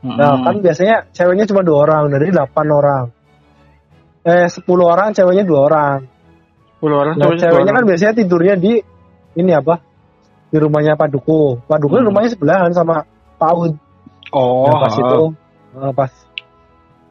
Nah 0.00 0.32
Hmm. 0.36 0.44
kan 0.48 0.54
biasanya 0.58 1.12
ceweknya 1.14 1.46
cuma 1.46 1.62
dua 1.62 1.86
orang 1.86 2.10
dari 2.10 2.34
delapan 2.34 2.66
orang. 2.72 3.04
Eh 4.26 4.50
sepuluh 4.50 4.90
orang 4.90 5.14
ceweknya 5.14 5.46
dua 5.46 5.60
orang. 5.70 5.98
10 6.80 6.88
orang. 6.96 7.14
Nah 7.20 7.28
ceweknya 7.36 7.52
dua 7.52 7.76
kan 7.76 7.76
orang. 7.84 7.88
biasanya 7.92 8.12
tidurnya 8.16 8.54
di 8.56 8.72
ini 9.36 9.52
apa? 9.52 9.74
Di 10.50 10.56
rumahnya 10.58 10.96
Pak 10.96 11.08
Duku. 11.12 11.60
Pak 11.68 11.78
Duku 11.78 11.94
Hmm. 12.00 12.08
rumahnya 12.08 12.32
sebelahan 12.32 12.72
sama 12.72 13.04
PAUD. 13.38 13.76
Oh. 14.32 14.66
Nah, 14.66 14.80
pas 14.80 14.94
itu 14.96 15.20
eh, 15.76 15.92
pas 15.94 16.12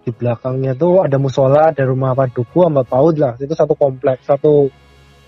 di 0.04 0.12
belakangnya 0.16 0.74
tuh 0.74 1.06
ada 1.06 1.22
musola, 1.22 1.70
ada 1.70 1.84
rumah 1.86 2.18
Pak 2.18 2.34
Duku 2.36 2.66
sama 2.66 2.82
PAUD 2.84 3.16
lah. 3.22 3.34
Itu 3.38 3.54
satu 3.54 3.78
kompleks, 3.78 4.26
satu 4.26 4.74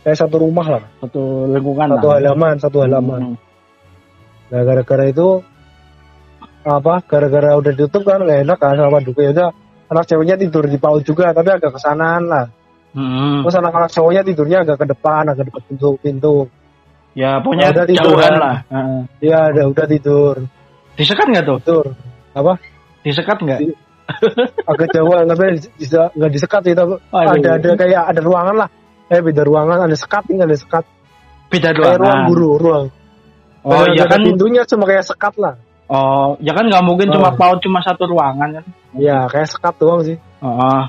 kayak 0.02 0.18
satu 0.18 0.36
rumah 0.42 0.66
lah, 0.66 0.84
satu 0.98 1.46
lingkungan 1.54 1.94
satu 1.96 2.08
lah. 2.10 2.16
halaman, 2.18 2.56
satu 2.58 2.78
halaman. 2.82 3.22
Hmm. 3.22 3.38
Nah 4.52 4.62
gara-gara 4.68 5.06
itu 5.08 5.46
apa? 6.66 7.06
Gara-gara 7.06 7.56
udah 7.56 7.72
ditutup 7.72 8.04
kan 8.04 8.26
nggak 8.26 8.44
enak 8.44 8.58
kan 8.58 8.76
sama 8.76 9.00
Pak 9.00 9.04
Duku 9.08 9.20
ya 9.24 9.32
udah 9.32 9.50
anak 9.92 10.04
ceweknya 10.10 10.36
tidur 10.42 10.66
di 10.68 10.76
PAUD 10.82 11.04
juga 11.06 11.32
tapi 11.32 11.50
agak 11.54 11.78
kesanaan 11.78 12.26
lah. 12.28 12.46
Hmm. 12.92 13.40
Terus 13.44 13.56
anak-anak 13.56 13.90
cowoknya 13.90 14.22
tidurnya 14.22 14.58
agak 14.62 14.78
ke 14.80 14.86
depan, 14.88 15.24
agak 15.26 15.48
dekat 15.48 15.64
pintu 15.66 15.90
pintu. 15.98 16.36
Ya 17.12 17.40
pokoknya 17.40 17.72
Udah 17.72 17.86
tidur 17.88 18.16
jauhan 18.16 18.34
lah. 18.36 18.56
Iya, 19.20 19.40
udah 19.52 19.66
udah 19.72 19.86
tidur, 19.86 20.36
Disekat 20.96 21.28
nggak 21.28 21.44
tuh? 21.44 21.58
tidur. 21.60 21.86
Apa? 22.32 22.54
Disekat 23.02 23.38
nggak? 23.40 23.60
Di- 23.60 23.78
Agak 24.64 24.92
jauh 24.92 25.08
nggak 25.24 25.40
bisa 25.80 26.12
nggak 26.12 26.32
disekat 26.32 26.62
sih 26.68 26.76
tapi 26.76 27.00
ada 27.12 27.50
ada 27.56 27.70
kayak 27.76 28.04
ada 28.12 28.20
ruangan 28.20 28.56
lah. 28.60 28.70
Eh 29.08 29.20
beda 29.20 29.44
ruangan 29.44 29.88
ada 29.88 29.96
sekat 29.96 30.28
nih 30.28 30.44
ada 30.44 30.56
sekat. 30.56 30.84
Beda 31.48 31.72
Kayak 31.72 31.96
ruang 31.96 32.00
ruangan. 32.00 32.28
guru 32.28 32.50
ruang. 32.60 32.86
Oh 33.64 33.72
Ada- 33.78 33.92
iya 33.92 34.04
ada 34.04 34.16
kan. 34.16 34.22
pintunya 34.28 34.62
cuma 34.68 34.84
kayak 34.84 35.06
sekat 35.08 35.34
lah. 35.40 35.56
Oh 35.88 36.36
ya 36.40 36.52
kan 36.52 36.68
nggak 36.68 36.84
mungkin 36.84 37.08
Oh. 37.08 37.14
cuma 37.20 37.36
paut 37.36 37.60
cuma 37.60 37.80
satu 37.80 38.04
ruangan 38.08 38.50
kan? 38.60 38.66
Iya 38.96 39.28
kayak 39.28 39.48
sekat 39.48 39.76
doang 39.80 40.04
sih. 40.04 40.16
Oh. 40.44 40.84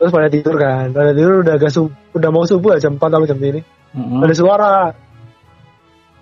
Terus 0.00 0.16
pada 0.16 0.32
tidur 0.32 0.56
kan, 0.56 0.96
pada 0.96 1.12
tidur 1.12 1.44
udah 1.44 1.60
agak 1.60 1.68
sub- 1.68 1.92
udah 2.16 2.30
mau 2.32 2.48
subuh 2.48 2.80
jam 2.80 2.96
4 2.96 3.04
atau 3.04 3.28
jam 3.28 3.36
ini. 3.36 3.60
Hmm. 3.92 4.24
Ada 4.24 4.32
suara. 4.32 4.96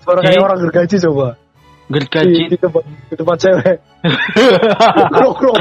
Suara 0.02 0.18
kayak 0.18 0.42
orang 0.42 0.58
gergaji 0.66 0.98
coba. 0.98 1.38
Di, 1.86 1.94
Gergaji. 1.94 2.52
di 2.52 2.56
tempat 2.58 2.82
di 2.84 3.14
tempat 3.14 3.36
cewek. 3.38 3.76
Krok 5.14 5.34
krok. 5.40 5.56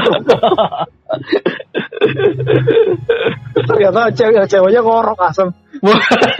Ternyata 3.54 4.00
cewek 4.12 4.44
ceweknya 4.50 4.80
ngorok 4.82 5.18
asem. 5.22 5.48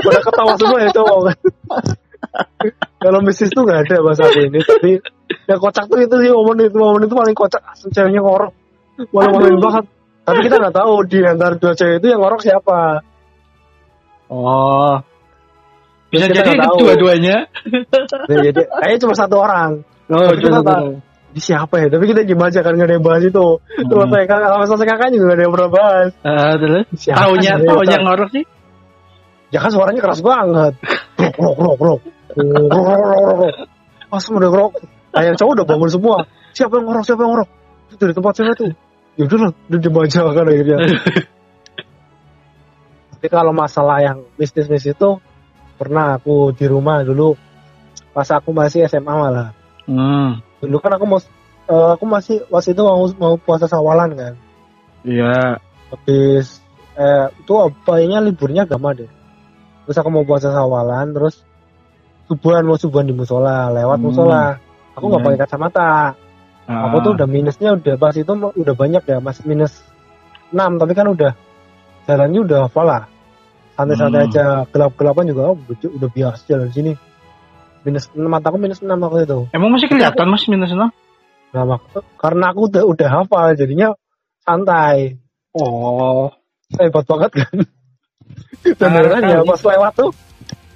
Udah 0.03 0.23
ketawa 0.27 0.59
semua 0.59 0.83
ya 0.83 0.91
cowok 0.91 1.19
kan. 1.31 1.39
Kalau 2.99 3.23
mistis 3.23 3.55
tuh 3.55 3.63
nggak 3.65 3.87
ada 3.87 4.03
bahasa 4.03 4.27
ini. 4.35 4.61
Tapi 4.61 4.99
yang 5.47 5.61
kocak 5.63 5.87
tuh 5.87 6.03
itu 6.03 6.17
sih 6.27 6.31
momen 6.35 6.69
itu 6.69 6.75
momen 6.75 7.07
itu 7.07 7.15
paling 7.15 7.37
kocak 7.39 7.63
asem 7.71 7.89
ceweknya 7.95 8.21
ngorok. 8.21 8.53
Malu-maluin 9.15 9.63
banget. 9.63 9.85
Tapi 10.29 10.39
kita 10.45 10.57
nggak 10.61 10.77
tahu 10.77 10.93
di 11.09 11.19
antara 11.25 11.55
dua 11.57 11.73
cewek 11.73 12.05
itu 12.05 12.07
yang 12.13 12.21
ngorok 12.21 12.43
siapa. 12.45 13.01
Oh. 14.29 15.01
Bisa 16.09 16.29
Kita 16.29 16.41
jadi 16.53 16.69
dua-duanya. 16.77 17.37
Nah, 18.29 18.39
jadi 18.45 18.61
kayaknya 18.65 18.99
cuma 19.05 19.15
satu 19.17 19.37
orang. 19.41 19.85
Oh, 20.09 20.25
Tapi 20.25 20.41
kita 20.41 20.61
tahu. 20.65 20.89
Ini 21.37 21.41
siapa 21.45 21.75
ya? 21.85 21.87
Tapi 21.93 22.05
kita 22.09 22.25
gimana 22.25 22.49
aja 22.49 22.65
kan 22.65 22.73
nggak 22.73 22.89
ada 22.89 22.95
yang 22.97 23.05
bahas 23.05 23.23
itu. 23.25 23.47
Terus 23.61 24.05
Hmm. 24.09 24.13
saya 24.17 24.25
kakak, 24.25 24.49
sama 24.49 24.65
selesai 24.65 24.89
kakak 24.89 25.09
juga 25.13 25.25
nggak 25.29 25.37
ada 25.37 25.45
yang 25.45 25.53
pernah 25.53 25.71
bahas. 25.73 26.11
Eh, 26.25 26.53
terus 26.57 26.85
Siapa 26.97 27.19
taunya 27.21 27.53
taunya 27.61 27.99
ngorok 28.01 28.29
sih. 28.33 28.45
Ya 29.53 29.59
kan 29.61 29.71
suaranya 29.73 30.01
keras 30.01 30.21
banget. 30.25 30.73
Krok, 31.17 31.35
krok, 31.37 31.55
krok, 31.57 31.77
krok. 31.77 32.01
Krok, 32.33 32.67
krok. 32.73 33.55
Pas 34.09 34.25
udah 34.25 34.51
krok. 34.53 34.73
Nah, 35.13 35.23
yang 35.25 35.37
cowok 35.37 35.53
udah 35.61 35.67
bangun 35.69 35.91
semua. 35.93 36.17
Siapa 36.57 36.73
yang 36.81 36.85
ngorok? 36.89 37.05
Siapa 37.05 37.21
yang 37.21 37.31
ngorok? 37.37 37.49
Itu 37.93 37.97
dari 38.01 38.15
tempat 38.17 38.33
cewek 38.37 38.55
tuh. 38.57 38.73
Ya 39.19 39.27
udah 39.27 39.39
lah, 39.43 39.51
udah 39.67 39.79
dibaca 39.83 40.21
kan 40.31 40.47
akhirnya. 40.47 40.79
Tapi 43.19 43.27
kalau 43.27 43.51
masalah 43.51 43.99
yang 43.99 44.23
mistis-mistis 44.39 44.95
itu 44.95 45.19
pernah 45.75 46.15
aku 46.23 46.55
di 46.55 46.71
rumah 46.71 47.03
dulu 47.03 47.35
pas 48.15 48.31
aku 48.31 48.55
masih 48.55 48.87
SMA 48.87 49.11
malah. 49.11 49.51
Hmm. 49.91 50.39
Dulu 50.63 50.79
kan 50.79 50.95
aku 50.95 51.05
mau 51.07 51.19
eh, 51.67 51.89
aku 51.99 52.05
masih 52.07 52.47
waktu 52.47 52.79
itu 52.79 52.83
mau 52.87 53.03
mau 53.19 53.35
puasa 53.35 53.67
sawalan 53.67 54.15
kan. 54.15 54.35
Iya. 55.07 55.63
habis 55.89 56.61
eh 57.01 57.33
itu 57.33 57.53
kayaknya 57.87 58.21
liburnya 58.21 58.69
agama 58.69 58.93
deh 58.93 59.09
terus 59.87 59.97
aku 59.97 60.13
mau 60.13 60.27
puasa 60.29 60.53
sawalan 60.53 61.17
terus 61.17 61.41
subuhan 62.29 62.61
mau 62.69 62.77
subuhan 62.77 63.09
di 63.09 63.17
musola 63.17 63.73
lewat 63.73 63.97
Hmm. 63.97 64.05
musola 64.05 64.61
aku 64.93 65.09
nggak 65.09 65.21
Hmm. 65.25 65.29
pakai 65.33 65.41
kacamata 65.41 65.89
aku 66.69 66.97
tuh 67.01 67.13
udah 67.17 67.25
minusnya 67.25 67.73
udah 67.75 67.95
pas 67.97 68.13
itu 68.13 68.29
udah 68.33 68.75
banyak 68.77 69.03
ya 69.03 69.19
masih 69.19 69.49
minus 69.49 69.81
6 70.53 70.57
tapi 70.77 70.93
kan 70.93 71.09
udah 71.09 71.33
jalannya 72.05 72.41
udah 72.45 72.59
hafal 72.69 72.85
lah 72.85 73.05
santai-santai 73.75 74.21
Hmm. 74.21 74.29
aja 74.29 74.45
gelap-gelapan 74.69 75.25
juga 75.29 75.43
oh, 75.49 75.57
udah, 75.57 75.91
udah 75.97 76.09
biasa 76.13 76.41
jalan 76.45 76.69
sini 76.69 76.93
minus 77.87 78.11
mataku 78.13 78.57
minus 78.59 78.83
enam 78.83 79.01
waktu 79.01 79.25
itu 79.25 79.39
Emang 79.55 79.71
masih 79.73 79.89
kelihatan 79.89 80.27
mas 80.29 80.45
minus 80.45 80.73
enam? 80.73 80.91
nah 81.49 81.65
waktu 81.65 82.05
karena 82.21 82.45
aku 82.53 82.61
udah 82.69 82.83
udah 82.85 83.09
hafal 83.09 83.49
jadinya 83.57 83.97
santai 84.45 85.17
Oh. 85.57 86.29
hebat 86.77 87.09
banget 87.09 87.33
kan 87.41 87.57
dan 88.79 88.91
ya 89.25 89.41
pas 89.41 89.63
lewat 89.65 89.93
tuh 89.97 90.11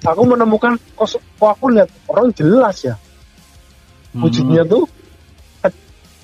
aku 0.03 0.21
menemukan 0.25 0.73
kok, 0.97 1.07
kok 1.13 1.49
aku 1.53 1.69
lihat 1.69 1.89
orang 2.09 2.33
jelas 2.33 2.81
ya 2.81 2.95
Hmm. 4.13 4.29
wujudnya 4.29 4.61
tuh 4.65 4.85
eh, 4.85 5.02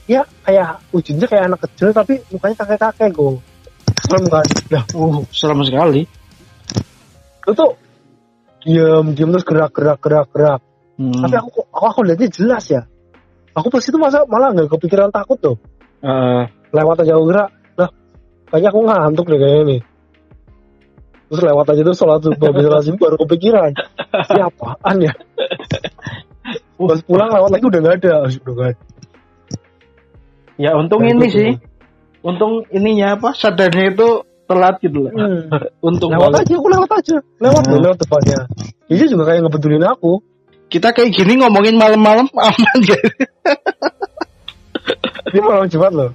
ya 0.10 0.26
kayak 0.42 0.82
wujudnya 0.90 1.30
kayak 1.30 1.54
anak 1.54 1.62
kecil 1.70 1.94
tapi 1.94 2.18
mukanya 2.34 2.66
kakek 2.66 2.82
kakek 2.82 3.10
kok 3.14 3.38
serem 4.10 4.26
kan? 4.26 4.46
Nah 4.74 4.84
Uh, 4.98 5.22
serem 5.30 5.62
sekali. 5.62 6.10
itu 7.40 7.52
tuh 7.54 7.72
diam 8.66 9.14
diam 9.14 9.30
terus 9.34 9.46
gerak 9.46 9.72
gerak 9.74 10.02
gerak 10.02 10.28
gerak. 10.34 10.62
Hmm. 11.00 11.24
tapi 11.24 11.36
aku 11.40 11.64
aku, 11.72 11.86
aku 11.86 12.00
lihatnya 12.10 12.28
jelas 12.28 12.66
ya. 12.74 12.82
Aku 13.54 13.70
pas 13.70 13.86
itu 13.86 13.98
masa 14.02 14.26
malah 14.26 14.52
nggak 14.52 14.70
kepikiran 14.74 15.14
takut 15.14 15.38
tuh. 15.40 15.58
Eh, 16.02 16.44
lewat 16.74 17.06
aja 17.06 17.16
aku 17.16 17.26
gerak. 17.30 17.50
Lah 17.80 17.90
kayaknya 18.50 18.70
aku 18.74 18.80
ngantuk 18.84 19.26
deh 19.30 19.40
kayaknya 19.40 19.64
nih. 19.66 19.82
Terus 21.30 21.42
lewat 21.46 21.66
aja 21.70 21.82
tuh 21.86 21.96
sholat 21.96 22.20
subuh 22.26 22.46
habis 22.50 22.64
sholat 22.66 22.84
subuh 22.86 23.00
baru 23.10 23.18
kepikiran. 23.26 23.72
Siapaan 24.34 24.96
ya? 25.06 25.14
Pas 26.90 27.02
pulang 27.06 27.30
lewat 27.30 27.50
lagi 27.54 27.66
udah 27.66 27.80
nggak 27.80 27.96
ada. 28.04 28.16
Udah 28.30 28.54
nggak 28.54 28.70
ada 28.74 28.99
ya 30.60 30.76
untung 30.76 31.02
ini 31.02 31.16
itu 31.24 31.28
sih. 31.32 31.50
Untung 32.20 32.68
ininya 32.70 33.16
apa? 33.16 33.32
Sadarnya 33.32 33.90
itu 33.90 34.08
telat 34.44 34.76
gitu 34.78 35.08
loh. 35.08 35.12
Hmm. 35.12 35.48
Untung 35.88 36.12
lewat 36.12 36.36
banget. 36.36 36.44
aja 36.44 36.54
aku 36.54 36.68
lewat 36.68 36.90
aja 36.92 37.16
lewat 37.40 37.64
Hmm. 37.64 37.80
lewat 37.80 37.98
depannya 37.98 38.40
dia 38.88 39.06
juga 39.06 39.24
kayak 39.26 39.40
ngebetulin 39.44 39.86
aku 39.86 40.14
Kita 40.68 40.90
kayak 40.90 41.10
gini 41.12 41.38
ngomongin 41.38 41.76
malam-malam 41.76 42.26
aman 42.40 42.78
gak? 42.80 43.02
ini 45.30 45.40
malam 45.40 45.66
Jumat 45.66 45.92
loh 45.92 46.12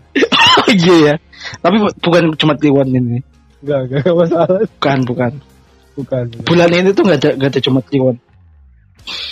Oh 0.54 0.70
iya 0.70 0.94
ya. 1.04 1.14
Tapi 1.58 1.76
bu- 1.76 1.96
bukan 1.98 2.22
cuma 2.34 2.54
Kliwon 2.54 2.88
ini. 2.88 3.18
enggak 3.60 3.78
enggak 3.84 4.00
enggak 4.00 4.14
masalah 4.16 4.58
Bukan, 4.68 4.98
bukan. 5.04 5.32
bukan 5.94 6.24
Bulan 6.44 6.70
ini 6.70 6.90
tuh 6.90 7.02
nggak 7.02 7.18
ada 7.18 7.30
nggak 7.34 7.50
ada 7.50 7.60
cuma 7.60 7.80
Kliwon. 7.80 8.16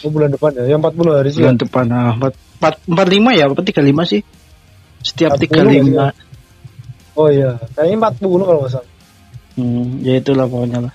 oh, 0.02 0.10
bulan 0.10 0.28
depan 0.28 0.50
ya 0.52 0.64
yang 0.68 0.80
40 0.80 0.98
hari 1.12 1.30
sih 1.30 1.40
Bulan 1.40 1.56
depan 1.56 1.84
ah, 1.88 2.10
empat 2.12 2.32
empat 2.56 2.74
empat 2.84 3.06
lima 3.08 3.30
ya 3.32 3.44
apa 3.46 3.62
tiga 3.62 3.80
lima 3.80 4.02
sih? 4.02 4.20
Setiap 5.02 5.34
40 5.36 5.42
tiga 5.42 5.60
lima. 5.62 6.06
oh 7.14 7.28
iya 7.28 7.58
kayaknya 7.74 8.08
40 8.14 8.46
kalau 8.46 8.60
nggak 8.62 8.72
salah 8.72 8.90
Hmm, 9.52 10.00
ya 10.00 10.16
itulah 10.16 10.48
pokoknya 10.48 10.88
lah. 10.88 10.94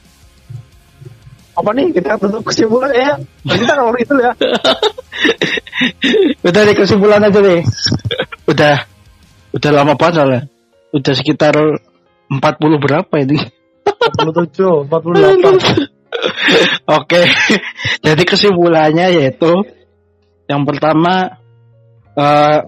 apa 1.54 1.70
nih 1.78 1.94
kita 1.94 2.18
tutup 2.18 2.42
kesimpulan 2.42 2.90
ya 2.90 3.14
kita 3.46 3.74
kalau 3.78 3.94
itu 3.94 4.14
ya 4.18 4.34
Udah 6.42 6.62
deh 6.66 6.74
kesimpulan 6.74 7.22
aja 7.22 7.38
deh. 7.38 7.62
Udah 8.50 8.82
udah 9.54 9.72
lama 9.74 9.94
banget 9.94 10.14
soalnya. 10.18 10.42
Udah 10.90 11.14
sekitar 11.14 11.54
40 11.54 12.42
berapa 12.82 13.14
ini? 13.22 13.38
47 13.86 14.90
48 14.90 15.86
Oke. 16.98 17.22
Jadi 18.06 18.24
kesimpulannya 18.26 19.22
yaitu 19.22 19.54
yang 20.48 20.64
pertama 20.66 21.38
eh, 22.16 22.60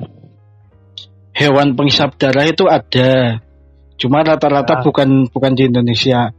hewan 1.39 1.79
penghisap 1.79 2.19
darah 2.19 2.43
itu 2.43 2.67
ada. 2.67 3.39
Cuma 3.95 4.23
rata-rata 4.23 4.79
Ya. 4.79 4.83
bukan 4.83 5.31
bukan 5.31 5.51
di 5.55 5.71
Indonesia. 5.71 6.35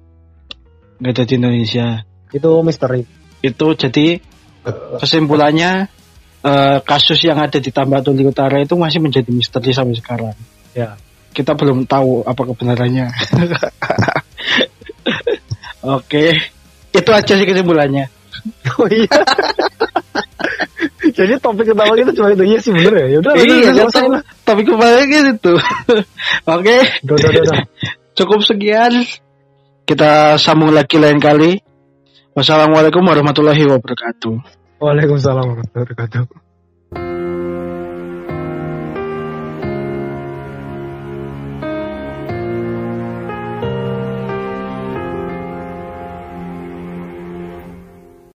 Nggak 1.01 1.13
ada 1.17 1.25
di 1.25 1.35
Indonesia. 1.41 1.87
itu 2.31 2.47
misteri 2.63 3.03
Itu 3.43 3.75
jadi 3.75 4.23
kesimpulannya 5.03 5.91
eh, 6.47 6.79
kasus 6.87 7.19
yang 7.27 7.43
ada 7.43 7.59
di 7.59 7.75
Tambak 7.75 8.07
Tuli 8.07 8.23
Utara 8.23 8.63
itu 8.63 8.79
masih 8.79 9.03
menjadi 9.03 9.27
misteri 9.35 9.75
sampai 9.75 9.99
sekarang. 9.99 10.37
ya 10.77 10.95
Kita 11.35 11.59
belum 11.59 11.89
tahu 11.91 12.23
apa 12.23 12.43
kebenarannya. 12.55 13.11
Oke, 15.97 16.37
itu 16.93 17.11
aja 17.11 17.33
sih 17.35 17.47
kesimpulannya. 17.49 18.07
oh 18.79 18.87
iya 18.89 19.21
jadi 21.21 21.37
topik 21.37 21.69
utama 21.77 21.93
kita 21.93 22.17
cuma 22.17 22.33
itu 22.33 22.45
iya 22.49 22.59
sih 22.65 22.73
bener 22.73 22.97
ya 22.97 23.07
yaudah 23.21 23.33
iya, 23.37 23.69
udah, 23.77 24.25
tapi 24.49 24.65
kemarin 24.65 25.05
gitu. 25.37 25.53
Oke, 26.57 26.77
cukup 28.19 28.41
sekian. 28.41 29.05
Kita 29.85 30.41
sambung 30.41 30.73
lagi 30.73 30.97
lain 30.97 31.21
kali. 31.21 31.61
Wassalamualaikum 32.33 33.05
warahmatullahi 33.05 33.69
wabarakatuh. 33.69 34.35
Waalaikumsalam 34.81 35.45
warahmatullahi 35.45 35.85
wabarakatuh 35.93 36.41